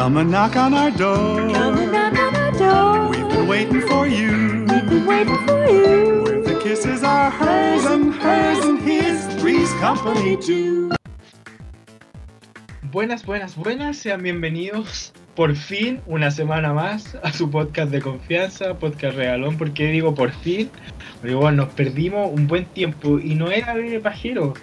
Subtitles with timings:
[0.00, 1.52] Come and knock on our door.
[1.52, 3.10] Come and knock on our door.
[3.10, 4.64] We've been waiting for you.
[4.66, 6.22] We've been waiting for you.
[6.22, 9.26] Where the kisses are hers and hers and his.
[9.42, 10.92] Three's company too.
[12.90, 18.78] Buenas, buenas, buenas, sean bienvenidos por fin una semana más a su podcast de confianza,
[18.78, 19.58] podcast regalón.
[19.58, 20.70] ¿Por qué digo por fin?
[21.20, 24.54] Porque bueno, nos perdimos un buen tiempo y no era de pajero.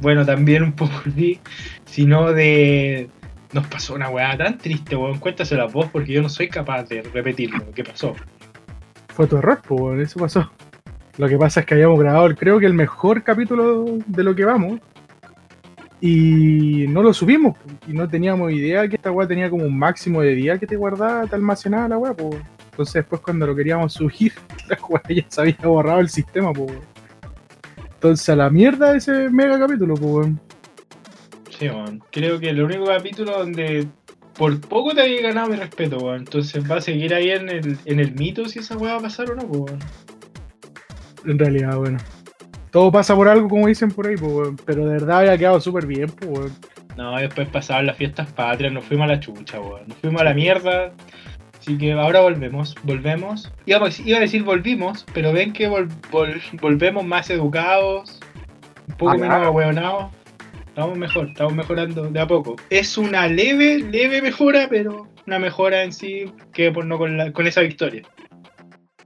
[0.00, 1.40] Bueno, también un poco sí,
[1.84, 3.10] sino de.
[3.52, 5.18] Nos pasó una weá tan triste, weón.
[5.18, 7.70] Cuéntasela vos porque yo no soy capaz de repetirlo.
[7.74, 8.14] ¿Qué pasó?
[9.08, 10.50] Fue tu error, pues, weón, eso pasó.
[11.18, 14.44] Lo que pasa es que habíamos grabado, creo que el mejor capítulo de lo que
[14.46, 14.80] vamos.
[16.00, 17.56] Y no lo subimos,
[17.86, 20.74] y no teníamos idea que esta weá tenía como un máximo de días que te
[20.74, 22.40] guardaba, te almacenaba la weá, pues.
[22.70, 24.32] Entonces después cuando lo queríamos subir,
[24.68, 26.72] la weá ya se había borrado el sistema, pues.
[27.94, 30.40] Entonces a la mierda ese mega capítulo, pues, weón.
[31.70, 31.98] Sí.
[32.10, 33.86] Creo que el único capítulo donde
[34.36, 36.18] por poco te había ganado mi respeto, weón.
[36.18, 39.02] Entonces va a seguir ahí en el, en el mito si esa weá va a
[39.02, 39.78] pasar o no, weón.
[41.26, 41.98] En realidad, bueno.
[42.70, 44.56] Todo pasa por algo, como dicen por ahí, pues, weón.
[44.64, 46.52] Pero de verdad había quedado súper bien, pues, weón.
[46.96, 49.82] No, después pasaban las fiestas patrias, nos fuimos a la chucha, weón.
[49.86, 50.92] Nos fuimos a la mierda.
[51.58, 53.52] Así que ahora volvemos, volvemos.
[53.66, 58.18] Iba a, iba a decir volvimos, pero ven que vol- vol- volvemos más educados,
[58.88, 60.06] un poco Ah, menos ahueonados.
[60.72, 62.56] Estamos mejor, estamos mejorando de a poco.
[62.70, 67.30] Es una leve, leve mejora, pero una mejora en sí que por no con, la-
[67.30, 68.02] con esa victoria.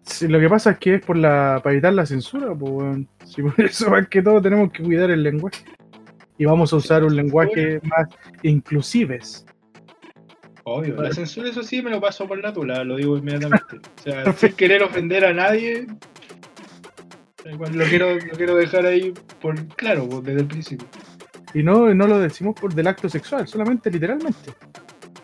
[0.03, 3.09] Sí, lo que pasa es que es por la para evitar la censura, pues, weón.
[3.25, 5.65] Sí, por eso más que todo tenemos que cuidar el lenguaje.
[6.39, 8.07] Y vamos a usar un lenguaje más
[8.45, 9.45] inclusives.
[10.63, 13.79] Obvio, la censura eso sí me lo paso por la tula, lo digo inmediatamente.
[13.79, 15.89] O sea, sin querer ofender a nadie,
[17.45, 20.87] lo quiero, lo quiero dejar ahí por claro, pues, desde el principio.
[21.55, 24.53] Y no, no lo decimos por del acto sexual, solamente literalmente.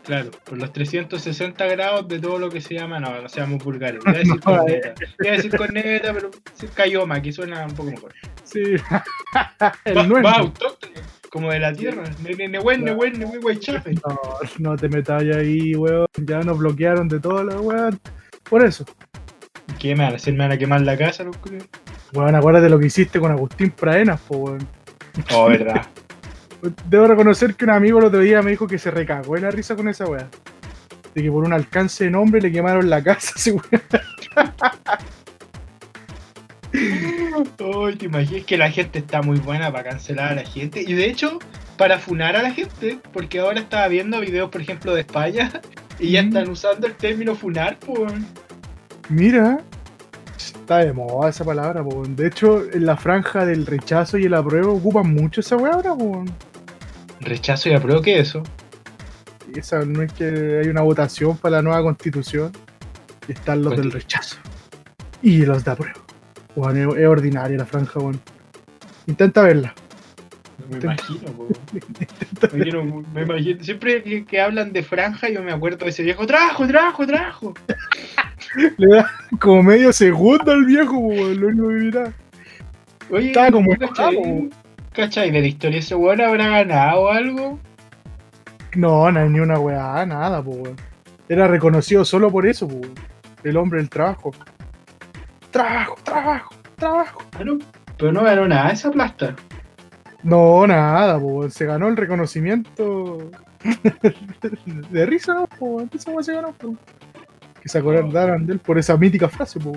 [0.02, 4.02] Claro, por los 360 grados de todo lo que se llama, no, no seamos vulgares.
[4.04, 4.94] Voy a decir No, corneta.
[5.18, 6.30] Voy a decir corneta, pero
[6.74, 8.12] cayoma, que suena un poco mejor.
[8.42, 8.62] Sí.
[9.84, 10.92] el Va, va autóctono,
[11.30, 12.02] como de la tierra.
[14.04, 14.18] No,
[14.58, 16.06] no te metas ahí, weón.
[16.16, 18.00] Ya nos bloquearon de todo, la weón.
[18.48, 18.84] Por eso.
[19.78, 20.34] ¿Qué me van a hacer?
[20.34, 21.36] ¿Me van a quemar la casa, los?
[22.12, 24.66] Weón, acuérdate lo que hiciste con Agustín Praenas, po, weón.
[25.32, 25.86] Oh, verdad.
[26.88, 29.50] Debo reconocer que un amigo el otro día me dijo que se recagó en la
[29.50, 30.28] risa con esa weá.
[31.14, 33.82] De que por un alcance de nombre le quemaron la casa, weón.
[36.74, 40.82] Ay, te imaginas que la gente está muy buena para cancelar a la gente.
[40.86, 41.38] Y de hecho,
[41.76, 45.50] para funar a la gente, porque ahora estaba viendo videos, por ejemplo, de España,
[45.98, 46.28] y ya Mm.
[46.28, 48.12] están usando el término funar, pues.
[49.08, 49.60] Mira,
[50.36, 52.04] está de moda esa palabra, po.
[52.06, 55.94] De hecho, en la franja del rechazo y el apruebo ocupan mucho esa weá ahora,
[55.94, 56.24] po.
[57.22, 58.42] Rechazo y apruebo que eso.
[59.54, 62.52] Y Esa no es que hay una votación para la nueva constitución
[63.28, 64.36] y están los del rechazo
[65.22, 66.00] y los de apruebo.
[66.56, 68.20] Weón, es, es ordinaria la franja, weón.
[69.06, 69.74] Intenta verla.
[70.70, 71.48] Me Te- imagino, po.
[72.52, 76.02] Me imagino, me imagino- Siempre que, que hablan de franja, yo me acuerdo de ese
[76.02, 76.26] viejo.
[76.26, 77.54] ¡Trabajo, trabajo, trabajo!
[78.78, 79.10] Le da
[79.40, 82.12] como medio segundo al viejo, weón, lo único que mira.
[83.10, 84.50] Oye, Estaba como ¿tú
[84.92, 85.28] ¿cachai?
[85.28, 85.30] enojado.
[85.30, 85.78] ¿Cachai de la historia?
[85.80, 87.58] ¿Ese weón habrá ganado algo?
[88.74, 90.76] No, no ni una weá, nada, po, weón.
[91.28, 92.94] Era reconocido solo por eso, po, weón.
[93.42, 94.32] El hombre del trabajo.
[95.50, 97.22] Trabajo, trabajo, trabajo.
[97.32, 97.44] Ah,
[97.98, 99.36] Pero no ganó nada esa plasta.
[100.22, 101.50] No, nada, po, weón.
[101.50, 103.30] se ganó el reconocimiento
[104.90, 105.46] de risa, ¿no?
[105.46, 105.90] Po, weón.
[105.92, 106.76] Esa weá se ganó, po.
[107.60, 109.72] Que se acordaran de él por esa mítica frase, po.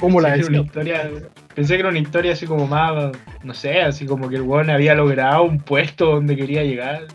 [0.00, 0.12] Weón.
[0.12, 1.10] ¿Cómo la historia,
[1.54, 3.12] pensé que era una historia así como más,
[3.42, 7.06] no sé, así como que el weón había logrado un puesto donde quería llegar.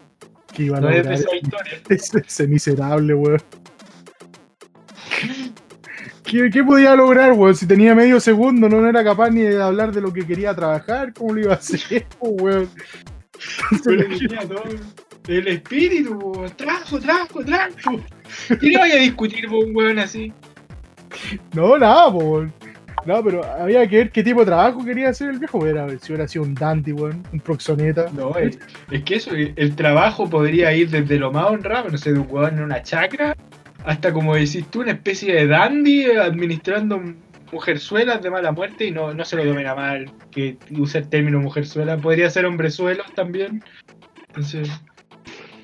[0.54, 1.74] Que iba a No es lograr esa ese- historia.
[1.90, 3.42] ese, ese miserable, weón.
[6.24, 7.56] ¿Qué, qué podía lograr, weón?
[7.56, 11.14] Si tenía medio segundo, no era capaz ni de hablar de lo que quería trabajar,
[11.14, 12.68] ¿cómo lo iba a hacer, weón?
[15.28, 18.00] El espíritu, po, trajo, trajo, trajo.
[18.60, 20.32] ¿Qué le vaya a discutir weón así?
[21.54, 22.54] No, nada, weón.
[23.06, 25.66] No, pero había que ver qué tipo de trabajo quería hacer el viejo.
[25.66, 28.10] Era, si hubiera sido un dandy, weón, un proxoneta.
[28.14, 28.58] No, es,
[28.90, 32.28] es que eso, el trabajo podría ir desde lo más honrado, no sé, de un
[32.30, 33.36] weón en una chacra,
[33.86, 37.02] hasta como decís tú, una especie de dandy eh, administrando
[37.52, 41.08] mujerzuelas de mala muerte y no, no se lo tomen a mal que use el
[41.08, 43.64] término mujerzuela, podría ser hombrezuelos también.
[44.28, 44.70] Entonces,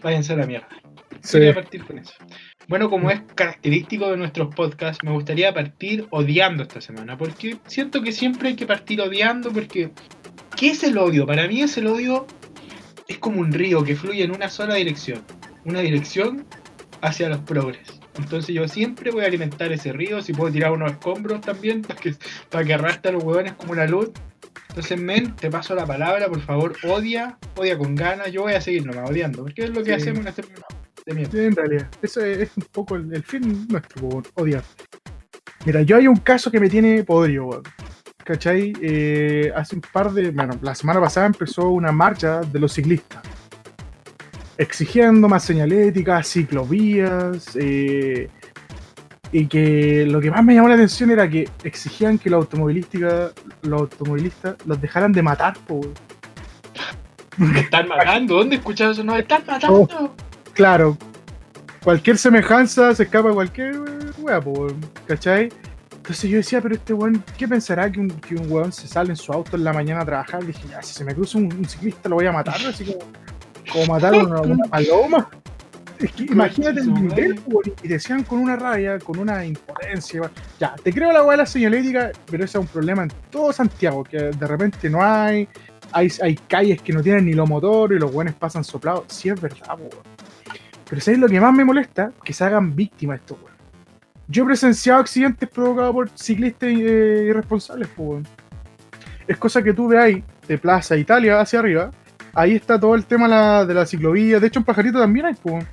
[0.01, 0.67] váyanse a la mierda.
[1.21, 1.39] Sí.
[1.39, 2.13] Quería partir con eso.
[2.67, 8.01] Bueno, como es característico de nuestros podcasts, me gustaría partir odiando esta semana, porque siento
[8.01, 9.91] que siempre hay que partir odiando, porque
[10.55, 11.25] ¿qué es el odio?
[11.25, 12.27] Para mí es el odio
[13.07, 15.21] es como un río que fluye en una sola dirección,
[15.65, 16.45] una dirección
[17.01, 17.99] hacia los progres.
[18.17, 21.99] Entonces yo siempre voy a alimentar ese río, si puedo tirar unos escombros también, para
[21.99, 22.15] que,
[22.49, 24.11] para que arrastre a los huevones como una luz.
[24.69, 28.61] Entonces, men, te paso la palabra, por favor, odia, odia con ganas, yo voy a
[28.61, 30.01] seguir nomás odiando, porque es lo que Sí.
[30.01, 30.81] hacemos en este programa.
[31.06, 31.31] De mierda.
[31.31, 31.88] Sí, en realidad.
[32.01, 34.63] Eso es, es un poco el, el fin nuestro, po, odiar.
[35.65, 37.63] Mira, yo hay un caso que me tiene podrido, weón.
[38.24, 38.74] ¿Cachai?
[38.81, 40.31] Eh, hace un par de.
[40.31, 43.21] Bueno, la semana pasada empezó una marcha de los ciclistas.
[44.57, 47.56] Exigiendo más señalética, ciclovías.
[47.56, 48.30] eh,
[49.33, 53.31] y que lo que más me llamó la atención era que exigían que los automovilística,
[53.62, 55.94] los automovilistas los dejaran de matar, po, weón.
[57.38, 59.04] Me están matando, ¿dónde escuchas eso?
[59.04, 60.13] No, me están matando.
[60.53, 60.98] Claro,
[61.83, 63.80] cualquier semejanza se escapa a cualquier
[64.19, 65.50] weón, ¿cachai?
[65.95, 69.12] Entonces yo decía, pero este weón, ¿qué pensará que un, que un weón se sale
[69.12, 70.45] en su auto en la mañana a trabajar?
[70.45, 73.00] dije, ya, si se me cruza un, un ciclista lo voy a matar, así como,
[73.71, 75.30] como matar a una, una paloma.
[76.01, 77.39] Es que imagínate el nivel,
[77.83, 80.31] y decían con una rabia, con una impotencia.
[80.59, 83.54] Ya, te creo la weá de la señalética, pero ese es un problema en todo
[83.54, 85.47] Santiago, que de repente no hay,
[85.92, 89.04] hay, hay calles que no tienen ni los motores y los weones pasan soplados.
[89.09, 89.92] Sí es verdad, weón.
[90.91, 92.11] Pero ¿sabes lo que más me molesta?
[92.21, 93.57] Que se hagan víctimas estos weones.
[94.27, 98.27] Yo he presenciado accidentes provocados por ciclistas eh, irresponsables, po, weón.
[99.25, 101.91] Es cosa que tú veáis de Plaza Italia hacia arriba.
[102.33, 104.41] Ahí está todo el tema la- de la ciclovía.
[104.41, 105.65] De hecho, en Pajarito también hay, weón.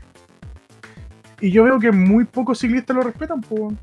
[1.41, 3.77] Y yo veo que muy pocos ciclistas lo respetan, weón.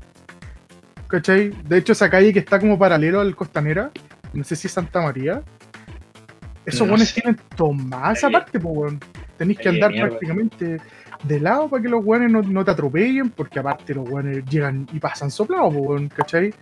[1.06, 1.50] ¿Cachai?
[1.68, 3.90] De hecho, esa calle que está como paralelo al Costanera,
[4.32, 5.42] no sé si es Santa María.
[6.64, 8.98] Esos No tienen tomada esa parte, po, weón.
[9.36, 10.08] Tenéis que andar mierda.
[10.08, 10.80] prácticamente
[11.24, 14.86] de lado para que los weones no, no te atropellen, porque aparte los weones llegan
[14.92, 16.52] y pasan soplados, weón, ¿cachai?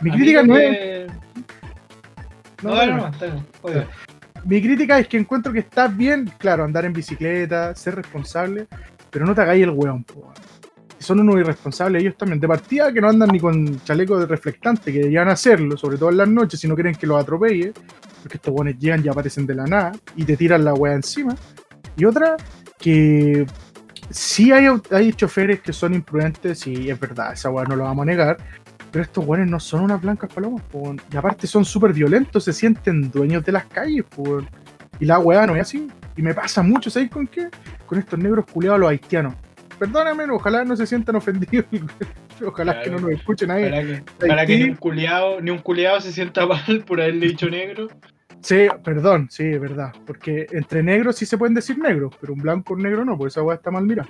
[0.00, 1.06] Mi A crítica no es.
[2.62, 3.84] no, No, no, no.
[4.44, 8.66] Mi crítica es que encuentro que está bien, claro, andar en bicicleta, ser responsable,
[9.10, 10.32] pero no te hagáis el weón, po.
[10.98, 12.40] Son unos irresponsables ellos también.
[12.40, 16.10] De partida que no andan ni con chaleco de reflectante, que deberían hacerlo, sobre todo
[16.10, 17.72] en las noches, si no quieren que los atropelle,
[18.22, 21.34] porque estos weones llegan y aparecen de la nada y te tiran la weá encima.
[21.96, 22.36] Y otra,
[22.78, 23.46] que
[24.12, 28.02] sí hay, hay choferes que son imprudentes, y es verdad, esa weá no lo vamos
[28.02, 28.36] a negar,
[28.90, 32.52] pero estos weones no son unas blancas palomas, po, y aparte son súper violentos, se
[32.52, 34.42] sienten dueños de las calles, po,
[35.00, 35.88] y la weá no es así.
[36.16, 37.48] Y me pasa mucho, ¿sabéis con qué?
[37.86, 39.34] Con estos negros culiados los haitianos.
[39.78, 41.66] Perdóname, ojalá no se sientan ofendidos,
[42.46, 43.70] ojalá que no nos escuche nadie.
[43.70, 47.28] para que, para que ni un culiao, ni un culiao se sienta mal por haberle
[47.28, 47.88] dicho negro.
[48.42, 49.92] Sí, perdón, sí, es verdad.
[50.04, 53.16] Porque entre negros sí se pueden decir negros, pero un blanco o un negro no,
[53.16, 54.08] porque esa weá está mal mirada.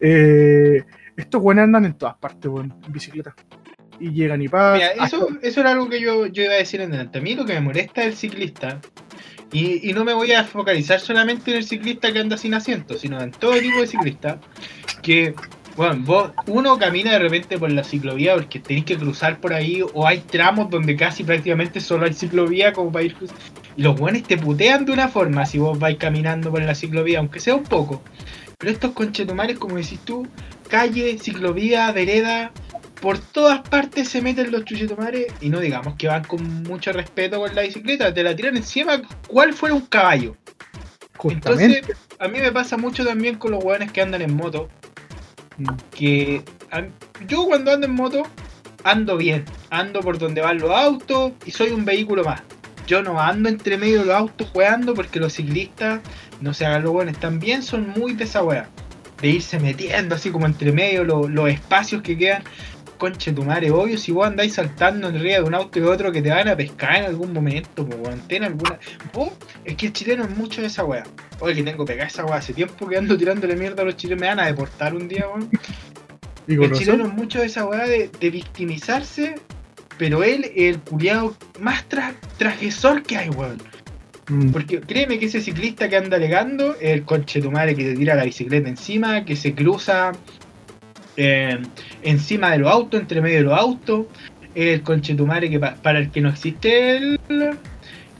[0.00, 0.82] Eh,
[1.16, 3.34] estos weones andan en todas partes, weón, en bicicleta.
[4.00, 4.78] Y llegan y pasan.
[4.94, 7.18] Mira, eso, eso era algo que yo, yo iba a decir en delante.
[7.18, 8.80] A mí lo que me molesta es el ciclista.
[9.52, 12.94] Y, y no me voy a focalizar solamente en el ciclista que anda sin asiento,
[12.94, 14.40] sino en todo tipo de ciclista.
[15.02, 15.34] Que,
[15.78, 19.80] bueno, vos, uno camina de repente por la ciclovía porque tenéis que cruzar por ahí,
[19.94, 23.30] o hay tramos donde casi prácticamente solo hay ciclovía como para ir cruz-
[23.76, 27.20] Y los buenos te putean de una forma si vos vais caminando por la ciclovía,
[27.20, 28.02] aunque sea un poco.
[28.58, 30.26] Pero estos conchetumares, como decís tú,
[30.68, 32.50] calle, ciclovía, vereda,
[33.00, 37.38] por todas partes se meten los chuchetumares y no digamos que van con mucho respeto
[37.38, 40.34] con la bicicleta, te la tiran encima cual fuera un caballo.
[41.16, 41.78] justamente.
[41.78, 44.68] Entonces, a mí me pasa mucho también con los hueones que andan en moto.
[45.90, 46.42] Que
[47.26, 48.22] yo cuando ando en moto
[48.84, 52.42] ando bien, ando por donde van los autos y soy un vehículo más.
[52.86, 56.00] Yo no ando entre medio de los autos jugando porque los ciclistas,
[56.40, 58.68] no se hagan los buenos, también son muy de.
[59.20, 62.44] De irse metiendo así como entre medio los espacios que quedan.
[62.98, 66.10] Conche tu madre, obvio, si vos andáis saltando en arriba de un auto y otro
[66.10, 68.78] que te van a pescar en algún momento, po, weón, ten alguna.
[69.12, 69.30] Vos,
[69.64, 71.04] es que el chileno es mucho de esa wea.
[71.38, 72.36] Oye, que tengo pegada esa wea.
[72.36, 74.20] Hace tiempo que ando tirándole mierda a los chilenos.
[74.20, 75.48] Me van a deportar un día, weón.
[76.48, 79.34] El razón, chileno es mucho de esa weá de, de victimizarse,
[79.96, 83.58] pero él es el culiado más tra- trajesor que hay, weón.
[84.28, 87.84] mm, Porque créeme que ese ciclista que anda alegando es el conche tu madre que
[87.84, 90.12] te tira la bicicleta encima, que se cruza
[91.18, 91.58] eh,
[92.02, 94.06] encima de los autos, entre medio de los autos.
[94.54, 97.20] El conche tu madre que pa- para el que no existe el,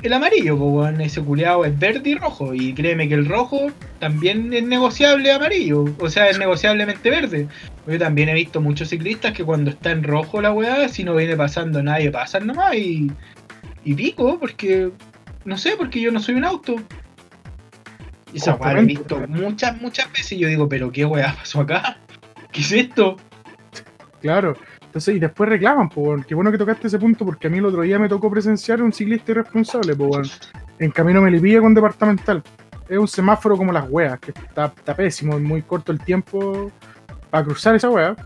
[0.02, 2.52] el amarillo, pues ese culiado es verde y rojo.
[2.54, 7.48] Y créeme que el rojo también es negociable amarillo, o sea, es negociablemente verde.
[7.86, 11.16] Yo también he visto muchos ciclistas que cuando está en rojo la weá, si no
[11.16, 13.10] viene pasando nadie, pasan nomás y,
[13.84, 14.90] y pico, porque
[15.44, 16.76] no sé, porque yo no soy un auto.
[18.32, 21.60] Y esa weá he visto muchas, muchas veces y yo digo, pero qué weá pasó
[21.62, 21.96] acá,
[22.58, 23.16] ¿qué es esto?
[24.20, 24.54] Claro.
[24.82, 26.24] Entonces, y después reclaman, weón.
[26.24, 28.82] Qué bueno que tocaste ese punto, porque a mí el otro día me tocó presenciar
[28.82, 30.28] un ciclista irresponsable, po, weón.
[30.78, 32.42] En camino Melipilla con departamental.
[32.88, 36.70] Es un semáforo como las weas, que está, está pésimo, es muy corto el tiempo
[37.30, 38.16] para cruzar esa weá.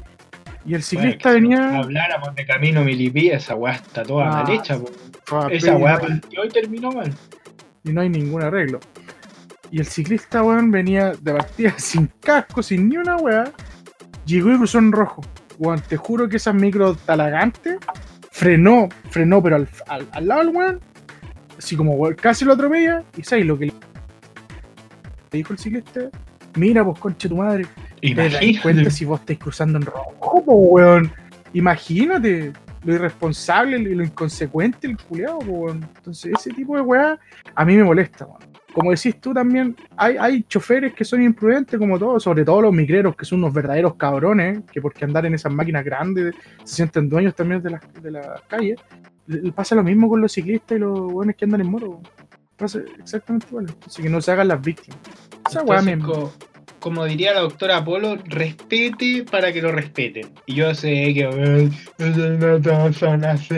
[0.64, 1.78] Y el ciclista Bueno, que si venía.
[1.80, 4.78] Habláramos de camino milipía, esa weá está toda Ah, mal hecha.
[5.32, 7.12] Ah, Esa weá partió y terminó mal.
[7.84, 8.78] y no hay ningún arreglo.
[9.72, 13.50] Y el ciclista, weón, venía de partida sin casco, sin ni una weá.
[14.26, 15.22] Llegó y cruzó en rojo.
[15.58, 17.78] Weón, te juro que esas micro talagantes
[18.30, 20.80] frenó, frenó, pero al, al, al lado del weón,
[21.58, 23.04] así como weón, casi lo atropella.
[23.16, 23.72] Y sabes lo que le
[25.30, 26.00] dijo el ciclista:
[26.56, 27.66] Mira, pues conche tu madre,
[28.00, 28.90] te das cuenta Imagínate.
[28.90, 31.12] si vos estáis cruzando en rojo, po, weón.
[31.54, 32.52] Imagínate
[32.84, 35.88] lo irresponsable y lo inconsecuente el culiado, weón.
[35.96, 37.18] Entonces, ese tipo de weá
[37.54, 38.51] a mí me molesta, weón.
[38.72, 42.72] Como decís tú también, hay, hay choferes que son imprudentes como todos, sobre todo los
[42.72, 47.08] migreros que son unos verdaderos cabrones, que porque andar en esas máquinas grandes se sienten
[47.08, 48.80] dueños también de las, de las calles.
[49.26, 52.00] Le- le Pasa lo mismo con los ciclistas y los weones que andan en moto.
[52.56, 53.66] Pasa exactamente igual.
[53.86, 54.98] Así que no se hagan las víctimas.
[55.48, 55.60] Esa.
[55.60, 56.32] Entonces, co-
[56.80, 60.30] como diría la doctora Apolo, respete para que lo respeten.
[60.46, 61.70] Y yo sé que "Ay,
[62.38, 63.54] no todos son así.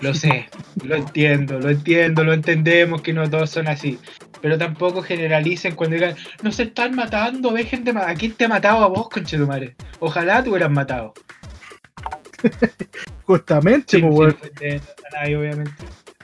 [0.00, 0.48] Lo sé,
[0.84, 3.98] lo entiendo, lo entiendo, lo entendemos que no todos son así.
[4.40, 8.10] Pero tampoco generalicen cuando digan, no se están matando, dejen de matar.
[8.10, 9.74] ¿A quién te ha matado a vos, conchetumare?
[9.98, 11.12] Ojalá te hubieras matado.
[13.24, 14.30] Justamente, weón.
[14.30, 15.72] ofender a nadie, obviamente.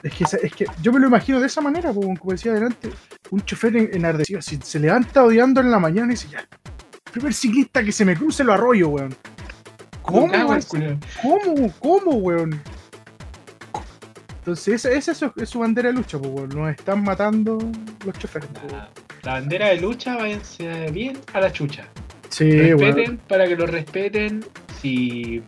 [0.03, 2.89] Es que, es que yo me lo imagino de esa manera, po, como decía adelante,
[3.31, 6.47] un chofer en- enardecido, si se levanta odiando en la mañana y dice, ya,
[7.11, 9.15] primer ciclista que se me cruce lo arroyo, weón.
[10.01, 10.27] ¿Cómo?
[11.21, 11.73] ¿Cómo?
[11.79, 12.61] ¿Cómo, weón?
[14.45, 16.49] Entonces, esa, esa es, su, bandera de lucha, weón.
[16.49, 17.57] Nos están matando
[18.05, 18.73] los choferes, weón.
[18.73, 18.89] La,
[19.23, 21.87] la bandera de lucha, váyanse bien a la chucha.
[22.29, 24.45] Sí, respeten para que lo respeten.
[24.79, 25.41] Si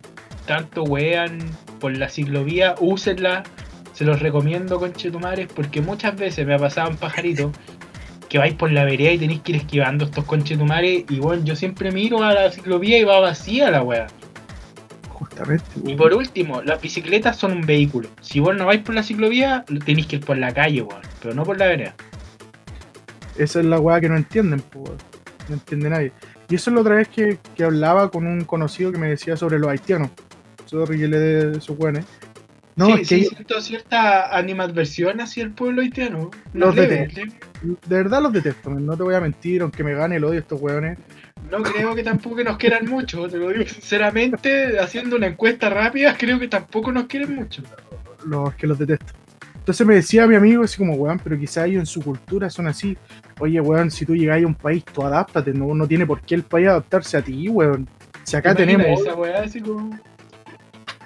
[0.46, 1.38] tanto wean
[1.78, 3.44] por la ciclovía, úsenla.
[3.92, 7.52] Se los recomiendo, conchetumares, porque muchas veces me ha pasado en pajarito
[8.28, 11.04] que vais por la vereda y tenéis que ir esquivando estos conchetumares.
[11.08, 14.08] Y bueno, yo siempre miro a la ciclovía y va vacía la wea.
[15.38, 18.08] Justamente, Y por último, las bicicletas son un vehículo.
[18.20, 21.02] Si vos no vais por la ciclovía, tenéis que ir por la calle, weón.
[21.22, 21.94] Pero no por la vereda.
[23.36, 24.96] Esa es la weá que no entienden, weón.
[25.48, 26.12] No entiende nadie.
[26.48, 29.36] Y eso es la otra vez que, que hablaba con un conocido que me decía
[29.36, 30.10] sobre los haitianos.
[30.66, 32.04] Sorry que le dé sus weones.
[32.78, 36.30] No, sí, es que sí, ellos- siento cierta animadversión hacia el pueblo haitiano.
[36.52, 37.20] Los detesto.
[37.62, 40.60] de verdad los detesto, no te voy a mentir, aunque me gane el odio estos
[40.60, 40.96] weones.
[41.50, 46.16] No creo que tampoco nos quieran mucho, te lo digo sinceramente, haciendo una encuesta rápida,
[46.16, 47.62] creo que tampoco nos quieren mucho.
[48.24, 49.12] Los que los detesto.
[49.56, 52.68] Entonces me decía mi amigo así como, weón, pero quizá ellos en su cultura son
[52.68, 52.96] así.
[53.38, 56.36] Oye, weón, si tú llegas a un país, tú adáptate, no, no tiene por qué
[56.36, 57.86] el país adaptarse a ti, weón.
[58.24, 59.98] Si acá ¿Te imaginas tenemos, esa weá así como.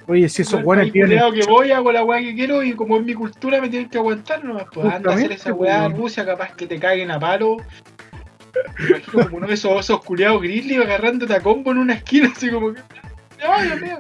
[0.06, 2.62] Oye, si esos "Al weones país vienen, culiao que voy, hago la weá que quiero
[2.62, 4.64] y como es mi cultura me tienen que aguantar nomás.
[4.72, 6.02] Pues anda a hacer esa weá en pues.
[6.02, 7.58] Rusia, capaz que te caguen a palo.
[8.78, 12.30] Me imagino como uno de esos osos culiados grizzly agarrándote a combo en una esquina,
[12.34, 12.80] así como que.
[13.46, 13.98] ¡Ay, Dios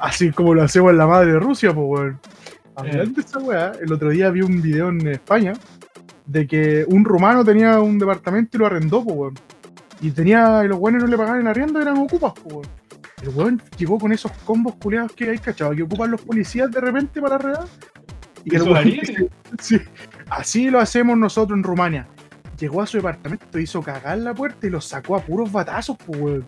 [0.00, 2.12] así como lo hacemos en la madre de Rusia, pues weón.
[2.14, 2.70] Eh.
[2.76, 5.52] Hablando de esa weá, el otro día vi un video en España
[6.26, 9.34] de que un rumano tenía un departamento y lo arrendó, pues weón.
[10.00, 12.79] Y tenía, y los weones no le pagaban el arriendo, eran ocupas, pues weón.
[13.22, 16.80] El weón llegó con esos combos culiados que hay, cachado, que ocupan los policías de
[16.80, 17.64] repente para arredar.
[18.44, 19.76] Y el sí,
[20.30, 22.06] así lo hacemos nosotros en Rumania.
[22.58, 26.18] Llegó a su departamento, hizo cagar la puerta y los sacó a puros batazos, pues
[26.20, 26.46] weón.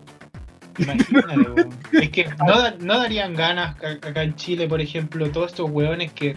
[0.79, 1.69] Imagínate, weón.
[1.91, 6.11] Es que no, da- no darían ganas acá en Chile, por ejemplo, todos estos weones
[6.13, 6.35] que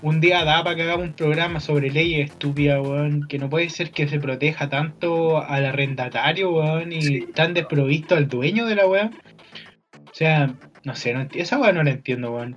[0.00, 3.68] un día da para que hagamos un programa sobre leyes estúpidas, weón, que no puede
[3.68, 7.26] ser que se proteja tanto al arrendatario, weón, y Sí.
[7.34, 9.10] tan desprovisto al dueño de la weón.
[10.10, 10.52] O sea,
[10.84, 12.56] no sé, no esa weón no la entiendo, weón.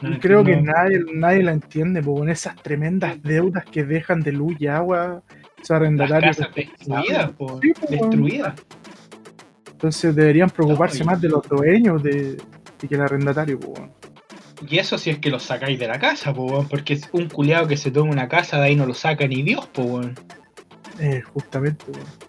[0.00, 4.32] No la Creo que nadie, nadie la entiende, con esas tremendas deudas que dejan de
[4.32, 5.22] luz y agua,
[5.56, 6.36] esos Las arrendatarios.
[6.54, 8.54] destruidas, po, Sí, po, destruidas.
[9.70, 12.36] Entonces deberían preocuparse No, más de los dueños de,
[12.80, 13.92] de que el arrendatario, weón.
[14.68, 17.28] Y eso si es que los sacáis de la casa, po, weón, porque es un
[17.28, 20.14] culiado que se toma una casa, de ahí no lo saca ni Dios, po, weón.
[20.98, 21.84] Eh, justamente.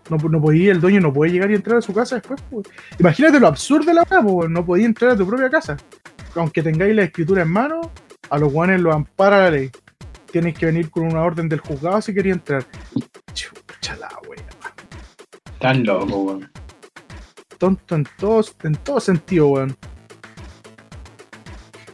[0.10, 2.68] No, no podía, el dueño no puede llegar y entrar a su casa después, pues.
[3.00, 4.48] Imagínate lo absurdo de la weá.
[4.48, 5.78] No podía entrar a tu propia casa.
[6.36, 7.92] Aunque tengáis la escritura en mano,
[8.30, 9.72] a los guanes lo ampara la ley.
[10.32, 12.66] Tienes que venir con una orden del juzgado si quería entrar.
[13.34, 14.44] Chucha la wea.
[15.60, 16.52] Tan loco, weón.
[17.58, 19.78] tonto en todos, en todo sentido, weón.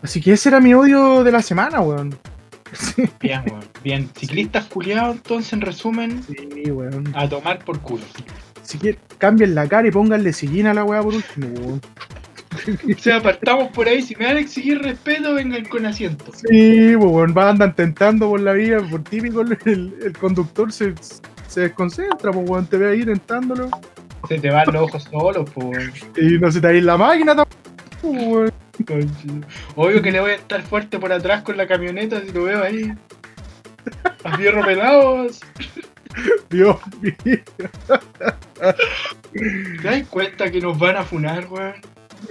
[0.01, 2.17] Así que ese era mi odio de la semana, weón.
[2.73, 3.68] Sí, Bien, weón.
[3.83, 4.09] Bien.
[4.15, 7.11] Ciclistas culiados, entonces, en resumen, sí, weón.
[7.15, 8.03] a tomar por culo.
[8.61, 11.81] Si quieren, cambien la cara y pónganle sillín a la weá por último, weón.
[12.67, 14.01] O sea, partamos por ahí.
[14.01, 16.25] Si me van a exigir respeto, vengan con asiento.
[16.33, 20.93] Sí, pues, weón, va andan tentando por la vía, por típico el, el conductor se,
[21.47, 23.69] se desconcentra, pues weón, te ve ahí tentándolo.
[24.27, 25.91] Se te van los ojos solos, weón.
[26.17, 28.51] Y no se te va a ir la máquina tampoco, weón.
[29.75, 32.63] Obvio que le voy a estar fuerte por atrás con la camioneta si lo veo
[32.63, 32.93] ahí.
[34.23, 35.41] A fierro pelados.
[36.49, 37.37] Dios mío.
[39.31, 41.73] ¿Te das cuenta que nos van a funar, weón?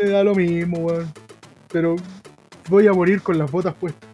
[0.03, 1.12] Me da lo mismo, weón.
[1.73, 1.97] Pero
[2.69, 4.09] voy a morir con las botas puestas.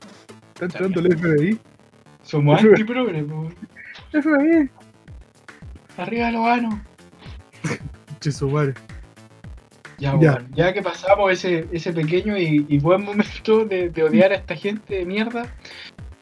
[0.54, 1.58] Está entrando el FBI.
[2.22, 3.54] Somos anti-progre, po, weón.
[4.12, 4.70] FBI.
[5.96, 6.30] Arriba.
[8.20, 8.74] Che, su madre.
[9.98, 10.32] Ya, Ya.
[10.34, 10.48] weón.
[10.54, 14.54] Ya que pasamos ese, ese pequeño y, y buen momento de, de odiar a esta
[14.56, 15.46] gente de mierda,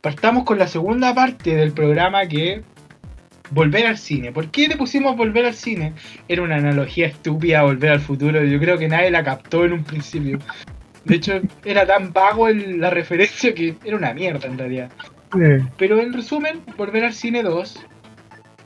[0.07, 2.63] partamos con la segunda parte del programa que es
[3.51, 4.33] Volver al cine.
[4.33, 5.93] ¿Por qué le pusimos volver al cine?
[6.27, 8.43] Era una analogía estúpida a volver al futuro.
[8.43, 10.39] Yo creo que nadie la captó en un principio.
[11.05, 14.91] De hecho, era tan vago el- la referencia que era una mierda en realidad.
[15.77, 17.79] Pero en resumen, Volver al Cine 2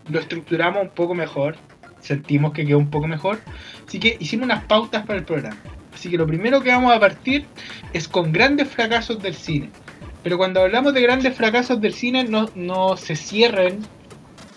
[0.08, 1.56] lo estructuramos un poco mejor,
[2.00, 3.40] sentimos que quedó un poco mejor,
[3.88, 5.56] así que hicimos unas pautas para el programa.
[5.92, 7.44] Así que lo primero que vamos a partir
[7.92, 9.70] es con grandes fracasos del cine.
[10.26, 13.78] Pero cuando hablamos de grandes fracasos del cine, no, no se cierren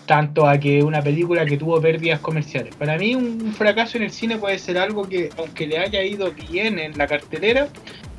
[0.04, 2.74] tanto a que una película que tuvo pérdidas comerciales.
[2.74, 6.32] Para mí un fracaso en el cine puede ser algo que, aunque le haya ido
[6.32, 7.68] bien en la cartelera,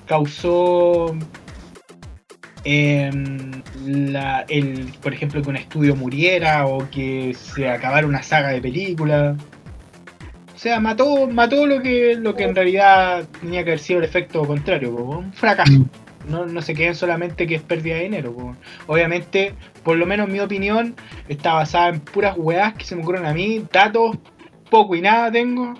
[0.08, 1.14] causó
[2.64, 8.52] em, la, el, por ejemplo, que un estudio muriera o que se acabara una saga
[8.52, 9.36] de películas.
[10.56, 14.06] O sea, mató, mató lo que, lo que en realidad tenía que haber sido el
[14.06, 15.86] efecto contrario, un fracaso.
[16.28, 18.34] No, no se queden solamente que es pérdida de dinero.
[18.34, 18.56] po.
[18.88, 20.96] Obviamente, por lo menos mi opinión
[21.28, 24.18] está basada en puras weás que se me ocurren a mí, datos,
[24.70, 25.74] poco y nada tengo,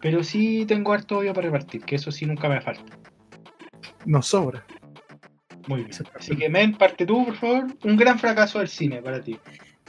[0.00, 2.82] pero sí tengo harto odio para repartir, que eso sí nunca me falta.
[4.04, 4.64] nos sobra.
[5.66, 5.90] Muy bien.
[6.16, 7.66] Así que, Men, parte tú, por favor.
[7.82, 9.36] Un gran fracaso del cine para ti.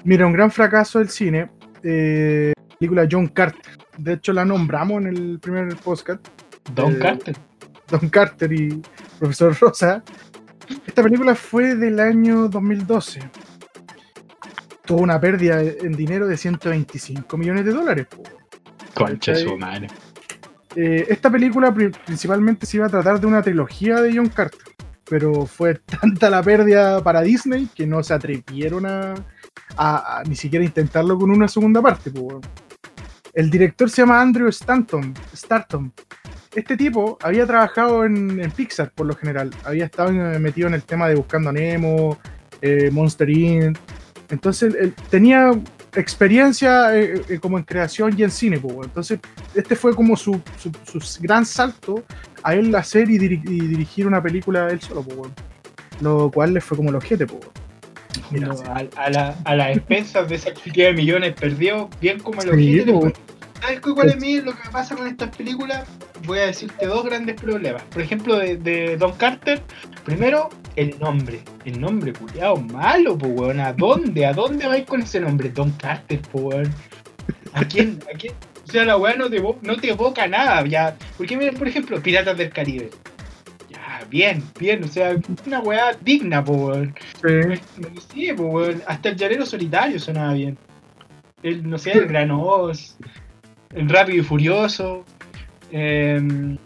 [0.03, 1.49] Mira, un gran fracaso del cine.
[1.83, 3.77] Eh, película John Carter.
[3.97, 6.27] De hecho, la nombramos en el primer podcast.
[6.73, 7.35] Don Eh, Carter.
[7.89, 8.81] Don Carter y
[9.19, 10.03] Profesor Rosa.
[10.85, 13.19] Esta película fue del año 2012.
[14.85, 18.07] Tuvo una pérdida en dinero de 125 millones de dólares.
[18.93, 19.87] Concha su madre.
[20.75, 24.59] Eh, esta película pri- principalmente se iba a tratar de una trilogía de John Carter,
[25.09, 29.13] pero fue tanta la pérdida para Disney que no se atrevieron a,
[29.75, 32.11] a- a ni siquiera intentarlo con una segunda parte.
[32.11, 32.39] po.
[33.33, 35.13] El director se llama Andrew Stanton.
[35.35, 35.93] Starton.
[36.55, 40.73] Este tipo había trabajado en, en Pixar por lo general, había estado eh, metido en
[40.73, 42.17] el tema de Buscando a Nemo,
[42.61, 43.77] eh, Monster Inc.
[44.29, 45.51] Entonces él tenía
[45.95, 48.57] experiencia eh, eh, como en creación y en cine.
[48.57, 48.85] weón.
[48.85, 49.19] Entonces
[49.55, 52.03] este fue como su, su- su gran salto
[52.43, 55.33] a él hacer y, diri- y dirigir una película él solo, weón.
[56.01, 57.25] lo cual le fue como el ojete.
[58.31, 62.19] Mira, No, a, a la, a las expensas de esa cantidad de millones perdió, bien
[62.19, 63.13] como el Sí, ojete, pues.
[63.61, 65.87] ¿Sabes cuál es mi- lo que me pasa con estas películas?
[66.25, 67.83] Voy a decirte dos grandes problemas.
[67.83, 69.61] Por ejemplo, de, de Don Carter,
[70.05, 71.41] primero, el nombre.
[71.65, 73.59] El nombre, culiado, malo, pues, weón.
[73.59, 74.25] ¿A dónde?
[74.25, 75.49] ¿A dónde vais con ese nombre?
[75.49, 76.73] Don Carter, pues, weón.
[77.53, 77.99] ¿A quién?
[78.13, 78.33] ¿A quién?
[78.67, 80.95] O sea, la weá no te, evo- no te evoca nada, ya.
[81.17, 82.89] Porque miren, por ejemplo, Piratas del Caribe.
[83.69, 85.15] Ya, bien, bien, o sea,
[85.45, 86.95] una weá digna, pues, weón.
[87.21, 87.61] Sí.
[88.13, 88.83] Sí, pues, weón.
[88.87, 90.57] Hasta el llanero solitario sonaba bien.
[91.43, 92.97] El, no sé, el Granos,
[93.73, 95.05] el Rápido y Furioso,
[95.71, 96.57] em,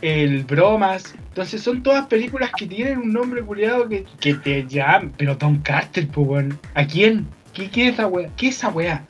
[0.00, 1.14] el Bromas.
[1.28, 5.12] Entonces son todas películas que tienen un nombre culiado que, que te llaman.
[5.16, 6.46] Pero Tom Carter, pues.
[6.74, 7.26] ¿A quién?
[7.52, 8.30] ¿Qué, qué es esa weá?
[8.36, 9.04] ¿Qué es esa weá?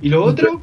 [0.00, 0.62] Y lo otro,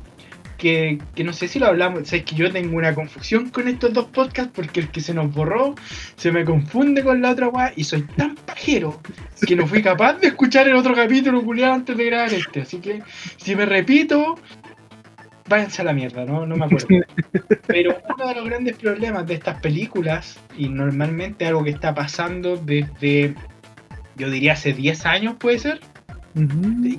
[0.60, 3.94] que, que no sé si lo hablamos, sabes que yo tengo una confusión con estos
[3.94, 5.74] dos podcasts porque el que se nos borró
[6.18, 9.02] se me confunde con la otra weá y soy tan pajero
[9.48, 12.62] que no fui capaz de escuchar el otro capítulo culiado antes de grabar este.
[12.62, 13.02] Así que
[13.38, 14.38] si me repito,
[15.50, 16.88] váyanse a la mierda, no, no me acuerdo.
[17.68, 22.56] Pero uno de los grandes problemas de estas películas, y normalmente algo que está pasando
[22.58, 23.34] desde,
[24.16, 25.80] yo diría hace 10 años puede ser,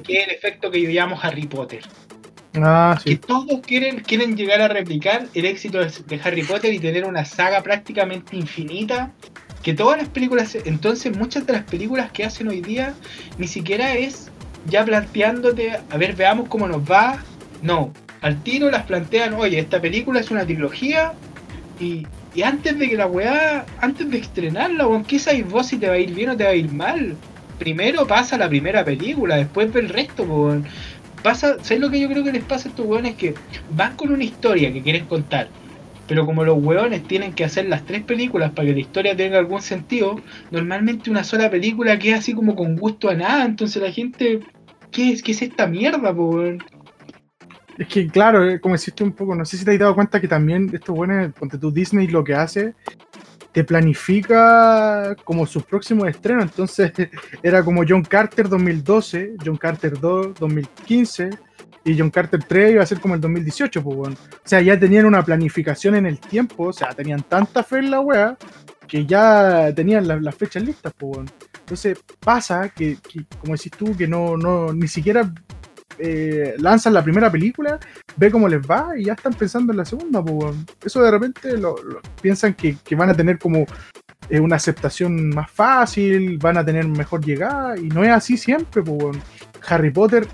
[0.05, 1.83] que es el efecto que yo llamo Harry Potter.
[2.57, 3.17] Ah, Que sí.
[3.17, 7.63] todos quieren, quieren llegar a replicar el éxito de Harry Potter y tener una saga
[7.63, 9.13] prácticamente infinita.
[9.63, 12.95] Que todas las películas, entonces muchas de las películas que hacen hoy día
[13.39, 14.31] ni siquiera es
[14.67, 17.23] ya planteándote, a ver, veamos cómo nos va.
[17.63, 21.13] No, al tiro las plantean, oye, esta película es una trilogía
[21.79, 25.79] y, y antes de que la weá, antes de estrenarla, weón, ¿qué sabes vos si
[25.79, 27.17] te va a ir bien o te va a ir mal?
[27.59, 30.67] Primero pasa la primera película, después ve el resto, weón
[31.23, 33.15] pasa, ¿sabes lo que yo creo que les pasa a estos weones?
[33.15, 33.35] Que
[33.71, 35.49] van con una historia que quieren contar,
[36.07, 39.39] pero como los weones tienen que hacer las tres películas para que la historia tenga
[39.39, 43.93] algún sentido, normalmente una sola película queda así como con gusto a nada, entonces la
[43.93, 44.41] gente,
[44.91, 46.63] ¿qué es, qué es esta mierda, weón?
[47.81, 50.21] Es que, claro, eh, como hiciste un poco, no sé si te has dado cuenta
[50.21, 52.75] que también estos buenos, ponte tú Disney lo que hace,
[53.53, 56.45] te planifica como sus próximos estrenos.
[56.45, 56.93] Entonces,
[57.43, 61.31] era como John Carter 2012, John Carter 2 2015
[61.85, 64.13] y John Carter 3 iba a ser como el 2018, pues, weón.
[64.13, 64.17] O
[64.49, 68.01] sea, ya tenían una planificación en el tiempo, o sea, tenían tanta fe en la
[68.01, 68.37] wea
[68.87, 71.31] que ya tenían la- las fechas listas, pues, weón.
[71.61, 75.33] Entonces pasa que, que, como decís tú, que no, no ni siquiera
[76.01, 77.79] eh, lanzan la primera película,
[78.17, 80.57] ve cómo les va y ya están pensando en la segunda, pues.
[80.85, 83.67] Eso de repente lo, lo- piensan que, que van a tener como
[84.29, 88.83] eh, una aceptación más fácil, van a tener mejor llegada, y no es así siempre,
[88.83, 89.17] pues.
[89.69, 90.27] Harry Potter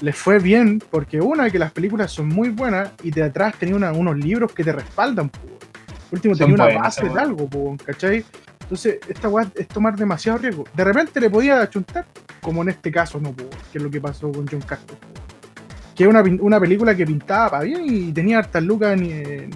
[0.00, 3.74] les fue bien porque una, que las películas son muy buenas y de atrás tenía
[3.76, 5.44] una- unos libros que te respaldan, pues.
[6.10, 8.24] Último Son tenía una base de algo, pues, ¿cachai?
[8.62, 10.64] Entonces, esta weá es tomar demasiado riesgo.
[10.74, 12.06] De repente le podía achuntar,
[12.40, 14.96] como en este caso, no, pues, que es lo que pasó con John Carter.
[15.94, 19.50] Que es una, una película que pintaba para bien y tenía hartas lucas en, en-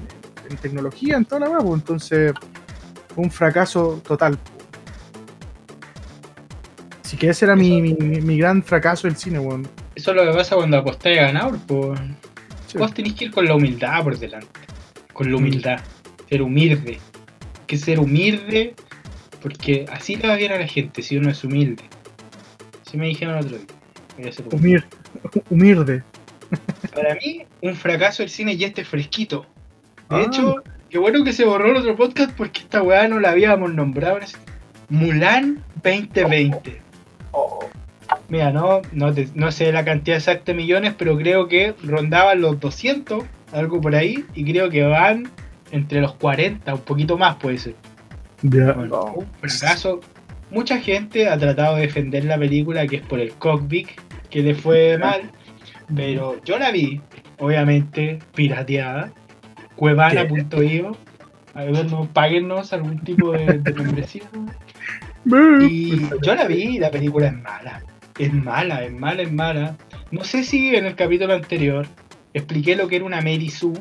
[0.51, 2.33] en tecnología, en toda la weá, pues, entonces
[3.15, 4.37] fue un fracaso total.
[4.39, 4.53] pues.
[7.05, 9.67] Así que ese era mi, mi, mi gran fracaso del cine, weón.
[9.95, 12.01] Eso es lo que pasa cuando apostáis a ganar, pues.
[12.67, 12.79] Sí.
[12.79, 14.61] Vos tenés que ir con la humildad por delante.
[15.13, 15.81] Con la humildad.
[16.29, 16.93] Ser humilde.
[17.61, 18.75] Hay que ser humilde
[19.43, 21.83] porque así le va bien a la gente si uno es humilde.
[22.93, 24.31] Así me dijeron el otro día.
[24.53, 24.85] Humir,
[25.49, 26.03] humilde.
[26.95, 29.47] Para mí, un fracaso el cine y este fresquito.
[30.11, 30.25] De Ah.
[30.27, 30.57] hecho,
[30.91, 34.19] qué bueno que se borró el otro podcast porque esta weá no la habíamos nombrado.
[34.19, 34.37] en ese-
[34.91, 36.83] Mulan 2020.
[38.29, 42.43] Mira, no, no, te- no sé la cantidad exacta de millones, pero creo que rondaban
[42.43, 45.31] los 200, algo por ahí, y creo que van
[45.71, 47.75] entre los 40, un poquito más puede ser.
[48.43, 48.73] Ya.
[48.73, 50.01] Bueno, un fracaso.
[50.53, 53.89] Mucha gente ha tratado de defender la película que es por el cockpit,
[54.29, 55.23] que le fue mal,
[55.95, 57.01] pero yo la vi,
[57.39, 59.13] obviamente, pirateada,
[59.77, 60.97] cuevana.io.
[61.55, 64.23] A ver, no, páguennos algún tipo de, de membresía.
[65.25, 67.81] Y yo la vi y la película es mala.
[68.19, 69.77] Es mala, es mala, es mala.
[70.11, 71.87] No sé si en el capítulo anterior
[72.35, 73.79] expliqué lo que era una Mary Sue,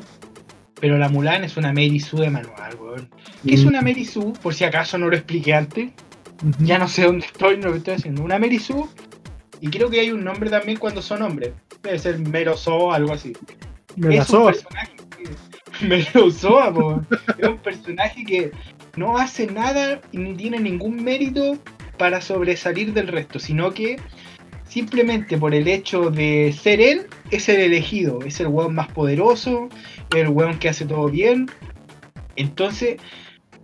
[0.80, 3.08] pero la Mulan es una Mary Sue de manual, weón.
[3.44, 4.32] ¿Qué es una Mary Sue?
[4.40, 5.90] Por si acaso no lo expliqué antes.
[6.60, 8.22] Ya no sé dónde estoy, no lo estoy haciendo.
[8.22, 8.84] Una Mary Sue,
[9.60, 11.52] y creo que hay un nombre también cuando son hombres.
[11.82, 13.32] Debe ser Mero Soa, algo así.
[14.10, 14.96] Es un personaje
[16.72, 17.02] po.
[17.38, 18.52] Es un personaje que
[18.96, 21.58] no hace nada y ni tiene ningún mérito
[21.96, 24.00] para sobresalir del resto, sino que
[24.64, 29.68] simplemente por el hecho de ser él, es el elegido, es el weón más poderoso,
[30.14, 31.48] el weón que hace todo bien.
[32.34, 32.96] Entonces,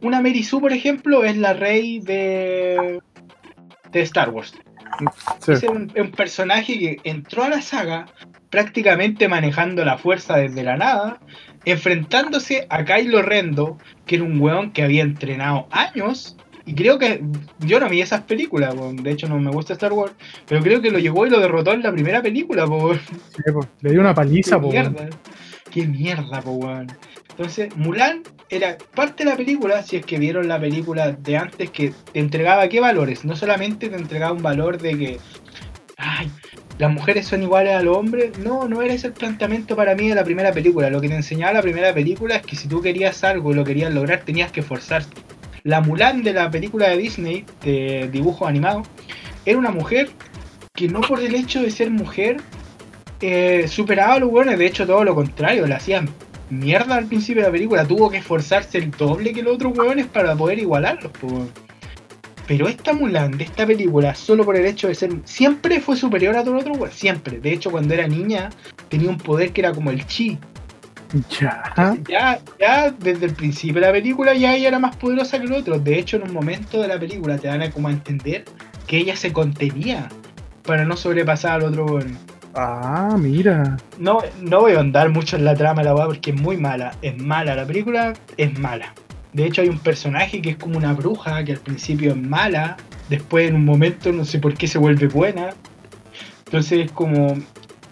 [0.00, 3.00] una Mary Sue, por ejemplo, es la rey de,
[3.90, 4.54] de Star Wars.
[5.40, 5.52] Sí.
[5.52, 8.06] Es un, personaje que entró a la saga
[8.50, 11.20] prácticamente manejando la fuerza desde la nada,
[11.64, 16.37] enfrentándose a Kylo Rendo, que era un weón que había entrenado años.
[16.64, 17.22] Y creo que
[17.61, 20.12] yo no vi esas películas, de hecho no me gusta Star Wars,
[20.46, 22.94] pero creo que lo llegó y lo derrotó en la primera película, po.
[22.94, 23.66] Sí, po.
[23.80, 25.08] Le dio una paliza, Qué mierda.
[25.70, 26.88] Qué mierda, po, weón.
[27.38, 31.70] Entonces, Mulan era parte de la película, si es que vieron la película de antes,
[31.70, 33.24] que te entregaba qué valores.
[33.24, 35.20] No solamente te entregaba un valor de que,
[35.98, 36.33] ay,
[36.79, 38.37] las mujeres son iguales a los hombres.
[38.40, 40.90] No, no era ese el planteamiento para mí de la primera película.
[40.90, 43.62] Lo que te enseñaba la primera película es que si tú querías algo y lo
[43.62, 45.22] querías lograr, tenías que esforzarte.
[45.62, 48.83] La Mulan de la película de Disney, de dibujo animado,
[49.44, 50.11] era una mujer
[50.74, 52.38] que no por el hecho de ser mujer
[53.20, 56.09] eh, superaba a los hueones, de hecho todo lo contrario, le hacían
[56.50, 60.06] mierda al principio de la película, tuvo que esforzarse el doble que los otros hueones
[60.06, 61.12] para poder igualarlos.
[61.12, 61.46] po.
[62.46, 66.34] Pero esta Mulan de esta película, solo por el hecho de ser, siempre fue superior
[66.37, 67.40] a todos los otros hueones, siempre.
[67.40, 68.48] De hecho, cuando era niña,
[68.88, 70.38] tenía un poder que era como el chi.
[71.40, 71.62] Ya.
[72.08, 75.61] Ya, ya desde el principio de la película ya ella era más poderosa que los
[75.61, 75.82] otros.
[75.84, 78.44] De hecho, en un momento de la película te dan a como a entender
[78.87, 80.08] que ella se contenía
[80.64, 82.18] para no sobrepasar al otro hueón.
[82.61, 83.77] Ah, mira.
[83.99, 86.57] No, no voy a andar mucho en la trama de la weá porque es muy
[86.57, 86.92] mala.
[87.03, 88.92] Es mala, la película es mala.
[89.33, 92.77] De hecho hay un personaje que es como una bruja que al principio es mala,
[93.09, 95.51] después en un momento no sé por qué se vuelve buena.
[96.47, 97.37] Entonces es como,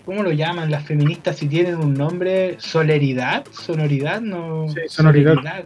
[0.04, 2.56] ¿cómo lo llaman las feministas si tienen un nombre?
[2.58, 3.44] ¿Soleridad?
[3.52, 4.20] ¿Sonoridad?
[4.20, 4.66] No.
[4.68, 5.34] Sí, sonoridad.
[5.34, 5.64] Sonoridad.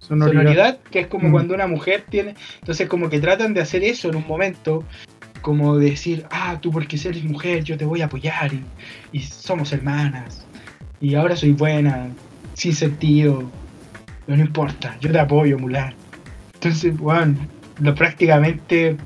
[0.00, 1.32] Sonoridad, que es como Mm.
[1.32, 2.34] cuando una mujer tiene.
[2.60, 4.82] Entonces, como que tratan de hacer eso en un momento,
[5.40, 8.50] como decir, ah, tú porque eres mujer, yo te voy a apoyar
[9.12, 10.46] y, somos hermanas.
[11.00, 12.08] Y ahora soy buena,
[12.54, 13.50] sin sentido.
[14.26, 15.94] pero No importa, yo te apoyo, Mulan.
[16.54, 17.36] Entonces, bueno,
[17.80, 18.96] lo, prácticamente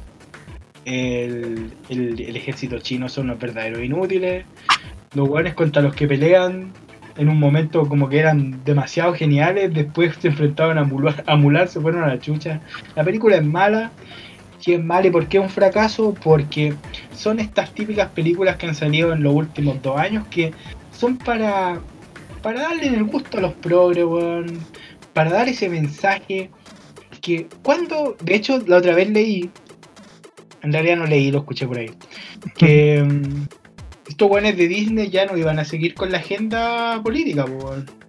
[0.84, 4.44] el, el- ejército chino son los verdaderos inútiles.
[5.14, 6.72] Los weones contra los que pelean
[7.16, 11.68] en un momento como que eran demasiado geniales, después se enfrentaban a Mular, a Mular
[11.68, 12.60] se fueron a la chucha.
[12.96, 13.92] La película es mala,
[14.64, 16.74] si es mala y por qué es un fracaso, porque
[17.14, 20.52] son estas típicas películas que han salido en los últimos dos años que
[20.90, 21.80] son para,
[22.42, 24.06] para darle el gusto a los progres,
[25.12, 26.50] para dar ese mensaje
[27.20, 29.50] que cuando, de hecho la otra vez leí,
[30.62, 31.90] en realidad no leí, lo escuché por ahí,
[32.56, 33.46] que mm,
[34.08, 38.03] estos weones de Disney ya no iban a seguir con la agenda política, po, weón.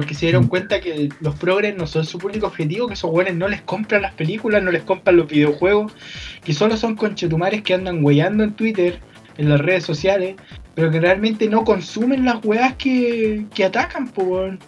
[0.00, 3.34] Porque se dieron cuenta que los progres no son su público objetivo, que esos weones
[3.34, 5.92] no les compran las películas, no les compran los videojuegos,
[6.42, 8.98] que solo son conchetumares que andan weyando en Twitter,
[9.36, 10.36] en las redes sociales,
[10.74, 14.58] pero que realmente no consumen las weas que, que atacan, po, weón.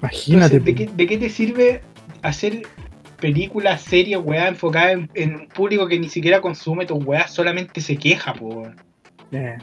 [0.00, 0.56] Imagínate.
[0.56, 1.82] Entonces, ¿de, qué, de qué te sirve
[2.22, 2.62] hacer
[3.20, 7.82] películas, series, weas enfocadas en, en un público que ni siquiera consume tus weas, solamente
[7.82, 8.76] se queja, po, weón?
[9.32, 9.58] Eh,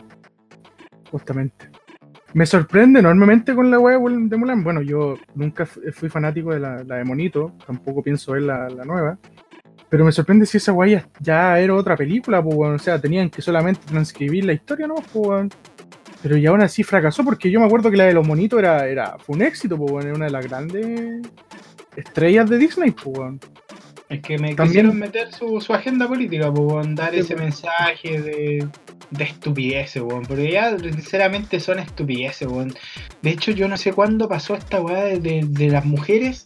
[1.09, 1.74] justamente.
[2.35, 4.61] Me sorprende enormemente con la wea de Mulan.
[4.61, 9.17] Bueno, yo nunca fu- fui fanático de la, de Monito, tampoco pienso ver la, nueva.
[9.87, 12.75] Pero me sorprende si esa wea ya, era otra película, pues, weón.
[12.75, 14.95] o sea, tenían que solamente transcribir la historia, ¿no?
[15.13, 15.47] Pues.
[16.21, 18.85] Pero y aún así fracasó, porque yo me acuerdo que la de los monitos era,
[18.85, 20.05] era, fue un éxito, pues, weón.
[20.07, 21.21] era una de las grandes
[21.95, 23.39] estrellas de Disney, pues.
[24.07, 27.35] Es que me También- quisieron meter su, su agenda política, po, weón, dar Sí, ese
[27.35, 27.41] po.
[27.41, 28.67] mensaje de,
[29.09, 30.23] de estupideces, weón.
[30.23, 32.73] Porque ya sinceramente son estupideces, weón.
[33.23, 36.45] De hecho, yo no sé cuándo pasó esta weá de, de- de las mujeres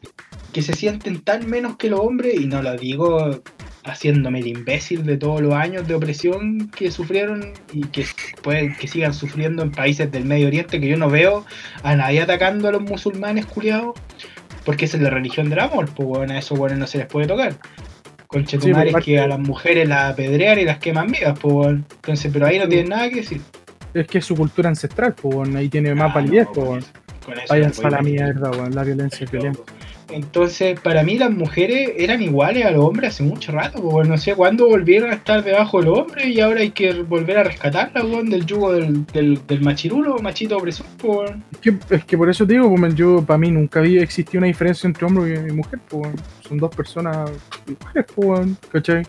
[0.54, 3.42] que se sienten tan menos que los hombres, y no lo digo
[3.84, 8.06] haciéndome el imbécil de todos los años de opresión que sufrieron y que
[8.44, 11.46] pueden que sigan sufriendo en países del Medio Oriente, que yo no veo
[11.84, 13.94] a nadie atacando a los musulmanes culiados,
[14.70, 17.08] porque esa es la religión del amor, pues bueno, a esos buenos no se les
[17.08, 17.56] puede tocar.
[18.28, 21.84] Conchetumares Sí, que a las mujeres las apedrean y las queman vivas, pues bueno.
[21.96, 23.42] Entonces, pero ahí no tienen nada que decir.
[23.96, 25.58] Es que es su cultura ancestral, pues, weón.
[25.58, 26.86] ahí tiene más Ah, validez, no, pues,
[27.26, 28.76] con eso no a la mierda, weón.
[28.76, 29.62] La violencia es violenta.
[30.12, 34.18] Entonces, para mí las mujeres eran iguales a los hombres hace mucho rato, pues no
[34.18, 37.44] sé cuándo volvieron a estar debajo de los hombres y ahora hay que volver a
[37.44, 41.44] rescatarlas, weón, del yugo del, del, del machirulo, machito opresor, weón.
[41.52, 44.48] Es que, es que por eso digo, man, yo para mí nunca había existido una
[44.48, 46.16] diferencia entre hombre y mujer, weón.
[46.48, 47.32] son dos personas
[47.68, 49.04] iguales, weón, ¿cachai?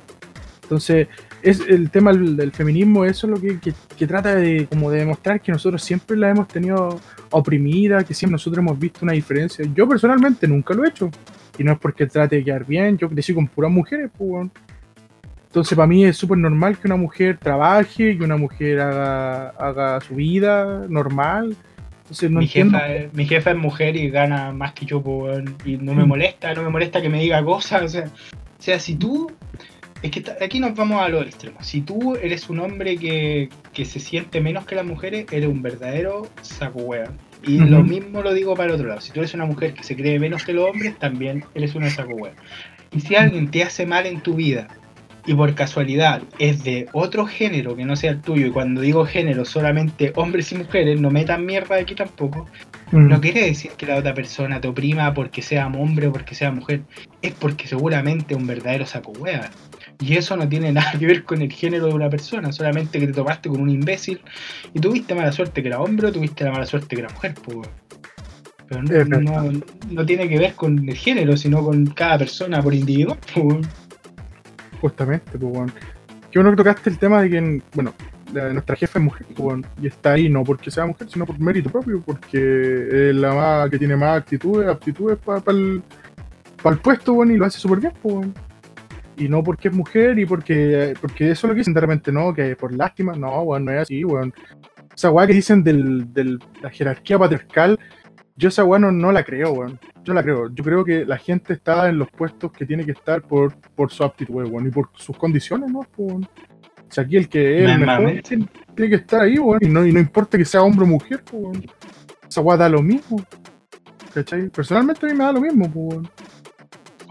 [0.62, 1.08] Entonces,
[1.42, 5.00] es el tema del, feminismo, eso es lo que, que- que trata de como de
[5.00, 7.00] demostrar que nosotros siempre la hemos tenido
[7.30, 9.64] oprimida, que siempre nosotros hemos visto una diferencia.
[9.74, 11.10] Yo personalmente nunca lo he hecho.
[11.58, 14.48] Y no es porque trate de quedar bien, yo crecí con puras mujeres, pues.
[15.48, 20.00] Entonces, para mí es súper normal que una mujer trabaje, que una mujer haga, haga
[20.00, 21.56] su vida normal.
[22.02, 25.56] Entonces, no mi, jefa, es- mi jefa es mujer y gana más que yo, weón,
[25.64, 25.96] y no Mm.
[25.98, 27.82] me molesta, no me molesta que me diga cosas.
[27.82, 29.30] O sea, o sea si tú.
[30.02, 31.66] Es que aquí nos vamos a los extremos.
[31.66, 35.60] Si tú eres un hombre que, que se siente menos que las mujeres, eres un
[35.62, 37.18] verdadero saco weón.
[37.42, 39.00] Y lo mismo lo digo para el otro lado.
[39.00, 41.90] Si tú eres una mujer que se cree menos que los hombres, también eres una
[41.90, 42.36] saco weón.
[42.92, 44.68] Y si alguien te hace mal en tu vida
[45.26, 49.04] y por casualidad es de otro género que no sea el tuyo, y cuando digo
[49.04, 52.46] género solamente hombres y mujeres, no metan mierda aquí tampoco,
[52.90, 56.50] no quiere decir que la otra persona te oprima porque sea hombre o porque sea
[56.50, 56.82] mujer.
[57.22, 59.50] Es porque seguramente es un verdadero saco hueá.
[60.00, 63.06] Y eso no tiene nada que ver con el género de una persona, solamente que
[63.06, 64.20] te topaste con un imbécil
[64.74, 67.34] y tuviste mala suerte que era hombre o tuviste la mala suerte que era mujer,
[67.44, 67.68] pues.
[68.68, 69.60] Pero no, no-
[69.90, 73.16] no tiene que ver con el género, sino con cada persona por individuo.
[73.34, 73.66] pues.
[74.80, 75.72] Justamente, pues, weón.
[76.30, 77.92] Qué bueno que tocaste el tema de que, bueno,
[78.32, 81.38] la- nuestra jefa es mujer, pues, y está ahí no porque sea mujer, sino por
[81.40, 85.82] mérito propio, porque es la más que tiene más actitudes, aptitudes para el,
[86.62, 88.28] pa el puesto, weón, y lo hace súper bien, pues.
[89.20, 92.10] Y no porque es mujer y porque, porque eso es lo que dicen de repente,
[92.10, 94.32] no, que por lástima, no, weón, no es así, weón.
[94.96, 97.78] Esa weá que dicen de del, la jerarquía patriarcal,
[98.34, 99.78] yo esa weá no, no la creo, weón.
[100.04, 100.48] Yo la creo.
[100.54, 103.92] Yo creo que la gente está en los puestos que tiene que estar por, por
[103.92, 105.80] su aptitud, weón, y por sus condiciones, ¿no?
[105.98, 106.24] Weón.
[106.24, 109.58] O sea, aquí el que es el mejor tiene, tiene que estar ahí, weón.
[109.60, 111.62] Y no, y no importa que sea hombre o mujer, weón.
[112.26, 113.22] Esa weá da lo mismo.
[114.14, 114.48] ¿Cachai?
[114.48, 116.10] Personalmente a mí me da lo mismo, pues, weón.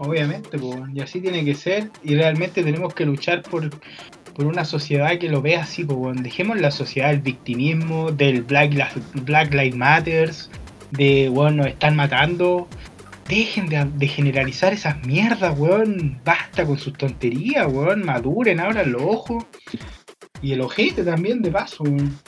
[0.02, 3.68] Obviamente, pues, y así tiene que ser, y realmente tenemos que luchar por,
[4.34, 8.72] por una sociedad que lo vea así, pues, dejemos la sociedad del victimismo, del Black,
[8.72, 10.50] Li- Black Lives Matters,
[10.90, 12.66] de, weón, nos están matando.
[13.28, 16.18] Dejen de, de generalizar esas mierdas, weón.
[16.24, 18.04] Basta con sus tonterías, weón.
[18.04, 19.44] Maduren, abran los ojos.
[20.42, 22.18] Y el ojete también, de paso, weón.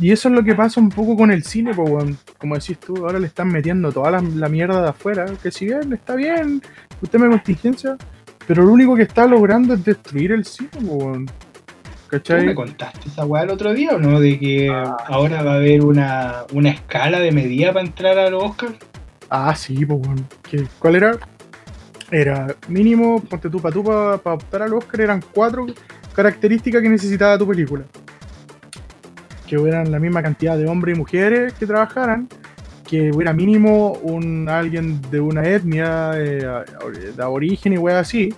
[0.00, 2.18] Y eso es lo que pasa un poco con el cine, pues, weón.
[2.38, 5.66] Como decís tú, ahora le están metiendo toda la, la mierda de afuera, que si
[5.66, 6.60] bien está bien,
[7.00, 7.96] usted me contingencia,
[8.46, 11.26] pero lo único que está logrando es destruir el cine, weón.
[11.26, 11.32] ¿Tú
[12.18, 12.46] ¿Cachai?
[12.46, 14.20] me contaste esa weá el otro día o no?
[14.20, 14.96] De que Ah.
[15.06, 18.74] ahora va a haber una, una escala de medida para entrar a los Oscars.
[19.30, 20.26] Ah, sí, pues, weón.
[20.48, 21.18] ¿Qué- ¿Cuál era?
[22.10, 25.66] Era mínimo, ponte tú, para tú, para optar al Oscar, eran cuatro
[26.14, 27.84] características que necesitaba tu película.
[29.54, 32.28] Que hubieran la misma cantidad de hombres y mujeres que trabajaran,
[32.88, 36.44] que hubiera mínimo un alguien de una etnia, eh,
[37.16, 38.34] de origen y weá así,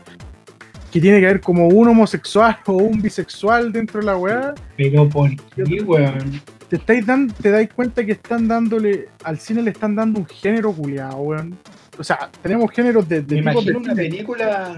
[0.93, 5.09] que tiene que haber como un homosexual o un bisexual dentro de la weá, Pero
[5.09, 6.43] por qué, weón.
[6.69, 10.27] te estáis dando, te dais cuenta que están dándole, al cine le están dando un
[10.27, 11.57] género culiado, weón.
[11.99, 14.77] O sea, tenemos géneros de, de Me imagino una película.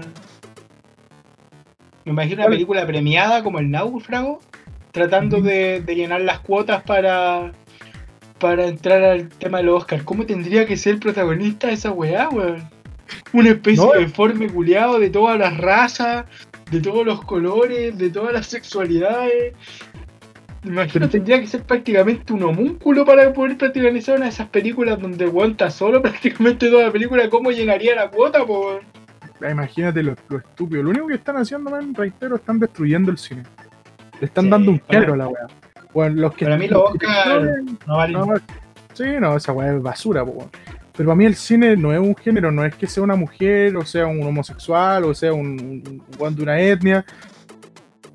[2.05, 4.39] Me imagino una película premiada como El Náufrago,
[4.91, 7.51] tratando de, de llenar las cuotas para
[8.39, 10.03] para entrar al tema del Oscar.
[10.05, 12.63] ¿Cómo tendría que ser el protagonista de esa weá, weón?
[13.33, 13.91] Una especie No.
[13.91, 16.23] de deforme culiado de todas las razas,
[16.71, 19.55] de todos los colores, de todas las sexualidades.
[20.63, 24.99] Imagino Pero- tendría que ser prácticamente un homúnculo para poder protagonizar una de esas películas
[25.01, 27.29] donde está solo prácticamente toda la película.
[27.29, 28.79] ¿Cómo llenaría la cuota, po,
[29.41, 30.83] Imagínate lo, lo estúpido.
[30.83, 33.43] Lo único que están haciendo, man, reitero, están destruyendo el cine.
[34.19, 35.47] Le están Sí, dando un género a la weá.
[35.93, 37.41] Bueno, los que Para mí los que- Oscar
[37.87, 38.33] no valen no,
[38.93, 40.49] sí, no, esa weá es basura, po, weón.
[40.95, 43.75] Pero para mí el cine no es un género, no es que sea una mujer,
[43.77, 47.05] o sea un homosexual, o sea un, weón de una etnia.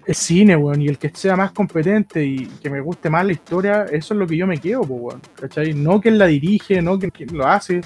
[0.07, 3.33] Es cine, weón, y el que sea más competente y que me guste más la
[3.33, 5.23] historia, eso es lo que yo me quedo, po, weón.
[5.41, 5.73] ¿Cachai?
[5.73, 7.81] No quien la dirige, no quien, quien lo hace.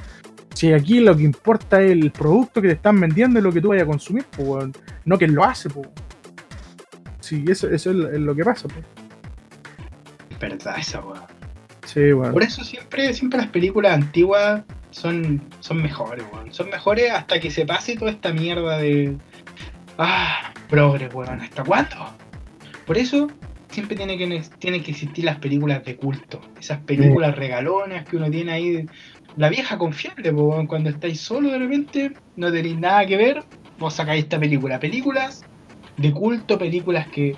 [0.53, 3.61] Si aquí lo que importa es el producto que te están vendiendo y lo que
[3.61, 4.73] tú vayas a consumir, po, weón.
[5.05, 5.83] No quien lo hace, po.
[7.29, 8.75] Sí, eso, eso es lo- que pasa, po.
[10.31, 11.27] Es verdad esa weá.
[11.85, 12.33] Sí, weón.
[12.33, 14.63] Por eso siempre, siempre las películas antiguas
[14.93, 16.55] son, son mejores, weón.
[16.55, 19.15] Son mejores hasta que se pase toda esta mierda de.
[19.99, 21.43] Ah, progres, weón.
[21.43, 21.97] ¿Hasta cuándo?
[22.87, 23.29] Por eso
[23.71, 26.41] siempre tiene que, tienen que existir las películas de culto.
[26.59, 28.87] Esas películas regalonas que uno tiene ahí.
[29.37, 30.67] La vieja confiable, po, weón.
[30.67, 33.45] Cuando estáis solo de repente, no tenéis nada que ver,
[33.79, 34.81] vos sacáis esta película.
[34.81, 35.45] Películas
[35.99, 37.37] de culto, películas que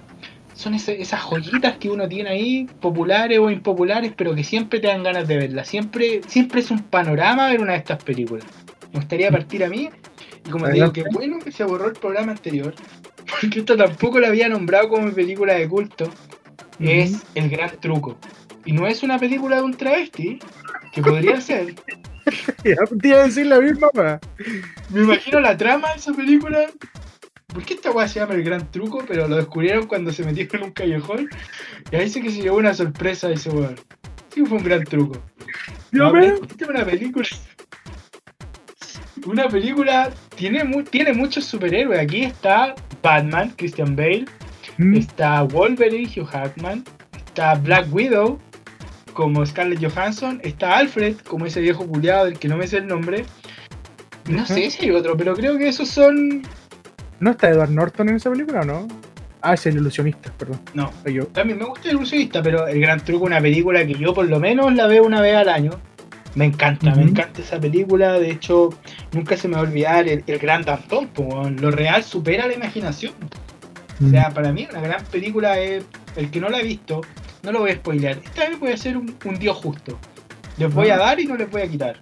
[0.54, 4.86] son ese- esas joyitas que uno tiene ahí, populares o impopulares, pero que siempre te
[4.88, 5.66] dan ganas de verlas.
[5.68, 8.44] Siempre, siempre es un panorama ver una de estas películas.
[8.92, 9.88] Me gustaría partir a mí,
[10.46, 12.74] y como te digo, que bueno que se borró el programa anterior,
[13.40, 16.10] porque esto tampoco la había nombrado como mi película de culto,
[16.80, 18.16] es El Gran Truco.
[18.66, 20.38] Y no es una película de un travesti,
[20.92, 21.74] que podría ser.
[22.64, 23.88] Ya, te iba a decir la misma.
[24.90, 26.66] Me imagino la trama de esa película.
[27.52, 29.04] ¿Por qué esta weá se llama el gran truco?
[29.06, 31.28] Pero lo descubrieron cuando se metieron en un callejón.
[31.90, 33.76] Y ahí sí que se llevó una sorpresa a ese weón.
[34.34, 35.20] Sí, fue un gran truco.
[35.92, 37.26] Yo No, me- esta es una película.
[39.26, 41.98] Una película tiene, mu- tiene muchos superhéroes.
[42.00, 44.24] Aquí está Batman, Christian Bale.
[44.78, 46.84] Mm, Está Wolverine, Hugh Jackman.
[47.26, 48.38] Está Black Widow,
[49.12, 50.40] como Scarlett Johansson.
[50.42, 53.24] Está Alfred, como ese viejo culiado del que no me sé el nombre.
[54.28, 56.42] No sé si hay otro, pero creo que esos son.
[57.20, 58.88] ¿No está Edward Norton en esa película o no?
[59.42, 60.60] Ah, es el ilusionista, perdón.
[60.74, 61.26] No, Soy yo.
[61.28, 64.26] también me gusta el ilusionista, pero El Gran Truco es una película que yo por
[64.28, 65.70] lo menos la veo una vez al año.
[66.34, 68.12] Me encanta, me encanta esa película.
[68.20, 68.70] De hecho,
[69.12, 70.64] nunca se me va a olvidar el, el Gran
[71.16, 71.56] weón.
[71.60, 73.14] Lo real supera la imaginación.
[74.00, 74.10] O Mm.
[74.12, 75.84] sea, para mí una gran película es...
[76.16, 77.02] El que no la ha visto,
[77.42, 78.18] no lo voy a spoilear.
[78.24, 79.98] Esta vez voy a ser un, un dios justo.
[80.56, 81.96] Les voy a dar y no les voy a quitar.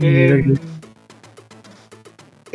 [0.00, 0.44] Eh,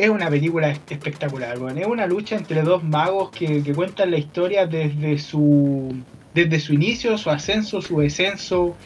[0.04, 1.78] es una película espectacular, weón.
[1.78, 5.94] Es una lucha entre dos magos que, que cuentan la historia desde su
[6.32, 8.76] desde su inicio, su ascenso, su descenso,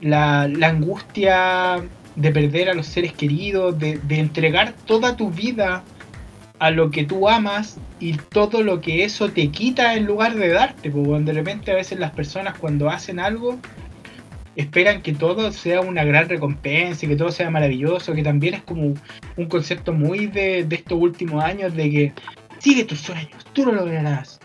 [0.00, 1.80] la, la angustia
[2.16, 5.84] de perder a los seres queridos, de, de entregar toda tu vida
[6.58, 10.48] a lo que tú amas y todo lo que eso te quita en lugar de
[10.48, 10.90] darte.
[10.90, 13.58] Porque de repente a veces las personas cuando hacen algo
[14.56, 18.62] esperan que todo sea una gran recompensa y que todo sea maravilloso, que también es
[18.62, 18.94] como
[19.36, 22.12] un concepto muy de, de estos últimos años de que
[22.58, 24.40] sigue tus sueños, tú lo lograrás.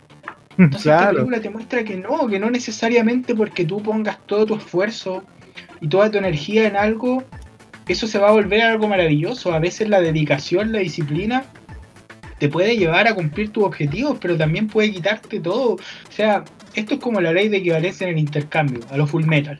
[0.57, 1.13] Entonces esta Claro.
[1.17, 5.23] película te muestra que no, que no necesariamente porque tú pongas todo tu esfuerzo
[5.81, 7.23] y toda tu energía en algo,
[7.87, 9.53] eso se va a volver algo maravilloso.
[9.53, 11.45] A veces la dedicación, la disciplina,
[12.39, 15.73] te puede llevar a cumplir tus objetivos, pero también puede quitarte todo.
[15.73, 15.79] O
[16.11, 19.59] sea, esto es como la ley de equivalencia en el intercambio, a los full metal.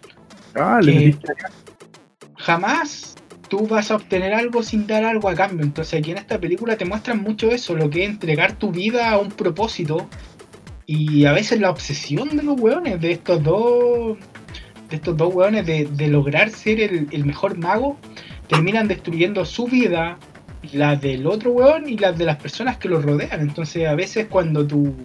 [0.56, 0.80] Ah,
[2.36, 3.16] Jamás
[3.50, 5.66] tú vas a obtener algo sin dar algo a cambio.
[5.66, 9.10] Entonces aquí en esta película te muestran mucho eso, lo que es entregar tu vida
[9.12, 10.08] a un propósito
[10.86, 14.18] y a veces la obsesión de los weones, de estos dos,
[14.90, 17.98] de estos dos weones de, de lograr ser el, el mejor mago,
[18.48, 20.18] terminan destruyendo su vida,
[20.72, 23.42] la del otro weón y las de las personas que los rodean.
[23.42, 24.96] Entonces a veces cuando tu,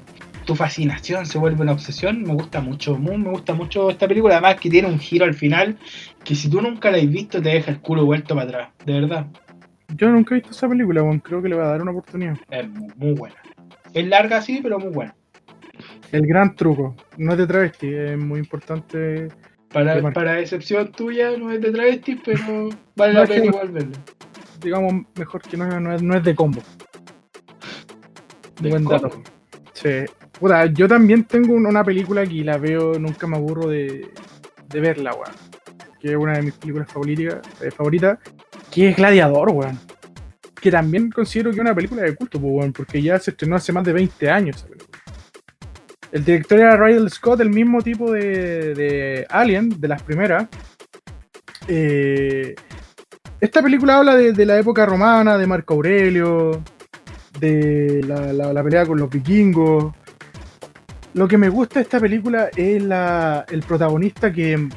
[0.44, 4.34] tu fascinación se vuelve una obsesión, me gusta mucho, muy, me gusta mucho esta película,
[4.34, 5.76] además que tiene un giro al final
[6.24, 8.92] que si tú nunca la has visto te deja el culo vuelto para atrás, de
[9.00, 9.26] verdad,
[9.96, 11.20] Yo nunca he visto esa película, weón.
[11.20, 12.36] Creo que le va a dar una oportunidad.
[12.50, 13.36] es muy, muy buena.
[13.92, 15.14] Es larga sí, pero muy buena.
[16.12, 16.94] El gran truco.
[17.18, 19.28] No es de travesti, es muy importante.
[19.72, 23.98] Para, para excepción tuya, no es de travestis, pero vale No, la pena igual verla.
[24.60, 26.62] Digamos, mejor que no, no es, no es de combo.
[28.60, 28.98] De Buen cómo.
[28.98, 29.22] dato.
[29.72, 30.04] Sí.
[30.42, 34.10] Puta, yo también tengo un- una película que la veo, nunca me aburro de,
[34.70, 35.36] verla, weón.
[36.00, 38.18] Que es una de mis películas favoritas, eh, favoritas,
[38.68, 39.78] que es Gladiador, weón.
[40.60, 43.54] Que también considero que es una película de culto, pues, weón, porque ya se estrenó
[43.54, 44.66] hace más de 20 años.
[46.10, 50.48] El director era Ridley Scott, el mismo tipo de, de Alien, de las primeras.
[51.68, 52.56] Eh,
[53.38, 56.64] esta película habla de, la época romana, de Marco Aurelio,
[57.38, 59.94] de la pelea con los vikingos.
[61.14, 64.68] Lo que me gusta de esta película es la, el protagonista que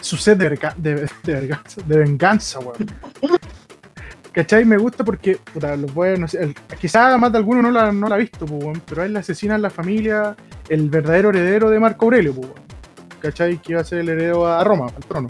[0.00, 2.76] su sed de, verga- de, de venganza, de venganza, weón.
[4.32, 4.64] ¿Cachai?
[4.64, 7.70] Me gusta porque, puta, los voy a- no sé, el- quizás más de alguno no
[7.70, 10.34] la, no la ha visto, pues, weón, pero a él le asesinan la familia,
[10.68, 12.64] el verdadero heredero de Marco Aurelio, pues, weón.
[13.20, 13.58] ¿Cachai?
[13.58, 15.28] Que iba a ser el heredero a Roma, al trono.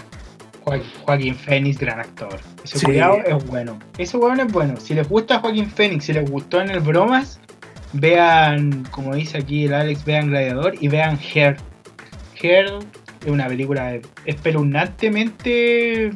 [0.65, 2.39] Joa- Joaquín Phoenix, gran actor.
[2.65, 2.87] Ese Sí.
[2.87, 3.79] cuidado es bueno.
[3.99, 4.81] Ese weón es bueno.
[4.81, 7.39] Si les gusta Joaquín Phoenix, si les gustó en el Bromas,
[7.95, 11.57] vean, como dice aquí el Alex, vean Gladiador y vean Hair.
[12.41, 12.67] Hair
[13.25, 16.11] es una película espeluznantemente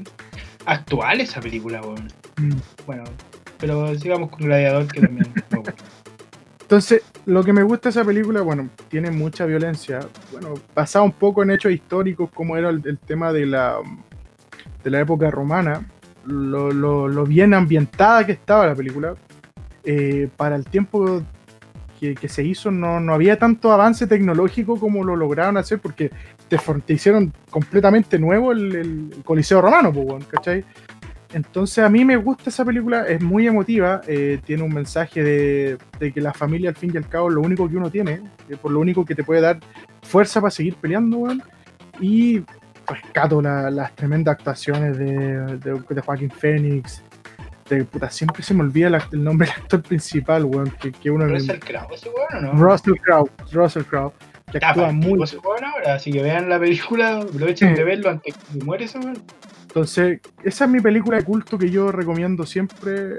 [0.66, 2.08] actual esa película, weón.
[2.36, 2.52] Mm.
[2.86, 3.04] Bueno,
[3.58, 5.74] pero sigamos con Gladiador que también me gusta.
[6.60, 10.00] Entonces, lo que me gusta de esa película, bueno, tiene mucha violencia.
[10.32, 13.76] Bueno, basada un poco en hechos históricos, como era el, el tema de la,
[14.84, 15.86] de la época romana,
[16.26, 19.14] lo, lo- lo bien ambientada que estaba la película.
[19.84, 21.22] Eh, para el tiempo
[21.98, 26.10] que, se hizo, no, no había tanto avance tecnológico como lo lograron hacer, porque
[26.48, 26.58] te,
[26.92, 29.92] hicieron completamente nuevo el, Coliseo Romano,
[30.30, 30.64] ¿cachai?
[31.32, 35.78] Entonces a mí me gusta esa película, es muy emotiva, eh, tiene un mensaje de,
[35.98, 38.22] de que la familia al fin y al cabo es lo único que uno tiene,
[38.48, 39.58] eh, por lo único que te puede dar
[40.02, 41.42] fuerza para seguir peleando, weón.
[42.00, 42.42] Y
[42.86, 45.06] rescato la- las tremendas actuaciones de,
[45.58, 47.02] de, de Joaquín Phoenix.
[47.68, 51.10] De, puta, siempre se me olvida la- el nombre del actor principal, weón, que, que
[51.10, 52.62] uno ¿Russell Crowe ese weón o no?
[52.64, 54.12] Russell Crowe, Russell Crowe,
[54.50, 57.84] que Está actúa partido muy ese weón ahora, así que vean la película, aprovechen de
[57.84, 59.22] verlo antes que muere ese weón.
[59.66, 63.16] Entonces, esa es mi película de culto que yo recomiendo siempre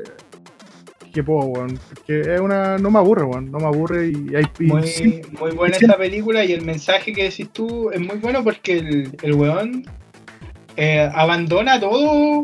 [1.13, 1.79] que puedo, weón.
[1.93, 2.77] Porque es una.
[2.79, 3.51] No me aburre, weón.
[3.51, 4.45] No me aburre y hay.
[4.59, 7.99] y Muy, sí, muy buena siempre- esa película y el mensaje que decís tú es
[7.99, 9.85] muy bueno porque el, el weón
[10.75, 12.43] eh, abandona todo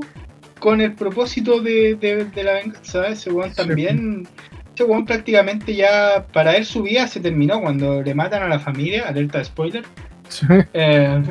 [0.60, 3.08] con el propósito de, de- de la venganza.
[3.08, 3.56] Ese weón Sí.
[3.58, 4.28] también.
[4.74, 8.60] Ese weón prácticamente ya para él su vida se terminó cuando le matan a la
[8.60, 9.84] familia, alerta de spoiler.
[10.28, 11.22] sí, Eh,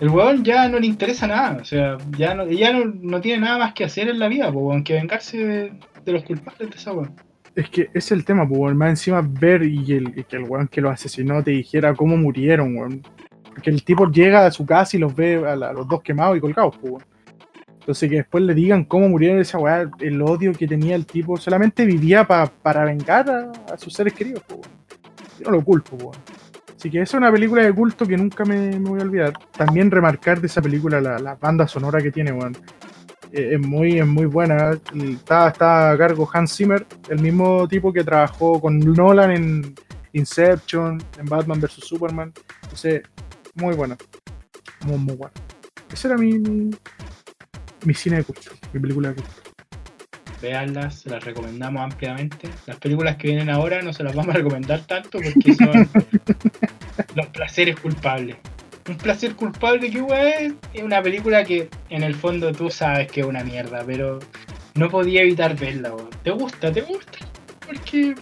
[0.00, 3.40] el weón ya no le interesa nada, o sea, ya no, ya no, no tiene
[3.44, 5.72] nada más que hacer en la vida, po, weón, que vengarse de,
[6.04, 7.12] de los culpables de esa weón.
[7.56, 8.76] Es que es el tema, pues, weón.
[8.76, 12.16] Más encima ver y, el, y que el weón que lo asesinó te dijera cómo
[12.16, 13.02] murieron, weón.
[13.52, 16.00] Porque el tipo llega a su casa y los ve a, la- a los dos
[16.02, 17.04] quemados y colgados, pues, weón.
[17.88, 21.38] Entonces que después le digan cómo murieron esa weá, el odio que tenía el tipo,
[21.38, 24.60] solamente vivía pa- para vengar a, sus seres queridos, weón.
[25.40, 26.16] Yo no lo culpo, weón.
[26.76, 29.32] Así que esa es una película de culto que nunca me, me voy a olvidar.
[29.56, 32.58] También remarcar de esa película la, la banda sonora que tiene, weón.
[33.32, 34.78] Eh, es muy, es muy buena.
[34.94, 39.74] Está, está a cargo Hans Zimmer, el mismo tipo que trabajó con Nolan en
[40.12, 42.34] Inception, en Batman vs Superman.
[42.64, 43.00] Entonces,
[43.54, 43.96] muy buena.
[44.84, 45.32] Muy, muy buena.
[45.90, 46.70] Ese era mi,
[47.84, 49.32] mi, cine de culto, mi película de culto.
[50.40, 52.48] Veanlas, se las recomendamos ampliamente.
[52.66, 55.88] Las películas que vienen ahora no se las vamos a recomendar tanto porque son
[57.14, 58.36] los placeres culpables.
[58.88, 63.20] Un placer culpable que weón, es una película que en el fondo tú sabes que
[63.20, 64.20] es una mierda, pero
[64.74, 65.94] no podía evitar verla.
[66.22, 66.72] ¿Te gusta?
[66.72, 67.18] ¿Te gusta?
[67.66, 68.14] Porque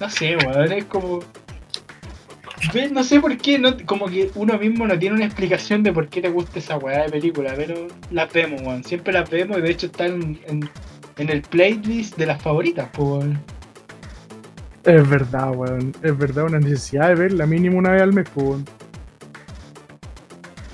[0.00, 1.20] no sé, weón, es como
[2.72, 5.92] Ve, No sé por qué, no, como que uno mismo no tiene una explicación de
[5.92, 8.84] por qué te gusta esa weá de película, pero las vemos, weón.
[8.84, 10.68] Siempre las vemos y de hecho están en,
[11.18, 13.38] en el playlist de las favoritas, pues, weón.
[14.84, 15.94] Es verdad, weón.
[16.02, 18.64] Es verdad, una necesidad de verla mínimo una vez al mes, pues, weón.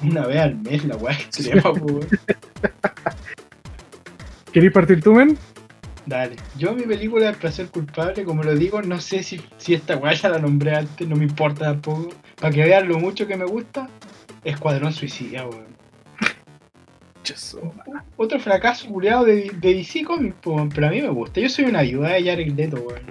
[0.02, 2.08] Una vez al mes la weá extrema, pues, weón.
[4.52, 5.36] ¿Queréis partir tú, men?
[6.06, 6.36] Dale.
[6.58, 10.12] Yo mi película de placer culpable, como lo digo, no sé si, si esta weá
[10.12, 12.10] ya la nombré antes, no me importa tampoco.
[12.36, 13.88] Para que vean lo mucho que me gusta,
[14.44, 15.74] Escuadrón Suicida, weón.
[18.16, 21.40] Otro fracaso culiado de, de DC Comics, po, pero a mí me gusta.
[21.40, 23.02] Yo soy una ayuda de Jared Leto, weón.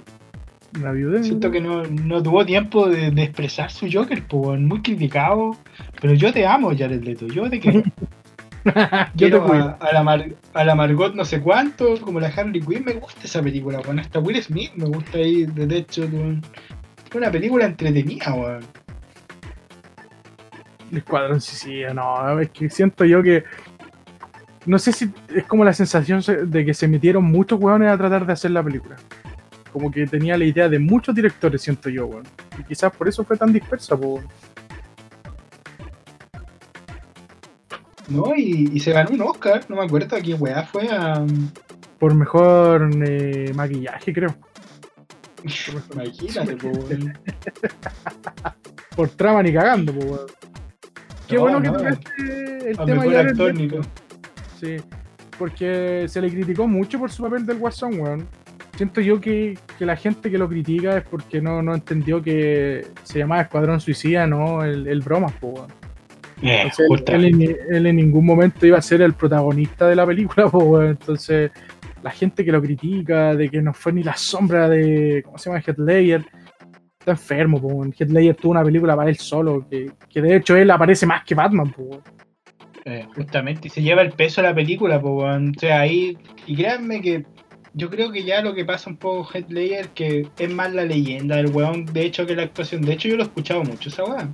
[0.78, 4.82] Una viuda Siento que no, no tuvo tiempo de, de expresar su Joker, pues, muy
[4.82, 5.56] criticado.
[6.00, 7.82] Pero yo te amo, Jared Leto, yo te quiero.
[9.16, 12.84] Quiero a, a la Mar- a la Margot no sé cuánto, como la Harley Quinn,
[12.84, 13.98] me gusta esa película, weón.
[13.98, 16.04] Hasta Will Smith me gusta ahí, de hecho.
[16.04, 18.64] Es una película entretenida, weón.
[20.90, 23.44] El Escuadrón Suicida, no, es que siento yo que.
[24.66, 27.98] No sé si es como la sensación se- de que se metieron muchos hueones a
[27.98, 28.96] tratar de hacer la película.
[29.72, 32.24] Como que tenía la idea de muchos directores, siento yo, weón.
[32.58, 34.24] Y quizás por eso fue tan dispersa, weón.
[38.08, 38.34] ¿No?
[38.36, 41.24] Y, y se ganó un Oscar, no me acuerdo a qué weá fue a.
[41.98, 44.34] Por mejor eh, maquillaje, creo.
[45.92, 47.18] Imagínate, po, weón.
[48.96, 50.26] Por trama ni cagando, po, weón.
[51.28, 53.54] Qué No, bueno que tocaste el tema ya actor.
[53.54, 53.80] Nico.
[54.60, 54.76] Sí,
[55.38, 58.28] porque se le criticó mucho por su papel del Guasón, weón.
[58.76, 62.86] Siento yo que, que la gente que lo critica es porque no, no entendió que
[63.04, 65.83] se llamaba Escuadrón Suicida, no el, el bromas, po, weón.
[66.44, 70.06] Eh, Entonces, él, en, él en ningún momento iba a ser el protagonista de la
[70.06, 70.90] película, weón.
[70.90, 71.50] Entonces,
[72.02, 75.48] la gente que lo critica, de que no fue ni la sombra de, ¿cómo se
[75.48, 75.62] llama?
[75.66, 76.24] Heath Ledger,
[76.98, 77.58] está enfermo.
[77.98, 81.24] Heath Ledger tuvo una película para él solo, que, que de hecho él aparece más
[81.24, 82.02] que Batman, weón.
[82.86, 85.40] Eh, justamente, y se lleva el peso de la película, pues.
[85.56, 87.24] O sea, ahí, y créanme que
[87.74, 90.84] yo creo que ya lo que pasa un poco Heath Ledger, que es más la
[90.84, 92.82] leyenda del weón, de hecho, que la actuación.
[92.82, 94.28] De hecho, yo lo he escuchado mucho, esa weá.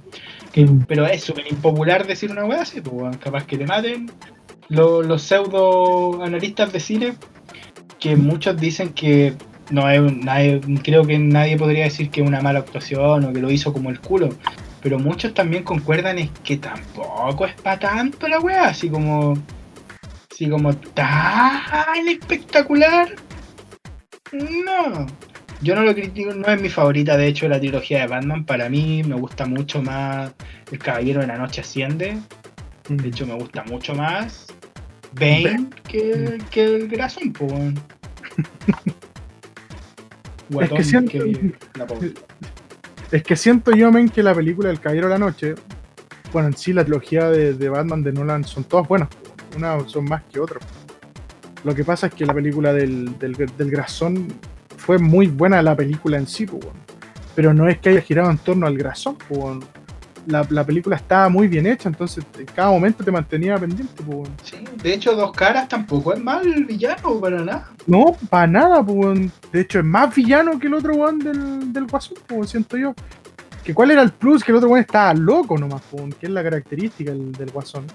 [0.53, 0.85] Que- Mm.
[0.87, 3.15] Pero es súper impopular decir una weá así, pues, weón.
[3.15, 4.11] Capaz que te maten
[4.69, 7.15] los, los pseudo analistas de cine,
[7.99, 9.35] que muchos dicen que
[9.71, 13.41] no es nadie, creo que nadie podría decir que es una mala actuación o que
[13.41, 14.29] lo hizo como el culo.
[14.83, 19.35] Pero muchos también concuerdan es que tampoco es para tanto la weá, así como.
[20.31, 23.15] Así como tan espectacular.
[24.33, 25.07] No.
[25.63, 28.45] Yo no lo critico, no es mi favorita, de hecho, la trilogía de Batman.
[28.45, 30.33] Para mí me gusta mucho más
[30.73, 32.19] El Caballero de la Noche Asciende.
[32.89, 34.47] De hecho, me gusta mucho más
[35.13, 37.33] Bane que, que el Grasón,
[40.85, 42.13] siento- que la pobre.
[43.13, 45.55] Es que siento yo, men, que la película del Caballero de la Noche,
[46.33, 49.09] bueno, en sí la trilogía de, de Batman de Nolan son todas buenas,
[49.57, 50.63] unas son más que otras.
[51.65, 54.29] Lo que pasa es que la película del, del, del Grasón
[54.77, 56.65] fue muy buena la película en sí, pues,
[57.35, 59.59] pero no es que haya girado en torno al Grasón, pues,
[60.27, 64.03] la, la película estaba muy bien hecha, entonces en cada momento te mantenía pendiente.
[64.03, 64.29] Pues.
[64.43, 67.71] Sí, de hecho, Dos Caras tampoco es mal villano, para nada.
[67.87, 69.31] No, para nada, pues.
[69.53, 72.95] De hecho, es más villano que el otro weón del, del Guasón, pues, siento yo.
[73.65, 76.33] Que cuál era el plus, que el otro weón estaba loco nomás, pues, que es
[76.33, 77.87] la característica del, del Guasón.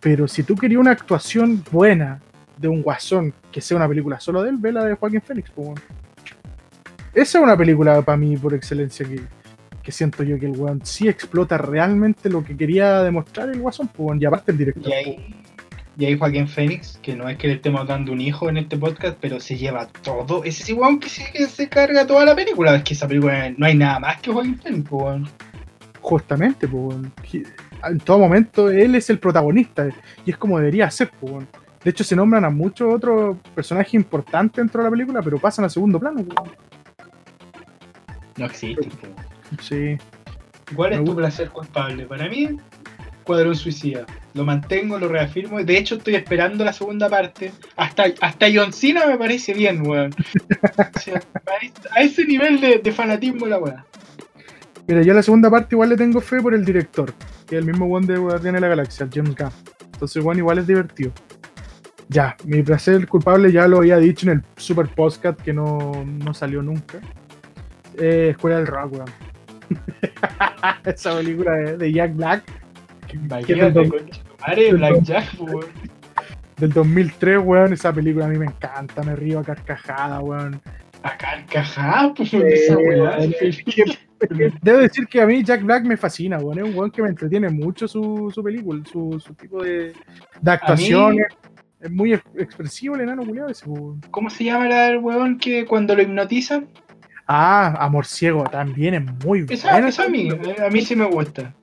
[0.00, 2.20] Pero si tú querías una actuación buena
[2.56, 5.50] de un Guasón, que sea una película solo de él, ve la de Joaquín Phoenix,
[5.50, 5.80] pues.
[7.14, 9.20] Esa es una película para mí por excelencia que,
[9.82, 13.88] que siento yo que el weón sí explota realmente lo que quería demostrar el Guasón,
[13.88, 14.88] pues, y aparte el director.
[14.88, 15.34] Y ahí,
[15.98, 18.78] y ahí Joaquín Fénix, que no es que le estemos dando un hijo en este
[18.78, 20.42] podcast, pero se lleva todo.
[20.44, 22.76] Ese sí, weón, que sí que se carga toda la película.
[22.76, 25.22] Es que esa película no hay nada más que Joaquín Fénix, pues.
[26.00, 26.96] Justamente, pues,
[27.84, 29.88] en todo momento él es el protagonista
[30.24, 31.10] y es como debería ser.
[31.20, 31.44] pues.
[31.84, 35.64] De hecho, se nombran a muchos otros personajes importantes dentro de la película, pero pasan
[35.64, 36.20] a segundo plano.
[36.20, 36.52] weón.
[38.36, 39.16] No existe, weón.
[39.60, 39.98] Sí,
[40.74, 41.20] ¿Cuál Me es tu gusta.
[41.22, 42.06] placer culpable?
[42.06, 42.48] Para mí,
[43.24, 44.06] Cuadrón Suicida.
[44.34, 45.62] Lo mantengo, lo reafirmo.
[45.62, 47.52] De hecho, estoy esperando la segunda parte.
[47.76, 50.14] Hasta, hasta John Cena me parece bien, weón.
[50.14, 51.20] O sea,
[51.94, 53.84] a ese- nivel de, de fanatismo la weá.
[54.86, 57.12] Mira, yo a la segunda parte igual le tengo fe por el director,
[57.46, 59.50] que es el mismo one de Guardián de la Galaxia, James Gunn.
[59.92, 61.12] Entonces, bueno, igual es divertido.
[62.12, 66.34] Ya, mi placer culpable ya lo había dicho en el super podcast que no, no
[66.34, 66.98] salió nunca.
[67.98, 69.10] Eh, Escuela del Rock, weón.
[70.84, 72.44] Esa película de, de Jack Black.
[73.06, 75.66] que- del, dos- concha tu madre, Blackjack, weón.
[76.58, 77.72] del 2003, weón.
[77.72, 80.60] Esa película a mí me encanta, me río a carcajada, weón.
[81.02, 83.16] A carcajada, pues, esa weá.
[84.62, 86.58] Debo decir que a mí Jack Black me fascina, weón.
[86.58, 89.92] Es un weón que me entretiene mucho su, su película, su, su tipo de,
[90.40, 91.26] de actuaciones.
[91.82, 94.00] Es muy ex- expresivo el enano culiado ese, weón.
[94.10, 96.68] ¿Cómo se llama la del weón que cuando lo hipnotizan?
[97.26, 99.88] Ah, Amor Ciego también es muy buena.
[99.88, 101.54] esa a mí, a mí sí me gusta.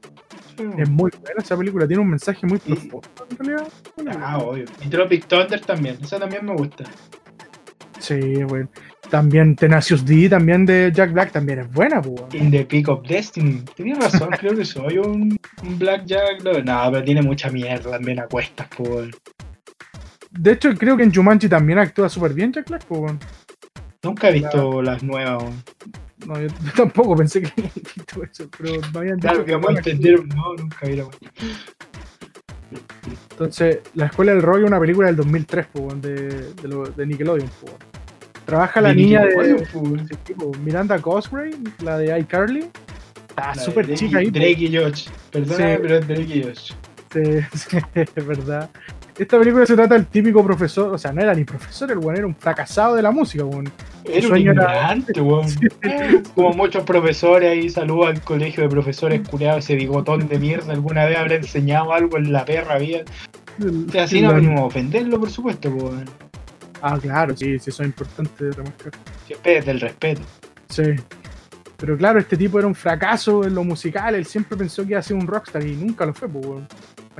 [0.77, 3.67] Es muy buena esa película, tiene un mensaje muy Y- profundo en realidad.
[4.21, 4.65] Ah, obvio.
[4.83, 6.83] Y Tropic Thunder también, esa también me gusta.
[7.99, 8.69] Sí, weón.
[9.09, 12.27] También Tenacious D, también de Jack Black, también es buena, weón.
[12.33, 13.63] In the Peak of Destiny.
[13.75, 16.43] Tenías razón, creo que soy un, un Blackjack.
[16.43, 19.09] No, no, pero tiene mucha mierda también a cuestas, por.
[20.31, 23.13] De hecho, creo que en Jumanji también actúa súper bien Jack Black, pues.
[24.03, 25.43] Nunca he visto las nuevas.
[26.25, 29.77] No, yo tampoco pensé que habían visto eso, pero me habían Claro, que vamos a
[29.77, 31.07] entender, no, nunca vi la.
[33.31, 36.13] Entonces, La Escuela del Rock es una película del 2003, po, weón, de,
[36.53, 37.49] de, lo- de Nickelodeon.
[38.45, 39.67] Trabaja la niña de
[40.63, 42.69] Miranda Cosgrave, la de iCarly.
[43.29, 44.29] Está súper chica ahí.
[44.29, 45.07] Drake y Josh.
[45.31, 45.79] Perdóname, Sí.
[45.81, 46.71] pero es Drake y Josh.
[47.13, 47.77] Sí, sí,
[48.15, 48.69] es verdad.
[49.19, 52.15] Esta película se trata del típico profesor, o sea, no era ni profesor, el weón
[52.15, 53.69] era un fracasado de la música, weón.
[54.05, 55.45] Era un era- ignorante, weón.
[56.35, 60.71] Como muchos profesores ahí, saludos al colegio de profesores curados, ese bigotón de mierda.
[60.71, 63.01] ¿Alguna vez habrá enseñado algo en la perra vida?
[64.01, 66.05] Así no venimos a ofenderlo, por supuesto, pues, weón.
[66.81, 68.93] Ah, claro, sí, sí, eso es importante remarcar.
[69.27, 70.21] Siempre desde el respeto.
[70.69, 70.83] Sí.
[71.75, 74.99] Pero claro, este tipo era un fracaso en lo musical, él siempre pensó que iba
[74.99, 76.67] a ser un rockstar y nunca lo fue, pues, weón.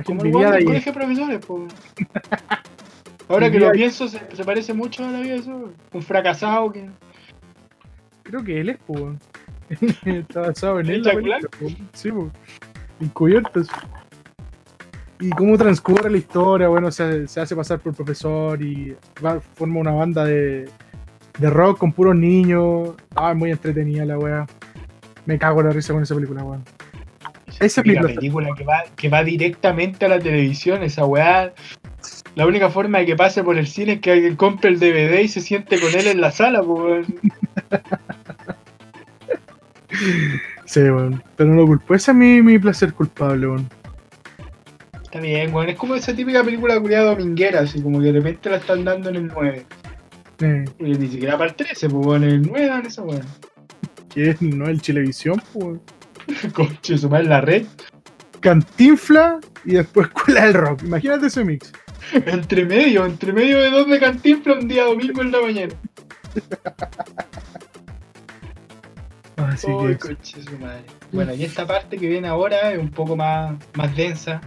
[0.04, 1.72] Como el del colegio de profesores, pues.
[3.28, 5.72] Ahora que lo pienso, se, se parece mucho a la vida de eso.
[5.92, 6.88] Un fracasado que.
[8.24, 9.02] Creo que él es, pues.
[10.04, 11.02] Está basado en él.
[11.02, 11.76] La película, pues.
[11.92, 12.32] Sí, pues.
[13.00, 13.68] Encubiertos.
[15.20, 19.78] Y cómo transcurre la historia, bueno, se, se hace pasar por profesor y va- forma
[19.78, 20.66] una banda de,
[21.38, 22.94] de rock con puros niños.
[23.14, 24.46] Ah, es muy entretenida la wea.
[25.26, 26.64] Me cago en la risa con esa película, weón.
[27.60, 31.52] Esa película- película que va, que va directamente a la televisión, esa weá.
[32.34, 35.20] La única forma de que pase por el cine es que alguien compre el DVD
[35.20, 37.06] y se siente con él en la sala, pues.
[40.64, 41.22] Sí, weón.
[41.36, 41.94] Pero no lo culpo.
[41.94, 43.68] Ese es mi, mi placer culpable, weón.
[45.02, 45.68] Está bien, weón.
[45.68, 49.08] Es como esa típica película culiada dominguera, así como que de repente la están dando
[49.10, 49.66] en el 9.
[50.42, 53.22] Eh, Y ni siquiera para el 13, pues weón, en el 9 dan esa weón.
[54.14, 55.78] que es, no el Chilevisión, pues.
[56.52, 57.66] Coche, sumar la red.
[58.40, 60.82] Cantinfla y después Escuela del Rock.
[60.82, 61.72] Imagínate ese mix.
[62.12, 65.74] Entre medio, entre medio de dos de cantinfla un día domingo en la mañana.
[69.36, 69.98] Así que.
[69.98, 70.82] coche su madre.
[71.12, 74.40] Bueno, y esta parte que viene ahora es un poco más, más densa.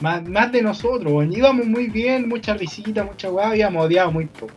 [0.00, 1.32] Más, más de nosotros, weón.
[1.32, 4.54] íbamos muy bien, mucha risita, mucha guay, habíamos odiado muy poco.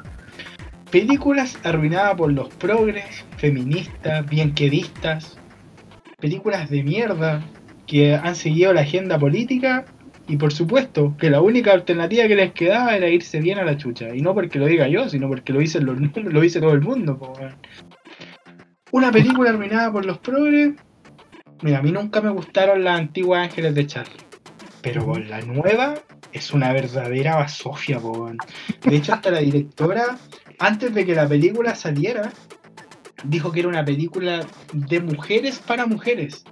[0.91, 5.37] Películas arruinadas por los progres, feministas, bienquedistas.
[6.19, 7.45] Películas de mierda
[7.85, 9.85] que han seguido la agenda política
[10.27, 13.77] y por supuesto que la única alternativa que les quedaba era irse bien a la
[13.77, 14.15] chucha.
[14.15, 16.81] Y no porque lo diga yo, sino porque lo dice, números, lo dice todo el
[16.81, 17.33] mundo.
[18.91, 20.73] Una película arruinada por los progres.
[21.61, 24.25] Mira, a mí nunca me gustaron las antiguas Ángeles de Charlie.
[24.81, 25.93] Pero con la nueva
[26.33, 28.31] es una verdadera basofia, po.
[28.81, 30.17] De hecho, hasta la directora,
[30.57, 32.31] antes de que la película saliera,
[33.23, 36.43] dijo que era una película de mujeres para mujeres.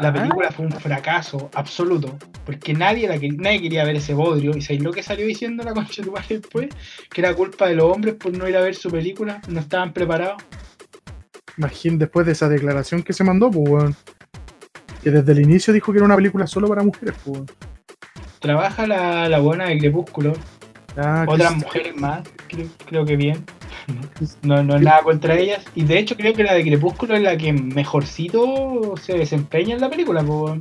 [0.00, 4.56] La película fue un fracaso absoluto, porque nadie, la nadie quería ver ese bodrio.
[4.56, 6.68] ¿Y sabéis lo que salió diciendo la concha de tu madre después?
[7.10, 9.92] Que era culpa de los hombres por no ir a ver su película, no estaban
[9.92, 10.42] preparados.
[11.56, 13.94] Imagín después de esa declaración que se mandó, pues.
[15.02, 17.42] Que desde el inicio dijo que era una película solo para mujeres, pues.
[18.38, 20.32] Trabaja la, la buena de Crepúsculo,
[20.96, 23.44] Ah, otras mujeres más, creo, creo que bien.
[24.42, 25.64] No, no es nada contra ellas.
[25.74, 29.80] Y de hecho creo que la de Crepúsculo es la que mejorcito se desempeña en
[29.80, 30.22] la película.
[30.22, 30.56] po.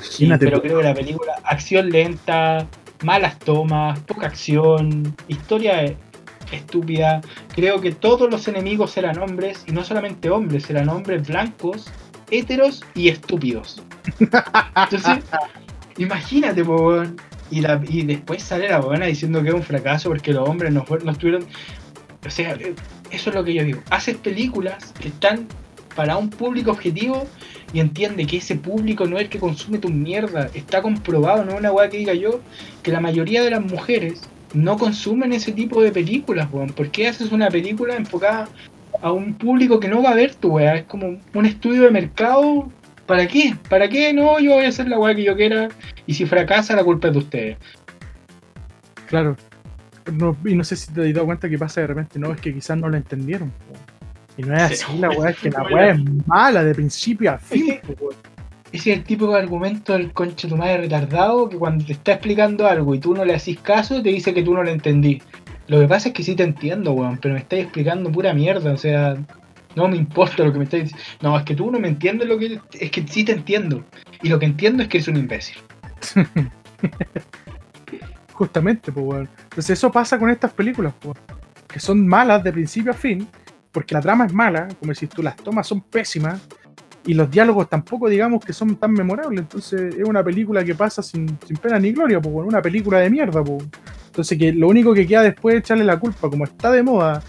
[0.00, 2.66] Sí, pero creo que la película, acción lenta,
[3.02, 5.94] malas tomas, poca acción, historia
[6.52, 7.20] estúpida.
[7.54, 11.90] Creo que todos los enemigos eran hombres, y no solamente hombres, eran hombres blancos,
[12.30, 13.82] héteros y estúpidos.
[14.20, 15.24] Entonces,
[15.98, 17.02] imagínate, po.
[17.50, 20.70] Y, la, y después sale la buena diciendo que es un fracaso porque los hombres
[20.72, 21.46] no, fueron, no estuvieron.
[22.26, 22.74] O sea, eh,
[23.10, 23.80] eso es lo que yo digo.
[23.90, 25.46] Haces películas que están
[25.94, 27.26] para un público objetivo
[27.72, 30.50] y entiende que ese público no es el que consume tu mierda.
[30.54, 32.40] Está comprobado, no es una weá que diga yo,
[32.82, 36.70] que la mayoría de las mujeres no consumen ese tipo de películas, weón.
[36.70, 38.48] ¿Por qué haces una película enfocada
[39.02, 40.76] a un público que no va a ver tu weá?
[40.76, 42.70] Es como un estudio de mercado.
[43.06, 43.56] ¿Para qué?
[43.68, 44.12] ¿Para qué?
[44.12, 45.68] No, yo voy a hacer la weá que yo quiera
[46.06, 47.58] y si fracasa la culpa es de ustedes.
[49.06, 49.36] Claro.
[50.12, 52.40] No, y no sé si te has dado cuenta que pasa de repente, no, es
[52.40, 53.52] que quizás no lo entendieron.
[54.36, 54.84] Y no es Sí.
[54.86, 57.70] así, la weá es que la weá es mala de principio a fin.
[57.72, 57.96] Es que-.
[58.70, 62.66] Ese es el típico argumento del conche tu madre retardado que cuando te está explicando
[62.66, 65.22] algo y tú no le haces caso, te dice que tú no lo entendí.
[65.68, 68.72] Lo que pasa es que sí te entiendo, weón, pero me estás explicando pura mierda,
[68.72, 69.16] o sea,
[69.74, 71.04] no me importa lo que me estás diciendo.
[71.22, 72.60] No, es que tú no me entiendes lo que.
[72.78, 73.84] Es que sí te entiendo.
[74.22, 75.56] Y lo que entiendo es que eres un imbécil.
[78.38, 79.28] Justamente, pues, weón.
[79.42, 81.12] Entonces eso pasa con estas películas, po,
[81.66, 83.26] que son malas de principio a fin,
[83.72, 86.40] porque la trama es mala, como decís tú, las tomas son pésimas,
[87.04, 91.02] y los diálogos tampoco digamos que son tan memorables, entonces es una película que pasa
[91.02, 93.64] sin, sin pena ni gloria, pues, una película de mierda, pues.
[94.06, 97.20] Entonces que lo único que queda después es echarle la culpa, como está de moda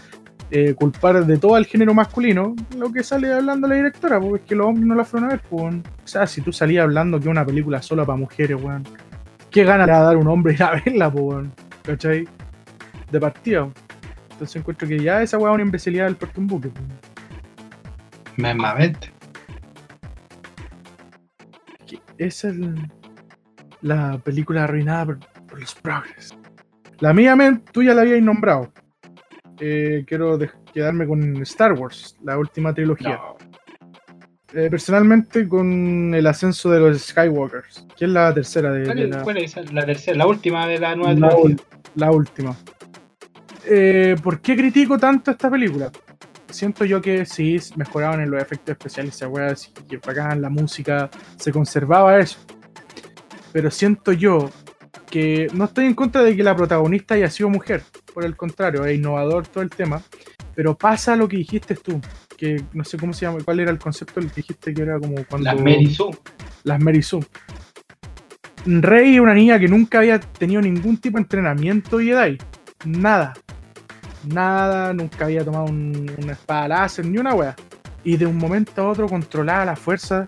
[0.51, 4.49] eh, culpar de todo el género masculino, lo que sale hablando la directora, porque es
[4.49, 5.75] que los hombres no la fueron a ver, pues.
[5.75, 8.83] O sea, si tú salías hablando que una película sola para mujeres, weón,
[9.51, 11.53] ¿qué gana le va a dar un hombre ir a verla, pues, weón?
[11.83, 12.27] ¿Cachai?
[13.11, 13.69] De partida.
[14.31, 16.71] Entonces encuentro que ya esa weá es una imbecilidad del puerto un buque,
[22.17, 22.91] esa es el-
[23.81, 26.35] la película arruinada por, por los progres.
[26.99, 28.71] La mía, men, tú ya la habías nombrado.
[29.59, 30.37] Eh, quiero
[30.73, 33.15] quedarme con Star Wars, la última trilogía.
[33.15, 33.48] No.
[34.53, 39.03] Eh, personalmente con el ascenso de los Skywalkers, que es la tercera de, ¿Cuál de
[39.03, 39.61] es, la, cuál es esa?
[39.71, 41.57] la tercera, la última de la nueva la, trilogía?
[41.95, 42.57] la última.
[43.65, 45.91] Eh, ¿Por qué critico tanto esta película?
[46.49, 49.53] Siento yo que sí mejoraban en los efectos especiales, esa weá,
[49.87, 52.39] que bacán, la música, se conservaba eso.
[53.51, 54.49] Pero siento yo
[55.11, 57.83] que no estoy en contra de que la protagonista haya sido mujer,
[58.15, 60.01] por el contrario, es innovador todo el tema.
[60.55, 62.01] Pero pasa lo que dijiste tú,
[62.39, 64.97] que no sé cómo se llama, cuál era el concepto el que dijiste que era
[64.99, 66.11] como cuando Las Mary Sue.
[66.63, 67.25] las Mary Sue.
[68.65, 72.37] Rey es una niña que nunca había tenido ningún tipo de entrenamiento Jedi.
[72.85, 73.33] Nada.
[74.33, 77.55] Nada, nunca había tomado un- una espada láser, ni una wea.
[78.03, 80.27] Y de un momento a otro controlaba la fuerza,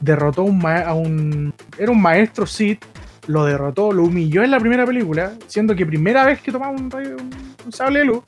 [0.00, 1.52] derrotó un a un...
[1.78, 2.84] Era un maestro Sith,
[3.26, 6.88] lo derrotó, lo humilló en la primera película, siendo que primera vez que tomaba un,
[7.64, 8.22] un sable de luz.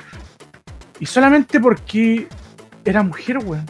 [1.00, 2.26] Y solamente porque
[2.88, 3.66] era mujer, weón.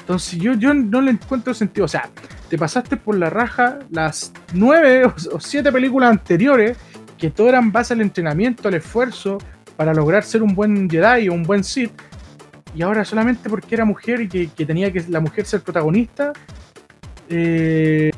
[0.00, 1.84] Entonces yo, yo no le encuentro sentido.
[1.84, 2.10] O sea,
[2.48, 6.76] te pasaste por la raja las nueve o, siete películas anteriores
[7.16, 9.38] que todo eran base al entrenamiento, al esfuerzo
[9.76, 11.92] para lograr ser un buen Jedi o un buen Sith.
[12.74, 16.32] Y ahora solamente porque era mujer y que, que tenía que la mujer ser protagonista,
[17.28, 18.10] eh,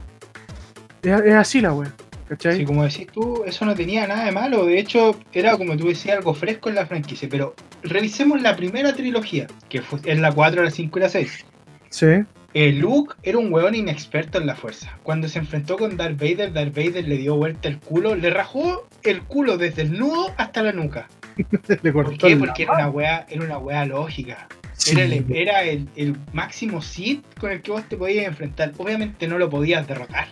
[1.02, 1.92] es, es así la wea.
[2.34, 2.56] ¿Cachai?
[2.56, 4.66] Sí, como decís tú, eso no tenía nada de malo.
[4.66, 7.28] De hecho, era como tú decías, algo fresco en la franquicia.
[7.30, 11.46] Pero revisemos la primera trilogía, que fue, es la 4, la 5 y la 6.
[11.90, 12.06] Sí.
[12.54, 14.98] Eh, Luke era un weón inexperto en la fuerza.
[15.02, 18.88] Cuando se enfrentó con Darth Vader, Darth Vader le dio vuelta el culo, le rajó
[19.02, 21.08] el culo desde el nudo hasta la nuca.
[21.82, 22.36] Le ¿Por qué?
[22.36, 24.46] Porque era una weá, era una weá lógica.
[24.74, 24.92] Sí.
[24.92, 28.72] Era, el, era el, el máximo Sith con el que vos te podías enfrentar.
[28.76, 30.28] Obviamente no lo podías derrotar.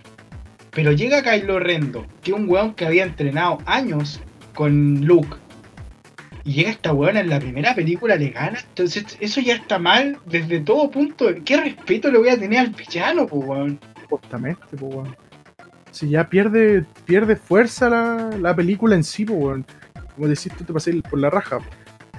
[0.72, 4.20] Pero llega Kylo Rendo, que es un weón que había entrenado años
[4.54, 5.36] con Luke.
[6.44, 8.58] Y llega esta weona en la primera película, le gana.
[8.58, 11.26] Entonces eso ya está mal desde todo punto.
[11.44, 13.78] ¿Qué respeto le voy a tener al villano, po, weón?
[14.08, 15.16] Justamente, po, weón.
[15.90, 19.66] Si ya pierde, pierde fuerza la, la película en sí, po, weón.
[20.14, 21.58] Como decís, tú te pasé por la raja.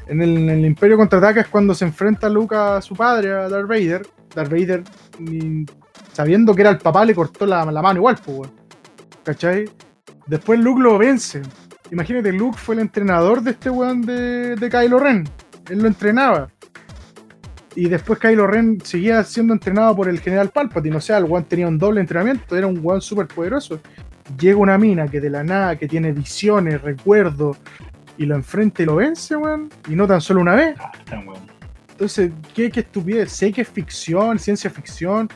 [0.07, 3.49] En el, en el Imperio Contraataca es cuando se enfrenta Luke a su padre, a
[3.49, 4.05] Darth Vader.
[4.35, 4.83] Darth Vader,
[6.13, 8.51] sabiendo que era el papá, le cortó la, la mano igual, weón.
[9.23, 9.65] ¿Cachai?
[10.27, 11.41] Después Luke lo vence.
[11.91, 15.27] Imagínate, Luke fue el entrenador de este weón de, de Kylo Ren.
[15.69, 16.49] Él lo entrenaba.
[17.75, 20.95] Y después Kylo Ren seguía siendo entrenado por el general Palpatine.
[20.95, 23.79] O sea, el weón tenía un doble entrenamiento, era un weón súper poderoso.
[24.39, 27.57] Llega una mina que de la nada, que tiene visiones, recuerdos,
[28.17, 29.69] y lo enfrenta y lo vence, weón.
[29.89, 30.75] Y no tan solo una vez.
[30.79, 30.91] Ah.
[31.91, 33.31] Entonces, ¿qué, qué estupidez?
[33.31, 35.29] Sé que es ficción, ciencia ficción,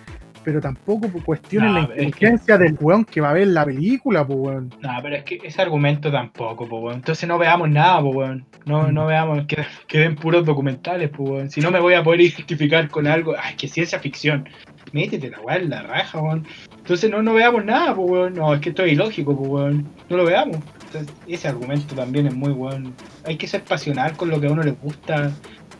[0.48, 3.66] pero tampoco cuestionen No, la es que- inteligencia del weón que va a ver la
[3.66, 4.74] película, pues weón.
[4.80, 6.96] No, pero es que ese argumento tampoco, po, weón.
[6.96, 8.46] Entonces no veamos nada, po, weón.
[8.64, 8.94] No, Mm.
[8.94, 11.50] no veamos, que queden puros documentales, po, weón.
[11.50, 14.48] Si no me voy a poder identificar con algo, ay, que ciencia ficción.
[14.94, 16.48] Métete la weá en la raja, weón.
[16.78, 18.34] Entonces no, no veamos nada, po, weón.
[18.36, 19.86] No, es que esto es ilógico, po, weón.
[20.10, 20.60] No lo veamos.
[20.86, 22.94] Entonces, ese argumento también es muy weón.
[23.26, 25.30] Hay que ser pasional con lo que a uno le gusta.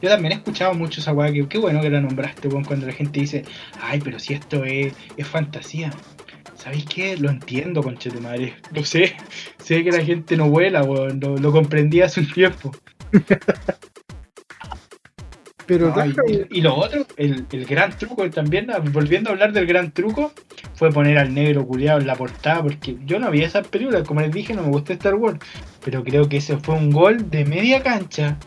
[0.02, 2.86] Yo también he escuchado mucho esa weá, que qué bueno que la nombraste, weón, cuando
[2.86, 3.44] la gente dice,
[3.82, 5.92] ay, pero si esto es, es fantasía.
[6.56, 7.18] ¿Sabéis qué?
[7.18, 8.56] Lo entiendo, concha tu madre.
[8.74, 9.16] Lo sé.
[9.64, 11.20] Sé que la gente no vuela, weón.
[11.20, 12.72] Lo, lo comprendí hace un tiempo.
[15.68, 19.52] Pero Ay, y, y lo otro, el, el gran truco también, ah, volviendo a hablar
[19.52, 20.32] del gran truco,
[20.74, 24.22] fue poner al negro culiado en la portada, porque yo no vi esas películas, como
[24.22, 25.40] les dije, no me gusta Star Wars,
[25.84, 28.38] pero creo que ese fue un gol de media cancha,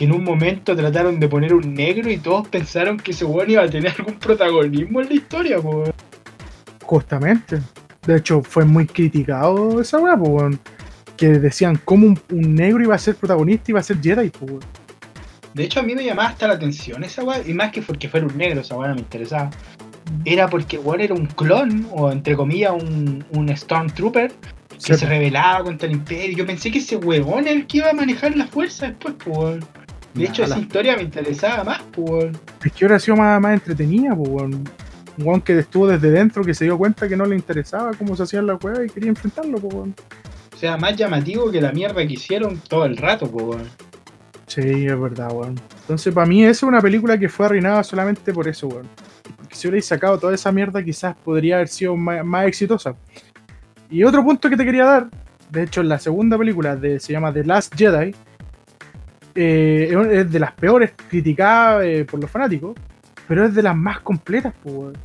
[0.00, 3.50] que en un momento trataron de poner un negro y todos pensaron que ese weón
[3.50, 5.92] iba a tener algún protagonismo en la historia, po, weón.
[6.82, 7.60] Justamente.
[8.06, 10.60] De hecho, fue muy criticado esa weá, pues, weón.
[11.18, 14.30] Que decían cómo un, un negro iba a ser protagonista y iba a ser Jedi,
[14.30, 14.64] pues, weón.
[15.52, 18.08] De hecho, a mí me llamaba hasta la atención esa weá, y más que porque
[18.08, 19.50] fuera un negro, esa weá no me interesaba.
[20.24, 25.04] Era porque weón era un clon, o entre comillas, un, un Stormtrooper, que Sí, se
[25.04, 26.38] rebelaba contra el imperio.
[26.38, 29.36] Yo pensé que ese huevón era el que iba a manejar la fuerza después, pues,
[29.36, 29.79] weón.
[30.14, 32.36] De hecho, esa historia me interesaba más, pues.
[32.64, 34.68] Es que ahora ha sido más, más entretenida, pues, weón.
[35.18, 38.16] Un weón que estuvo desde dentro, que se dio cuenta que no le interesaba cómo
[38.16, 39.94] se hacían las weas y quería enfrentarlo, pues, weón.
[40.54, 43.68] O sea, más llamativo que la mierda que hicieron todo el rato, pues, weón.
[44.46, 45.60] Sí, es verdad, weón.
[45.82, 48.88] Entonces, para mí, esa es una película que fue arruinada solamente por eso, weón.
[49.36, 52.96] Porque si hubierais sacado toda esa mierda, quizás podría haber sido más, más exitosa.
[53.88, 55.10] Y otro punto que te quería dar,
[55.50, 58.14] de hecho, en la segunda película, de, se llama The Last Jedi,
[59.34, 62.74] eh, es de las peores criticadas eh, por los fanáticos,
[63.28, 64.96] pero es de las más completas, pues.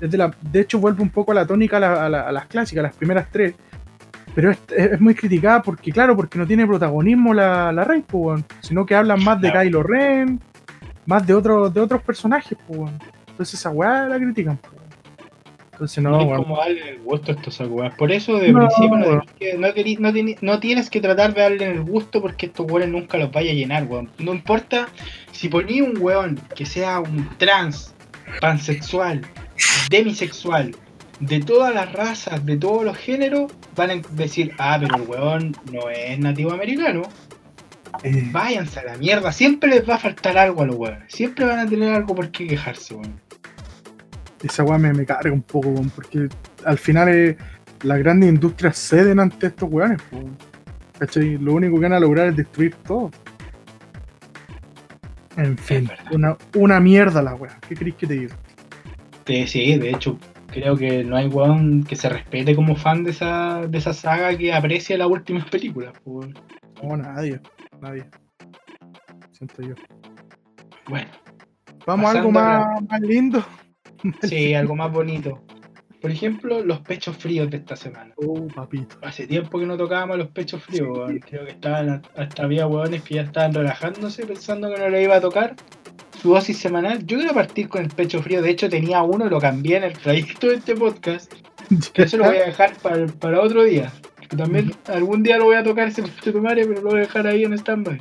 [0.00, 2.22] Es de, la, de hecho, vuelve un poco a la tónica a, la- a la-
[2.28, 3.54] a las clásicas, las primeras tres.
[4.34, 8.42] Pero es, es muy criticada porque, claro, porque no tiene protagonismo la, la Rey, pues,
[8.60, 9.64] sino que hablan más de Claro.
[9.66, 10.40] Kylo Ren,
[11.06, 12.90] más de otros de otros personajes, pues.
[13.28, 14.81] Entonces esa weá la critican, pues.
[15.82, 16.42] Entonces no, No, es weón.
[16.44, 17.92] como darle el gusto a estos weas.
[17.96, 19.20] Por eso de No, principio no, weón.
[19.26, 22.46] tenés que- no, querís- no teni- no tienes que tratar de darle el gusto porque
[22.46, 24.08] estos weones nunca los vaya a llenar, weón.
[24.18, 24.88] No importa
[25.32, 27.94] si poní un weón que sea un trans,
[28.40, 29.22] pansexual,
[29.90, 30.76] demisexual,
[31.18, 35.56] de todas las razas, de todos los géneros, van a decir, ah, pero el weón
[35.72, 37.02] no es nativo americano.
[38.04, 41.12] Eh, Váyanse a la mierda, siempre les va a faltar algo a los weones.
[41.12, 43.20] Siempre van a tener algo por qué quejarse, weón.
[44.46, 46.28] Esa weá me, me carga un poco, weón, porque
[46.64, 47.36] al final eh,
[47.82, 50.36] las grandes industrias ceden ante estos weones, weón.
[50.98, 51.38] ¿Cachai?
[51.38, 53.10] Lo único que van a lograr es destruir todo.
[55.36, 57.58] En fin, una, una mierda la weá.
[57.66, 58.36] ¿Qué queréis que te diga?
[59.26, 60.18] Sí, sí, de hecho,
[60.48, 64.36] creo que no hay weón que se respete como fan de esa, de esa saga
[64.36, 65.92] que aprecie las últimas películas.
[66.04, 66.28] pues.
[66.82, 67.40] No, nadie,
[67.80, 68.04] nadie.
[69.32, 69.74] Siento yo.
[70.88, 71.08] Bueno,
[71.86, 73.44] Vamos a algo a más, más lindo.
[74.22, 75.42] Sí, algo más bonito.
[76.00, 78.12] Por ejemplo, los pechos fríos de esta semana.
[78.16, 78.96] Oh, papito.
[79.02, 81.20] Hace tiempo que no tocábamos los pechos fríos, weón.
[81.20, 85.16] Creo que estaban, hasta había weones que ya estaban relajándose pensando que no le iba
[85.16, 85.54] a tocar
[86.20, 87.06] su dosis semanal.
[87.06, 88.42] Yo quiero partir con el pecho frío.
[88.42, 91.32] De hecho, tenía uno y lo cambié en el trayecto de este podcast.
[91.94, 93.92] Eso lo voy a dejar para, para otro día.
[94.28, 96.98] Que también algún día lo voy a tocar ese pecho de madre, pero lo voy
[96.98, 98.00] a dejar ahí en stand-by.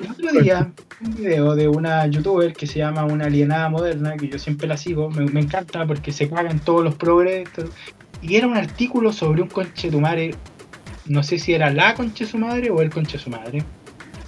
[0.00, 4.28] El otro día, un video de una youtuber que se llama Una Alienada Moderna, que
[4.28, 7.50] yo siempre la sigo, me, me encanta porque se cagan todos los progres.
[7.52, 7.70] todo.
[8.20, 10.34] Y era un artículo sobre un conche tu madre.
[11.06, 13.62] No sé si era la conche su madre o el conche su madre.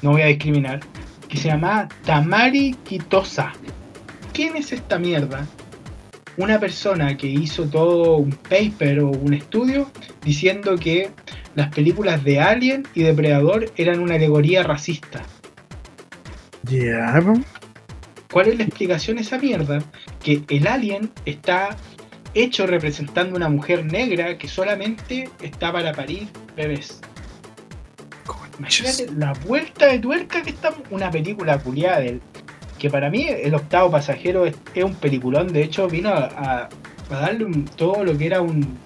[0.02, 0.80] No voy a discriminar.
[1.28, 3.52] Que se llamaba Tamari Kitosa.
[4.32, 5.46] ¿Quién es esta mierda?
[6.36, 9.90] Una persona que hizo todo un paper o un estudio
[10.24, 11.10] diciendo que
[11.56, 15.24] las películas de Alien y Depredador eran una alegoría racista.
[16.70, 17.34] Ya, po.
[18.32, 19.82] ¿Cuál es la explicación a esa mierda?
[20.22, 21.76] Que el alien está
[22.34, 27.00] hecho representando una mujer negra que solamente está para parir bebés.
[28.58, 32.20] Imagínate la vuelta de tuerca que está una película culiada del.
[32.78, 36.68] Que para mí el octavo pasajero es, es un peliculón, de hecho vino a, a-
[37.10, 38.78] a darle un- todo lo que era un,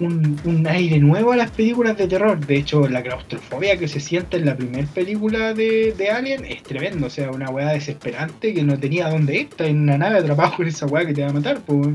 [0.00, 2.38] un, un aire nuevo a las películas de terror.
[2.44, 6.62] De hecho, la claustrofobia que se siente en la primera película de, de Alien es
[6.62, 7.06] tremendo.
[7.06, 9.48] O sea, una weá desesperante que no tenía dónde ir.
[9.50, 11.60] Está en una nave atrapado con esa weá que te va a matar.
[11.60, 11.88] Pues.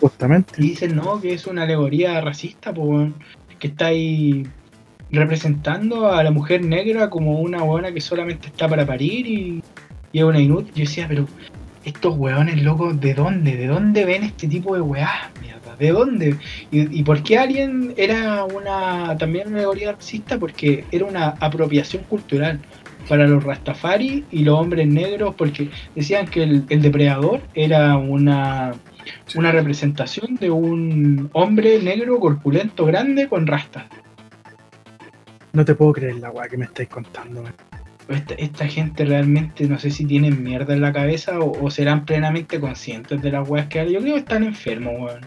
[0.00, 0.54] Justamente.
[0.58, 3.10] Y dicen, no, que es una alegoría racista, pues,
[3.58, 4.46] que está ahí
[5.10, 9.62] representando a la mujer negra como una huevona que solamente está para parir y,
[10.12, 10.72] y es una inútil.
[10.74, 11.26] Yo decía, pero
[11.86, 13.56] estos hueones locos, ¿de dónde?
[13.56, 15.30] ¿De dónde ven este tipo de weá?
[15.40, 16.36] Mierda, ¿de dónde?
[16.72, 20.38] ¿Y, y por qué Alien era una también una alegoría racista?
[20.38, 22.60] Porque era una apropiación cultural
[23.08, 28.74] para los Rastafari y los hombres negros, porque decían que el, el depredador era una
[29.36, 33.84] una representación de un hombre negro corpulento grande con rastas.
[35.52, 37.75] No te puedo creer la weá que me estáis contando, weón.
[38.08, 42.04] Esta, esta gente realmente no sé si tienen mierda en la cabeza o, o serán
[42.04, 43.92] plenamente conscientes de las weas que hay.
[43.92, 45.26] Yo creo que están enfermos, weón.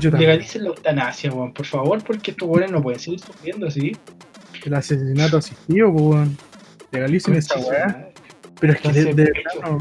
[0.00, 0.10] Yo.
[0.10, 3.96] Legalicen la eutanasia, weón, por favor, porque estos weones no pueden seguir sufriendo así.
[4.64, 6.36] El asesinato asistido, weón.
[6.90, 8.12] Legalicen esa madre.
[8.60, 9.32] Pero es que de, verdad
[9.62, 9.78] no-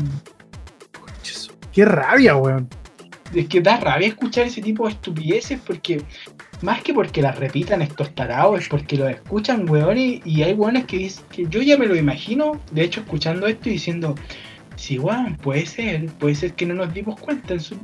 [1.72, 2.68] Qué rabia, weón.
[3.34, 6.02] Es que da rabia escuchar ese tipo de estupideces porque,
[6.62, 10.86] más que porque las repitan estos tarados, es porque los escuchan, weones, y hay weones
[10.86, 14.16] que dicen que yo ya me lo imagino, de hecho, escuchando esto y diciendo,
[14.76, 17.54] sí, weón, puede ser, puede ser que no nos dimos cuenta.
[17.54, 17.78] En su...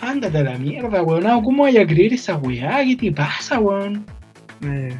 [0.00, 2.84] Ándate a la mierda, weón, no, ¿cómo vaya a creer esa weá?
[2.84, 4.04] ¿Qué te pasa, weón?
[4.64, 4.96] Eh,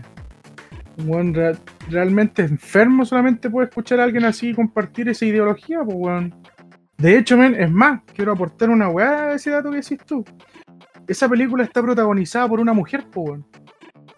[1.05, 1.57] weón re-
[1.89, 6.35] realmente enfermo solamente puede escuchar a alguien así y compartir esa ideología, pues, weón.
[6.99, 10.25] De hecho, men, es más, quiero aportar una weá a ese dato que decís tú.
[11.07, 13.47] Esa película está protagonizada por una mujer, weón.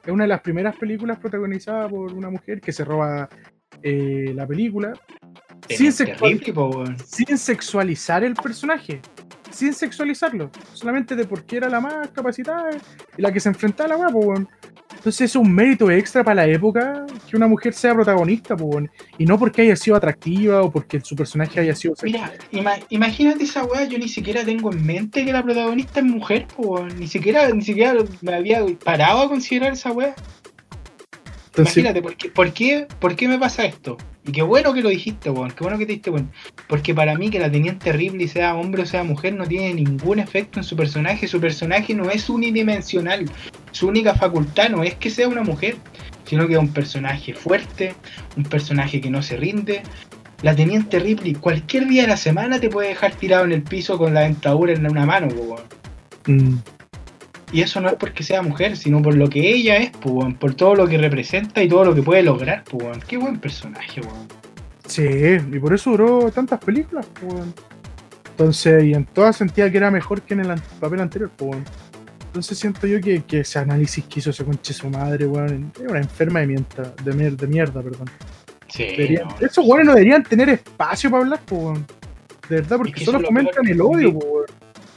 [0.05, 3.29] Es una de las primeras películas protagonizadas por una mujer que se roba
[3.83, 4.93] eh, la película
[5.69, 6.85] sin, sexual- po,
[7.39, 9.01] sexualizar el personaje.
[9.51, 10.51] Sin sexualizarlo.
[10.73, 12.71] Solamente de por qué era la más capacitada
[13.17, 14.49] y la que se enfrentaba a la weá, weón.
[15.05, 18.81] Entonces es un mérito extra para la época que una mujer sea protagonista, po,
[19.19, 23.45] y no porque haya sido atractiva o porque su personaje haya sido Mira, ima- imagínate
[23.45, 27.07] esa weá, yo ni siquiera tengo en mente que la protagonista es mujer, po, ni
[27.07, 30.15] siquiera, ni siquiera me había parado a considerar esa weá.
[31.49, 33.99] Entonces, Imagínate, ¿por qué, por, qué, ¿por qué me pasa esto?
[34.27, 36.33] Y qué bueno que lo dijiste, weón, qué bueno que te diste cuenta.
[36.67, 40.19] Porque para mí que la teniente Ripley sea hombre o sea mujer no tiene ningún
[40.19, 41.29] efecto en su personaje.
[41.29, 43.31] Su personaje no es unidimensional.
[43.73, 45.77] Su única facultad no es que sea una mujer,
[46.25, 47.95] sino que es un personaje fuerte,
[48.37, 49.83] un personaje que no se rinde.
[50.41, 53.99] La teniente Ripley cualquier día de la semana te puede dejar tirado en el piso
[53.99, 55.63] con la dentadura en una mano, weón.
[56.27, 56.59] mm,
[57.55, 60.55] Y eso no es porque sea mujer, sino por lo que ella es, weón, por
[60.55, 63.01] todo lo que representa y todo lo que puede lograr, weón.
[63.07, 64.27] Qué buen personaje, weón.
[64.87, 67.55] sí, y por eso duró tantas películas, weón.
[68.31, 71.65] Entonces, y en todas sentía que era mejor que en el papel anterior, weón.
[72.27, 75.89] Entonces siento yo que, que ese análisis que hizo ese conche su madre, weón, es
[75.89, 78.11] una enferma de mierda, de, de mierda, perdón.
[78.67, 79.47] Sí, Deberían- no.
[79.47, 81.87] esos weones no deberían tener espacio para hablar, weón.
[82.49, 84.34] De verdad, Es porque que solo fomentan el que odio, weón.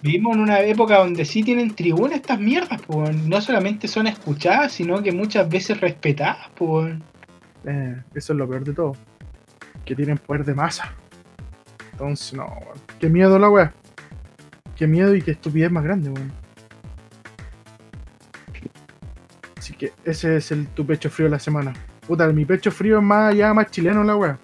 [0.01, 3.27] Vivimos en una época donde sí tienen tribuna estas mierdas, weón.
[3.27, 7.03] No solamente son escuchadas, sino que muchas veces respetadas, weón.
[7.65, 8.95] Eh, eso es lo peor de todo.
[9.85, 10.93] Que tienen poder de masa.
[11.93, 12.77] Entonces, no, weón.
[12.99, 13.73] Qué miedo la weá.
[14.75, 16.31] Qué miedo y qué estupidez más grande, weón.
[19.57, 21.73] Así que ese es el tu pecho frío de la semana.
[22.07, 24.39] Puta, mi pecho frío es más ya más chileno la weá.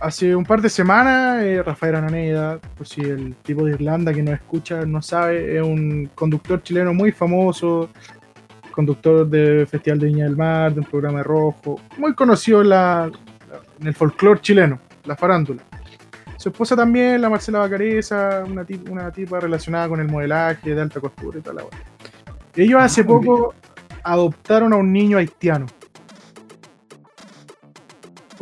[0.00, 4.22] Hace un par de semanas, eh, Rafael Ananeda, pues si el tipo de Irlanda que
[4.22, 7.88] nos escucha no sabe, es un conductor chileno muy famoso,
[8.72, 12.68] conductor de Festival de Viña del Mar, de un programa de rojo, muy conocido en,
[12.68, 13.10] la,
[13.80, 15.62] en el folclore chileno, la farándula.
[16.36, 20.80] Su esposa también, la Marcela Bacareza, una, tip- una tipa relacionada con el modelaje de
[20.82, 21.64] alta costura y weá.
[22.54, 23.54] Ellos hace Ah, muy poco
[24.04, 25.66] adoptaron a un niño haitiano.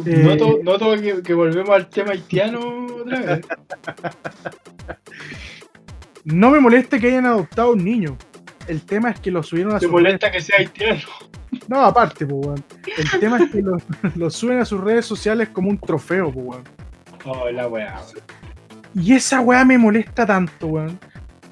[0.05, 3.47] Eh, Noto, noto que, que volvemos al tema haitiano otra vez.
[6.25, 8.17] No me molesta que hayan adoptado un niño.
[8.67, 11.03] El tema es que lo subieron a ¿Te sus molesta que sea haitiano?
[11.69, 12.65] No, aparte, pues, weón.
[12.97, 13.77] El tema es que lo,
[14.17, 16.65] lo suben a sus redes sociales como un trofeo, pues, weón.
[17.27, 18.01] Oh, la weá.
[18.95, 20.99] Y esa weá me molesta tanto, weón.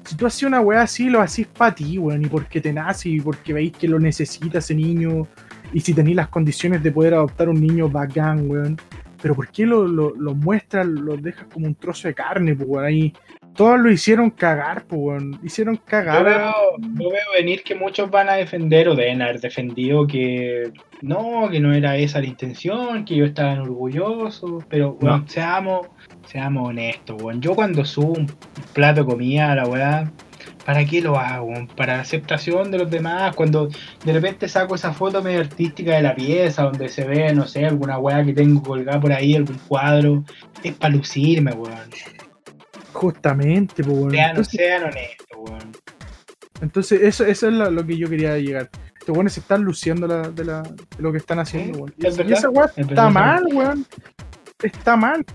[0.05, 3.09] Si tú haces una weá así, lo haces para ti, weón, y porque te nace,
[3.09, 5.27] y porque veis que lo necesita ese niño,
[5.73, 8.77] y si tenéis las condiciones de poder adoptar un niño bacán, weón.
[9.21, 12.67] Pero ¿por qué lo, lo, lo muestras, lo dejas como un trozo de carne, pues,
[12.67, 12.85] weón?
[12.85, 13.13] Ahí
[13.55, 15.39] todos lo hicieron cagar, pues, weón.
[15.43, 16.23] Hicieron Yo cagar.
[16.25, 20.71] veo, yo veo venir que muchos van a defender o deben haber defendido que
[21.01, 25.07] no, que no era esa la intención, que ellos estaban orgullosos, pero No.
[25.07, 25.87] weón, seamos,
[26.27, 27.39] seamos honestos, weón.
[27.41, 28.27] Yo cuando subo un
[28.73, 30.11] plato de comida a la weá,
[30.65, 31.51] ¿para qué lo hago?
[31.75, 33.69] Para la aceptación de los demás, cuando
[34.05, 37.65] de repente saco esa foto medio artística de la pieza, donde se ve, no sé,
[37.65, 40.23] alguna weá que tengo colgada por ahí, algún cuadro,
[40.63, 41.89] es para lucirme, weón.
[42.93, 44.11] Justamente, pues, weón.
[44.11, 45.71] Sean, Entonces, sean honestos, weón.
[46.61, 48.69] entonces eso, eso es lo, lo que yo quería llegar.
[48.99, 51.93] Estos weones se están luciendo la- de, la- de lo que están haciendo, weón.
[51.97, 53.85] es Y, esa weá es está mal, weón.
[54.61, 55.25] Está mal.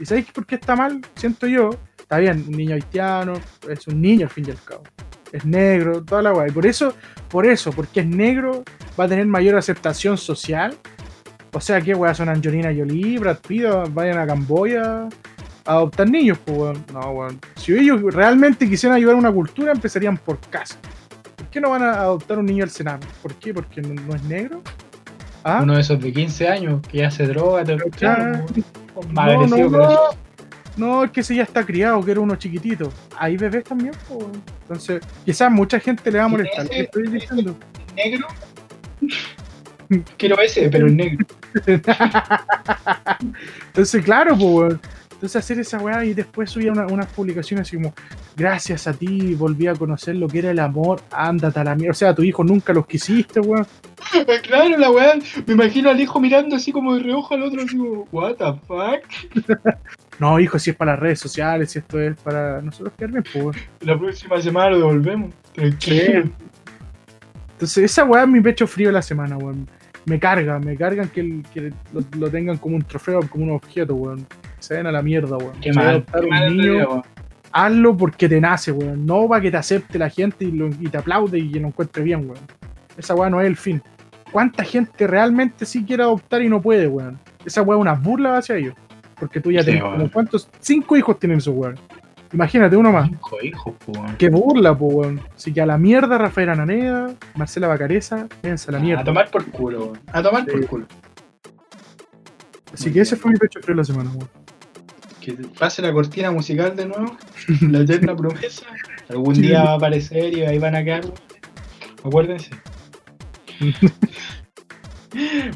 [0.00, 1.00] ¿Y sabéis por qué está mal?
[1.14, 1.70] Siento yo.
[2.08, 3.34] Está bien, un niño haitiano,
[3.68, 4.82] es un niño al fin y al cabo.
[5.30, 6.48] Es negro, toda la weá.
[6.48, 6.94] Y por eso,
[7.28, 8.64] por eso, porque es negro,
[8.98, 10.74] va a tener mayor aceptación social.
[11.52, 15.02] O sea, ¿qué weá son Angelina Jolie, Brad Pitt, vayan a Camboya
[15.66, 16.38] a adoptar niños?
[16.46, 16.82] Pues, weón.
[16.94, 17.38] No, weón.
[17.56, 20.76] Si ellos realmente quisieran ayudar a una cultura, empezarían por casa.
[21.36, 23.00] ¿Por qué no van a adoptar un niño al Senado?
[23.22, 23.52] ¿Por qué?
[23.52, 24.62] ¿Porque no, no es negro?
[25.44, 25.60] ¿Ah?
[25.62, 28.46] Uno de esos de 15 años que hace droga, te Claro.
[29.12, 30.27] más No, agresivo no, que
[30.78, 31.04] no.
[31.04, 32.92] es que ese ya está criado, que era uno chiquitito.
[33.18, 34.30] Hay bebés también, po.
[34.62, 37.56] Entonces, quizás mucha gente le va a molestar ese- estoy diciendo.
[37.96, 38.26] negro.
[40.16, 41.26] Quiero ese, pero el negro.
[43.68, 44.76] Entonces, claro, pues.
[45.12, 47.92] Entonces hacer esa weá y después subir una- unas publicaciones así como,
[48.36, 51.90] gracias a ti volví a conocer lo que era el amor, ándate a la mierda.
[51.90, 53.66] O sea, a tu hijo nunca los quisiste, weón.
[54.44, 55.14] Claro, la weá.
[55.44, 58.44] Me imagino al hijo mirando así como de reojo al otro, así como, what the
[58.68, 59.58] fuck.
[60.18, 63.22] No, hijo, si es para las redes sociales, si esto es para nosotros quedar bien,
[63.32, 63.56] pues, weón.
[63.80, 65.32] La próxima semana lo devolvemos.
[65.52, 66.24] Tranquilo.
[67.52, 69.68] Entonces, esa weá es mi pecho frío de la semana, weón.
[70.06, 73.50] Me carga, me cargan que, el- que lo, lo tengan como un trofeo, como un
[73.52, 74.26] objeto, weón.
[74.58, 75.52] Se den a la mierda, weón.
[75.60, 75.94] Qué Si vas a mal.
[75.96, 77.02] adoptar Qué un mal niño,
[77.52, 79.04] hazlo porque te nace, weón.
[79.06, 81.68] No para que te acepte la gente y, lo- y te aplaude y que lo
[81.68, 82.44] encuentre bien, weón.
[82.96, 83.82] Esa weá no es el fin.
[84.32, 87.18] ¿Cuánta gente realmente sí quiere adoptar y no puede, weón?
[87.44, 88.74] Esa weá es una burla hacia ellos.
[89.20, 89.96] Porque tú ya Sí, tenés weón.
[89.96, 91.78] como cuántos, cinco hijos tienen esos weón.
[92.32, 93.08] Imagínate uno más.
[93.08, 94.16] Cinco hijos, weón.
[94.16, 95.20] Qué burla, weón.
[95.34, 99.04] Así que a la mierda Rafael Ananeda, Marcela Bacareza, váyanse a la A mierda.
[99.04, 100.00] tomar por culo, weón.
[100.12, 100.86] A tomar por culo.
[102.72, 104.28] Así que ese fue mi pecho frío de la semana, weón.
[105.20, 107.16] Que pase la cortina musical de nuevo.
[107.62, 108.66] La eterna promesa.
[109.08, 109.42] Algún Sí.
[109.42, 111.02] día va a aparecer y ahí van a quedar.
[112.04, 112.50] Acuérdense.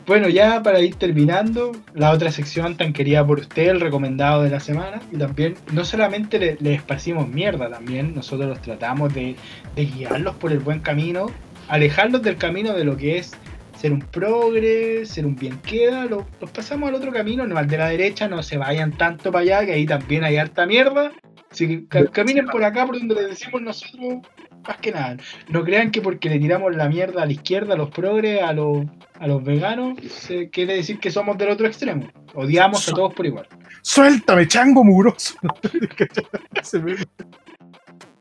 [0.07, 4.51] Bueno, ya para ir terminando, la otra sección tan querida por usted, el recomendado de
[4.51, 5.01] la semana.
[5.13, 9.37] Y también, no solamente le, le esparcimos mierda, también nosotros los tratamos de,
[9.77, 11.27] de guiarlos por el buen camino,
[11.69, 13.33] alejarlos del camino de lo que es
[13.79, 16.05] ser un progre, ser un bien queda.
[16.07, 19.31] Los, los pasamos al otro camino, no al de la derecha, no se vayan tanto
[19.33, 21.13] para allá, que ahí también hay harta mierda.
[21.51, 24.21] Así que ca- caminen por acá, por donde les decimos nosotros,
[24.67, 25.17] más que nada.
[25.49, 28.53] No crean que porque le tiramos la mierda a la izquierda, a los progres, a
[28.53, 28.87] los,
[29.19, 32.09] a los veganos, se quiere decir que somos del otro extremo.
[32.35, 33.47] Odiamos a todos por igual.
[33.83, 35.35] ¡Suéltame, chango mugroso!
[36.55, 37.05] Ese meme.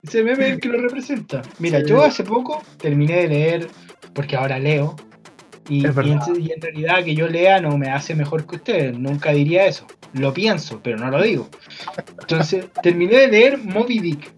[0.03, 1.41] Ese meme es el que lo representa.
[1.59, 1.85] Mira, Sí.
[1.87, 3.67] yo hace poco terminé de leer,
[4.13, 4.95] porque ahora leo,
[5.69, 5.93] y, en,
[6.39, 8.97] y en realidad que yo lea no me hace mejor que ustedes.
[8.97, 9.85] Nunca diría eso.
[10.13, 11.47] Lo pienso, pero no lo digo.
[12.19, 14.31] Entonces, terminé de leer Moby Dick.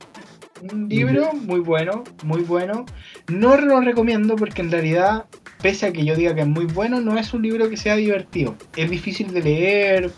[0.71, 2.85] Un libro muy bueno, muy bueno.
[3.27, 5.25] No lo recomiendo porque en realidad,
[5.61, 7.97] pese a que yo diga que es muy bueno, no es un libro que sea
[7.97, 8.55] divertido.
[8.77, 10.11] Es difícil de leer,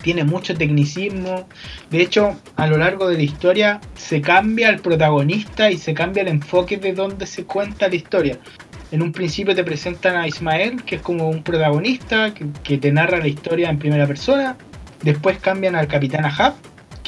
[0.00, 1.48] tiene mucho tecnicismo.
[1.90, 6.22] De hecho, a lo largo de la historia se cambia el protagonista y se cambia
[6.22, 8.38] el enfoque de donde se cuenta la historia.
[8.92, 12.92] En un principio te presentan a Ismael, que es como un protagonista que, que te
[12.92, 14.56] narra la historia en primera persona.
[15.02, 16.54] Después cambian al capitán Ahab,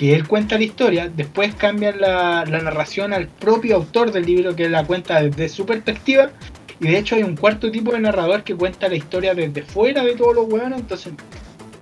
[0.00, 1.10] que él cuenta la historia.
[1.14, 6.30] Después cambian la, narración al propio autor del libro, que la cuenta desde su perspectiva.
[6.80, 10.02] Y de hecho hay un cuarto tipo de narrador que cuenta la historia desde fuera
[10.02, 10.80] de todos los hueones.
[10.80, 11.12] Entonces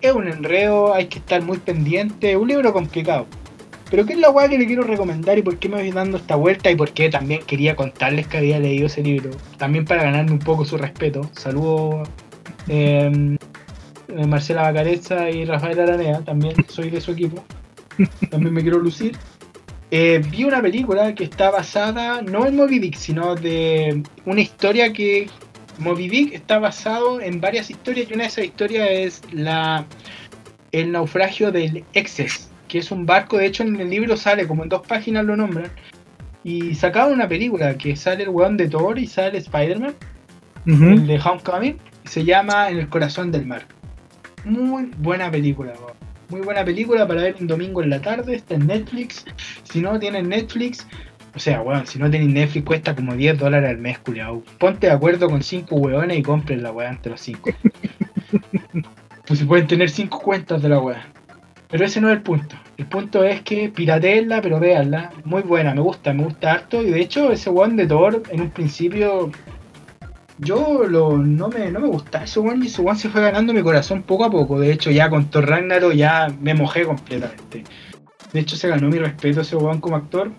[0.01, 2.37] es un enredo, hay que estar muy pendiente.
[2.37, 3.27] Un libro complicado.
[3.89, 6.17] Pero ¿qué es la weá que le quiero recomendar y por qué me voy dando
[6.17, 9.31] esta vuelta y por qué también quería contarles que había leído ese libro?
[9.59, 11.31] También para ganarme un poco su respeto.
[11.35, 12.09] Saludos
[12.67, 13.37] eh,
[14.09, 17.45] eh, Marcela Bacareza y Rafael Aranea, también soy de su equipo.
[18.31, 19.17] También me quiero lucir.
[19.91, 24.93] Eh, vi una película que está basada no en Moby Dick, sino de una historia
[24.93, 25.29] que
[25.79, 29.87] Moby Dick está basado en varias historias y una de esas historias es la
[30.73, 34.63] el naufragio del Excess, que es un barco, de hecho en el libro sale como
[34.63, 35.71] en dos páginas lo nombran.
[36.45, 39.95] Y sacaron una película que sale el weón de Thor y sale Spider-Man,
[40.67, 43.67] el de Homecoming, y se llama En el corazón del mar.
[44.45, 46.08] Muy buena película, weón.
[46.29, 49.25] Muy buena película para ver un domingo en la tarde, está en Netflix.
[49.63, 50.87] Si no tienen Netflix,
[51.35, 54.43] o sea, weón, si no tienen Netflix cuesta como 10 dólares al mes, culiao.
[54.59, 57.51] Ponte de acuerdo con 5 weones y compren la weá entre los 5.
[59.27, 61.07] pues si pueden tener 5 cuentas de la weá.
[61.71, 62.57] Pero ese no es el punto.
[62.77, 65.13] El punto es que pirateenla, pero véanla.
[65.25, 66.83] Muy buena, me gusta, me gusta harto.
[66.83, 69.31] Y de hecho, ese weón de Thor, en un principio,
[70.39, 73.53] yo lo, no, me, no me gustaba ese weón y ese weón se fue ganando
[73.53, 74.59] mi corazón poco a poco.
[74.59, 77.65] De hecho, ya con Thor Ragnarok ya me mojé completamente.
[78.33, 80.31] De hecho, se ganó mi respeto ese weón como actor.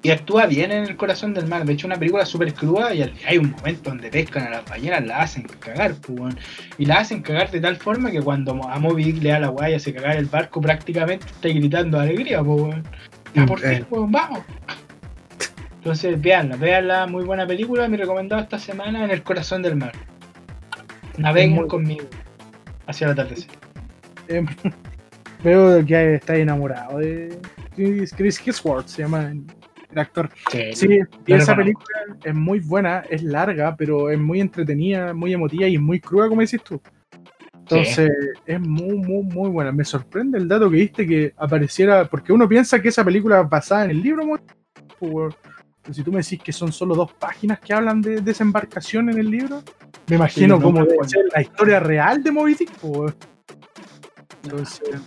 [0.00, 1.64] Y actúa bien en el corazón del mar.
[1.64, 5.04] De hecho, una película súper cruda y hay un momento donde pescan a las ballenas,
[5.04, 6.38] la hacen cagar, pues, weón.
[6.78, 9.48] Y la hacen cagar de tal forma que cuando a Moby Dick le da la
[9.48, 12.84] guaya, se cagar el barco, prácticamente está gritando alegría, pues, weón.
[13.34, 13.84] Ya por fin, Eh.
[13.90, 14.40] weón, vamos.
[15.78, 17.88] Entonces, véanla, véanla, muy buena película.
[17.88, 19.92] Mi recomendado esta semana en el corazón del mar.
[21.16, 22.04] Naveguen Muy- conmigo
[22.86, 23.50] hacia la atardecer.
[24.28, 24.44] Eh,
[25.44, 27.38] veo que está enamorado de
[27.74, 30.30] Chris, Hemsworth, se llama el, actor.
[30.50, 31.86] Sí, y esa película
[32.22, 36.40] es muy buena, es larga, pero es muy entretenida, muy emotiva y muy cruda, como
[36.40, 36.80] dices tú.
[37.54, 38.10] Entonces,
[38.46, 39.72] es muy, muy, muy buena.
[39.72, 43.48] Me sorprende el dato que diste que apareciera, porque uno piensa que esa película es
[43.48, 44.38] basada en el libro, muy-
[45.88, 49.20] pero si tú me decís que son solo dos páginas que hablan de desembarcación en
[49.20, 49.62] el libro,
[50.08, 51.08] me imagino no, cómo no, debe bueno.
[51.08, 52.70] ser la historia real de Moby Dick.
[52.72, 53.14] pues.
[54.42, 55.00] Entonces,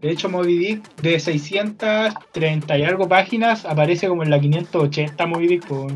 [0.00, 5.46] De hecho, Moby Dick de 630 y algo páginas aparece como en la 580 Moby
[5.46, 5.94] Dick, pues,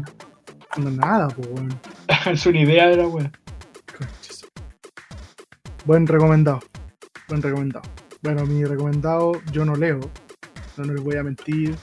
[0.77, 1.49] no nada, pues.
[1.49, 1.81] weón.
[2.31, 3.09] es una idea de la.
[3.09, 4.47] Conches.
[5.87, 6.61] Buen recomendado.
[7.27, 7.91] Buen recomendado.
[8.23, 9.99] Bueno, mi recomendado, yo no leo.
[10.77, 11.77] No, no les voy a mentir.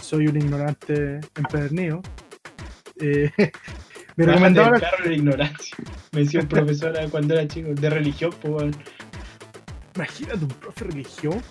[0.00, 2.02] Soy un ignorante empedernido.
[3.00, 3.30] Eh,
[4.16, 5.76] recomendado del era- carro de ignorancia.
[6.12, 8.74] Me decía un profesor cuando era chico, de religión, pues.
[9.96, 11.42] Imagínate un profe religión.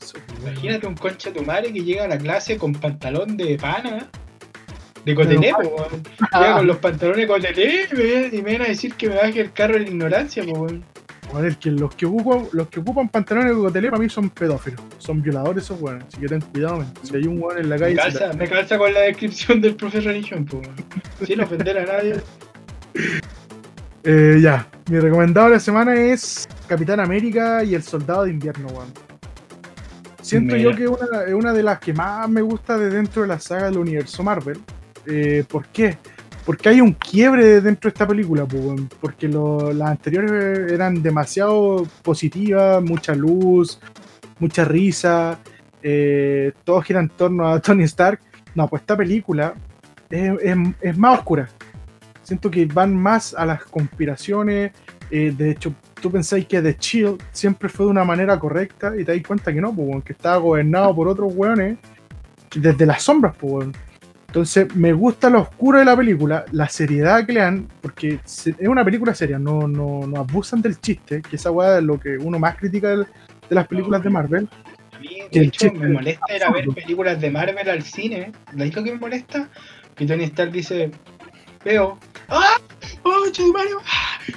[0.00, 3.56] Eso, Imagínate un concha de tu madre que llega a la clase con pantalón de
[3.56, 4.08] pana,
[5.04, 5.70] de cotelé, pues.
[6.32, 6.40] Ah.
[6.40, 9.16] Llega con los pantalones de cotelé y me, y me viene a decir que me
[9.16, 10.74] baje el carro de la ignorancia, pues.
[11.34, 14.30] A ver, que los que ocupan, los que ocupan pantalones de cocotelé para mí son
[14.30, 16.88] pedófilos, son violadores esos weones, así que ten cuidado, men.
[17.02, 17.96] Si hay un weón en la Me calle.
[17.96, 20.66] se calza, me calza con la descripción del profe religión, pues.
[21.26, 22.14] Sin ofender a nadie.
[24.04, 28.68] Eh, ya, mi recomendado de la semana es Capitán América y el Soldado de Invierno,
[28.68, 28.88] weón.
[30.22, 30.70] Siento Mira.
[30.70, 33.28] yo que es una, es una de las que más me gusta de dentro de
[33.28, 34.58] la saga del universo Marvel.
[35.06, 35.96] Eh, ¿Por qué?
[36.48, 38.46] Porque hay un quiebre dentro de esta película,
[39.02, 43.78] porque las anteriores eran demasiado positivas, mucha luz,
[44.38, 45.38] mucha risa,
[45.82, 48.20] eh, todo gira en torno a Tony Stark.
[48.54, 49.52] No, pues esta película
[50.08, 51.50] es, más oscura.
[52.22, 54.72] Siento que van más a las conspiraciones.
[55.10, 59.04] eh, de hecho, tú pensáis que The Shield siempre fue de una manera correcta y
[59.04, 61.76] te das cuenta que no, pues, que estaba gobernado por otros weones
[62.54, 63.68] desde las sombras, pues.
[64.28, 68.54] Entonces, me gusta lo oscuro de la película, la seriedad que le dan, porque es
[68.60, 72.18] una película seria, no, no, no abusan del chiste, que esa weá es lo que
[72.18, 73.06] uno más critica de,
[73.48, 74.46] las películas de Marvel.
[74.92, 77.70] A mí, de el hecho, chiste me es molesta ir a ver películas de Marvel
[77.70, 78.32] al cine.
[78.52, 79.48] ¿Lo único que me molesta?
[79.94, 80.90] Que Tony Stark dice,
[81.64, 81.98] veo,
[82.28, 82.58] ¡ah!
[83.04, 83.70] ¡Oh, madre!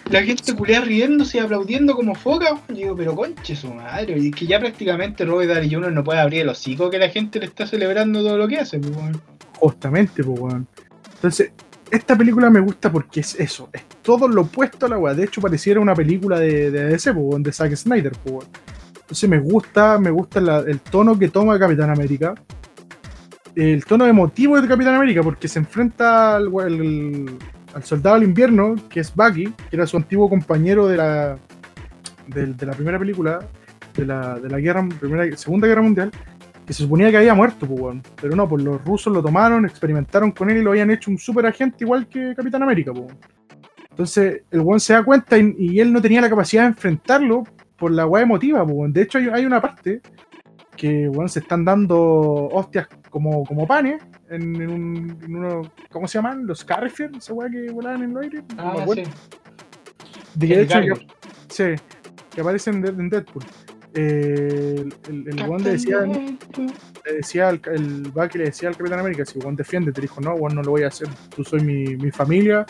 [0.09, 2.61] La gente culea riéndose y aplaudiendo como foca.
[2.69, 4.17] Yo digo, pero conche su madre.
[4.17, 5.91] Y es que ya prácticamente Robert Downey Jr.
[5.91, 8.79] no puede abrir el hocico que la gente le está celebrando todo lo que hace.
[8.79, 9.17] pues.
[9.61, 10.67] Justamente, pues, weón.
[11.15, 11.51] Entonces,
[11.91, 15.13] esta película me gusta porque es eso, es todo lo opuesto a la weá.
[15.13, 18.47] De hecho, pareciera una película de, de DC, pues, de Zack Snyder, pues.
[19.01, 22.33] Entonces, me gusta, me gusta el tono que toma Capitán América.
[23.53, 29.01] El tono emotivo de Capitán América, porque se enfrenta al, al- soldado del invierno, que
[29.01, 31.37] es Bucky, que era su antiguo compañero de la,
[32.27, 33.39] de, la primera película,
[33.95, 36.11] de la, de la guerra, primera, Segunda Guerra Mundial
[36.71, 37.97] que se suponía que había muerto, pues.
[38.21, 41.17] Pero no, pues los rusos lo tomaron, experimentaron con él y lo habían hecho un
[41.17, 43.13] super agente igual que Capitán América, pues.
[43.89, 47.43] Entonces, el weón se da cuenta y, y él no tenía la capacidad de enfrentarlo
[47.75, 48.93] por la weá emotiva, pues.
[48.93, 49.99] De hecho, hay, hay una parte
[50.77, 51.99] que, weón, se están dando
[52.53, 56.47] hostias como, como panes en, en un, en uno, ¿cómo se llaman?
[56.47, 58.43] Los Carrefour, esa weá que volaban en el aire.
[58.55, 59.03] No me Ah, acuerdo.
[59.03, 59.11] sí.
[60.35, 61.07] De hecho, que-
[61.49, 61.63] sí,
[62.33, 63.43] que aparecen en, en Deadpool.
[63.93, 69.25] Eh, el, weón le decía, le decía al, el Bucky le decía al Capitán América,
[69.25, 71.97] si Juan defiende, te dijo, no, Juan no lo voy a hacer, tú soy mi,
[71.97, 72.65] mi familia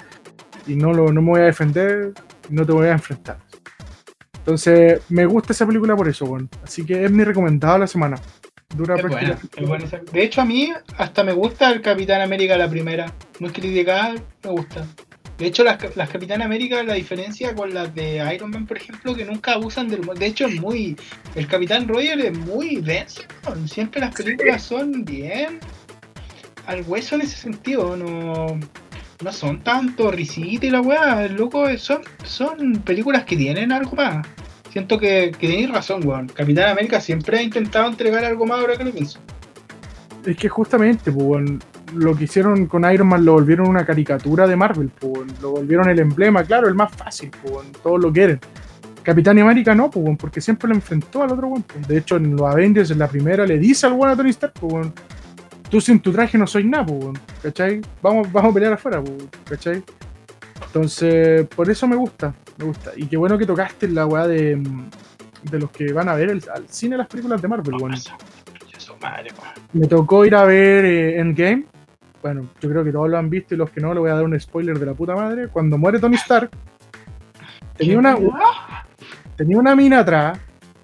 [0.65, 2.13] y no, lo, no me voy a defender
[2.49, 3.37] no te voy a enfrentar.
[4.39, 6.49] Entonces, me gusta esa película por eso, Juan.
[6.63, 8.17] Así que es mi recomendada la semana.
[8.75, 11.81] Dura Es buena, prácticamente- es buena esa- De hecho, a mí hasta me gusta el
[11.81, 13.13] Capitán América la primera.
[13.39, 14.85] No es criticada, me gusta.
[15.41, 19.15] De hecho, las, las Capitán América, la diferencia con las de Iron Man, por ejemplo,
[19.15, 20.19] que nunca abusan del humor.
[20.19, 20.95] De hecho, es muy.
[21.33, 23.23] El Capitán Roger es muy denso.
[23.49, 23.67] ¿no?
[23.67, 25.59] Siempre las películas son bien
[26.67, 27.97] al hueso en ese sentido.
[27.97, 28.59] No,
[29.23, 31.27] no son tanto risita y la weá.
[31.29, 34.27] Loco, son, son películas que tienen algo más.
[34.71, 36.27] Siento que, que tenéis razón, weón.
[36.27, 39.19] Capitán América siempre ha intentado entregar algo más ahora que lo pienso.
[40.23, 41.63] Es que justamente, pues, weón,
[41.93, 44.91] lo que hicieron con Iron Man lo volvieron una caricatura de Marvel,
[45.41, 48.39] lo volvieron el emblema, claro, el más fácil, weón, todos lo quieren.
[49.03, 51.65] Capitán América no, porque siempre lo enfrentó al otro weón.
[51.87, 54.53] De hecho, en los Avengers, en la primera, le dice al weón a Tony Stark,
[55.69, 57.81] tú sin tu traje no soy nada, pues, ¿cachai?
[58.01, 59.01] Vamos, vamos a pelear afuera,
[59.49, 59.83] ¿cachai?
[60.67, 62.91] Entonces, por eso me gusta, me gusta.
[62.95, 64.61] Y qué bueno que tocaste la weá de,
[65.49, 67.93] de los que van a ver el- al cine las películas de Marvel, weón.
[69.73, 71.65] Me tocó ir a ver eh, Endgame.
[72.21, 74.15] Bueno, yo creo que todos lo han visto y los que no, le voy a
[74.15, 75.47] dar un spoiler de la puta madre.
[75.47, 76.51] Cuando muere Tony Stark,
[77.77, 78.17] tenía una,
[79.35, 80.39] tenía una mina atrás,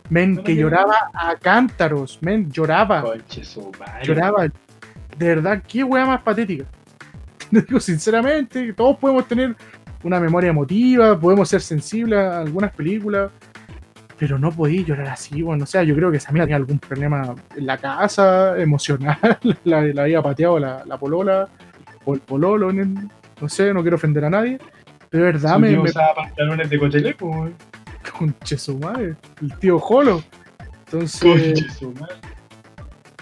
[0.10, 3.04] men, que lloraba a cántaros, men, lloraba,
[4.04, 4.48] lloraba.
[5.18, 6.66] De verdad, qué wea más patética.
[7.52, 9.56] Digo, sinceramente, todos podemos tener
[10.04, 13.32] una memoria emotiva, podemos ser sensibles a algunas películas,
[14.20, 16.80] pero no podía llorar así, bueno, o sea, yo creo que esa mina tenía algún
[16.80, 19.18] problema en la casa, emocional,
[19.64, 21.48] la, la había pateado la, la polola,
[22.06, 24.58] o el pololo, en el- no sé, no quiero ofender a nadie,
[25.10, 27.54] pero de verdad me, tío me usaba pantalones de cochele, pues, weón.
[28.18, 30.24] conche su madre, el tío Jolo.
[30.86, 32.16] Entonces, Conche su madre.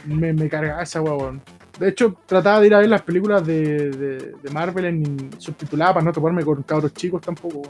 [0.06, 1.42] me, me cargaba esa weón.
[1.80, 5.96] De hecho, trataba de ir a ver las películas de, de, de Marvel en subtituladas
[5.96, 7.64] para no toparme con cabros chicos tampoco,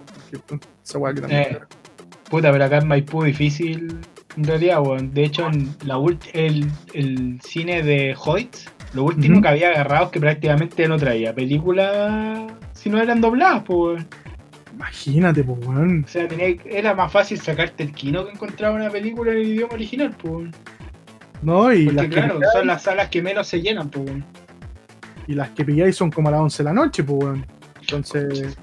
[0.84, 1.41] esa weá que también.
[1.41, 1.60] Eh.
[2.36, 3.98] Puta, pero acá en Maipú difícil
[4.36, 5.14] en realidad, weón.
[5.14, 5.98] De hecho, en la
[6.34, 8.57] el, el cine de Hoyt,
[8.94, 13.64] lo último que había agarrado es que prácticamente no traía películas si no eran dobladas,
[13.64, 14.07] pues, weón.
[14.74, 16.03] Imagínate, pues, weón.
[16.03, 19.48] O sea, tenía, era más fácil sacarte el kino que encontrar una película en el
[19.48, 20.56] idioma original, pues, weón.
[21.41, 24.26] No, y las, Porque que claro, son las salas que menos se llenan, pues, weón.
[25.26, 27.45] y las que pilláis son como a las 11 de la noche, pues, weón.
[27.80, 28.57] Entonces,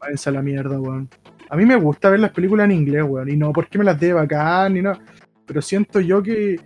[0.00, 1.10] váyanse a la mierda, weón.
[1.52, 3.28] A mí me gusta ver las películas en inglés, weón.
[3.28, 4.98] Y no porque me las dé bacán ni nada.
[5.44, 6.56] Pero siento yo que,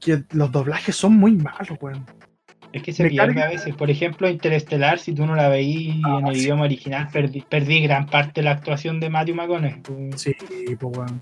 [0.00, 2.06] que los doblajes son muy malos, weón.
[2.72, 3.74] Es que se Me pierde carga- a veces.
[3.76, 6.42] Por ejemplo, Interestelar, si tú no la veís Ah, en el sí.
[6.44, 9.82] idioma original, perdí, perdí gran parte de la actuación de Matthew McConaughey.
[10.16, 10.32] Sí,
[10.80, 11.20] pues, weón.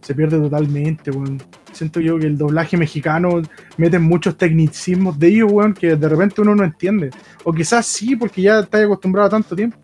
[0.00, 1.42] Se pierde totalmente, weón.
[1.72, 3.42] Siento yo que el doblaje mexicano
[3.76, 7.10] meten muchos tecnicismos de ellos, weón, que de repente uno no entiende.
[7.44, 9.76] O quizás sí, porque ya estás acostumbrado a tanto tiempo.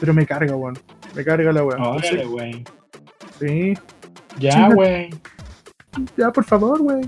[0.00, 0.76] Pero me carga, weón.
[1.14, 1.80] Me carga la weón.
[1.82, 2.64] Órale, güey.
[3.38, 3.74] sí.
[4.38, 5.10] Ya, güey.
[6.16, 7.02] Ya, por favor, güey.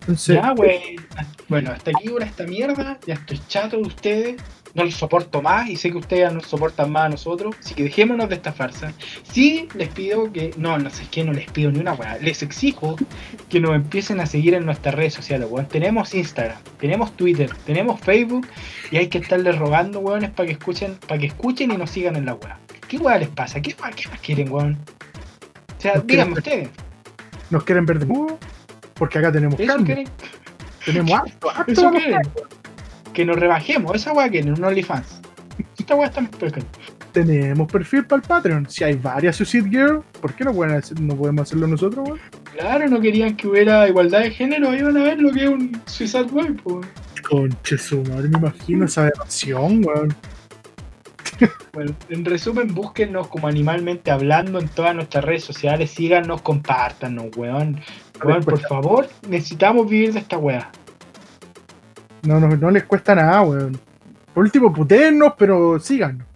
[0.00, 0.96] Entonces, Ya, güey.
[1.48, 2.98] Bueno, hasta aquí ahora esta mierda.
[3.06, 4.36] Ya estoy chato de ustedes.
[4.76, 7.56] No los soporto más y sé que ustedes no soportan más a nosotros.
[7.58, 8.92] Así que dejémonos de esta farsa.
[9.22, 10.52] Sí, les pido que.
[10.58, 12.18] No, no sé qué, no les pido ni una weá.
[12.20, 12.96] Les exijo
[13.48, 15.66] que nos empiecen a seguir en nuestras redes sociales, weón.
[15.66, 18.46] Tenemos Instagram, tenemos Twitter, tenemos Facebook
[18.90, 22.16] y hay que estarles rogando, weones, para que escuchen, para que escuchen y nos sigan
[22.16, 22.58] en la weá.
[22.86, 23.60] ¿Qué weá les pasa?
[23.62, 24.78] ¿Qué, weá- qué más quieren, weón?
[25.76, 26.68] O sea, Nos díganme ustedes.
[27.50, 28.38] nos quieren ver de nuevo.
[28.94, 29.84] Porque acá tenemos ¿Eso carne.
[29.86, 30.08] quieren?
[30.84, 31.72] Tenemos harto, harto.
[31.72, 32.22] ¿Eso vamos a quieren?
[33.16, 35.22] Que nos rebajemos, esa weá quieren, un OnlyFans.
[35.78, 36.66] Esta weá está muy pequeña.
[37.12, 38.68] Tenemos perfil para el Patreon.
[38.68, 42.20] Si hay varias Suicide Girl, ¿por qué no, pueden hacer- no podemos hacerlo nosotros, weón?
[42.54, 45.80] Claro, no querían que hubiera igualdad de género, iban a ver lo que es un
[45.86, 46.86] Suicide Boy, pues.
[47.26, 50.14] Conche su madre, me imagino esa aberración, weón.
[51.72, 57.80] Bueno, en resumen, búsquennos como animalmente hablando en todas nuestras redes sociales, síganos, compártanos, weón.
[58.22, 60.70] Weón, por favor, necesitamos vivir de esta weá.
[62.26, 63.78] No, no, no les cuesta nada, weón.
[64.34, 66.26] Por último, putéennos, pero síganos.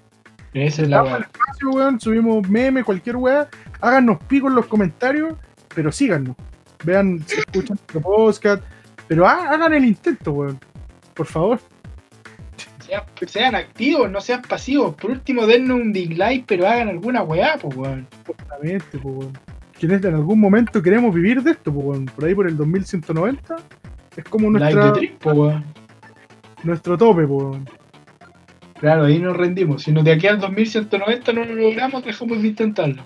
[0.54, 2.00] Esa es la espacio, weón.
[2.00, 3.48] Subimos memes, cualquier weá.
[3.80, 5.34] Háganos pico en los comentarios,
[5.74, 6.36] pero síganos.
[6.84, 8.62] Vean, si escuchan nuestro podcast.
[9.08, 10.58] Pero ha- hagan el intento, weón.
[11.14, 11.60] Por favor.
[12.86, 14.94] Sean, sean activos, no sean pasivos.
[14.94, 18.06] Por último, dennos un dislike, pero hagan alguna weá, pues weón.
[18.26, 19.32] Justamente, pues, weón.
[19.78, 22.06] Que en, este- en algún momento queremos vivir de esto, pues, weón.
[22.06, 23.56] Por ahí por el 2190.
[24.16, 25.64] Es como Like nuestra, the trip, pues weón.
[26.64, 27.68] Nuestro tope, pues, weón.
[28.80, 29.82] Claro, ahí nos rendimos.
[29.82, 33.02] Si nos de aquí al 2190 no lo logramos, dejamos de intentarlo.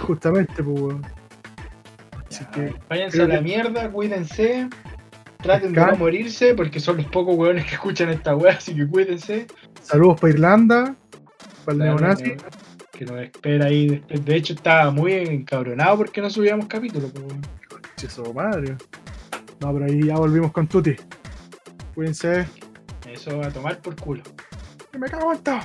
[0.00, 1.06] Justamente, pues, weón.
[2.28, 4.68] Así que, Váyanse a la que- mierda, cuídense.
[5.38, 8.86] Traten de no morirse, porque son los pocos weones que escuchan esta weá, así que
[8.86, 9.46] cuídense.
[9.82, 10.96] saludos para Irlanda,
[11.64, 12.32] para el Claro, neonazi.
[12.92, 13.88] Que nos espera ahí.
[13.88, 14.24] después.
[14.24, 17.12] De hecho, estaba muy encabronado porque no subíamos capítulos.
[17.12, 17.40] pues, weón.
[18.02, 18.76] Eso, madre.
[19.60, 20.96] No, pero ahí ya volvimos con Tuti.
[21.94, 22.46] Cuídense.
[23.18, 24.22] Eso a tomar por culo.
[24.92, 25.58] Que me cago en todo.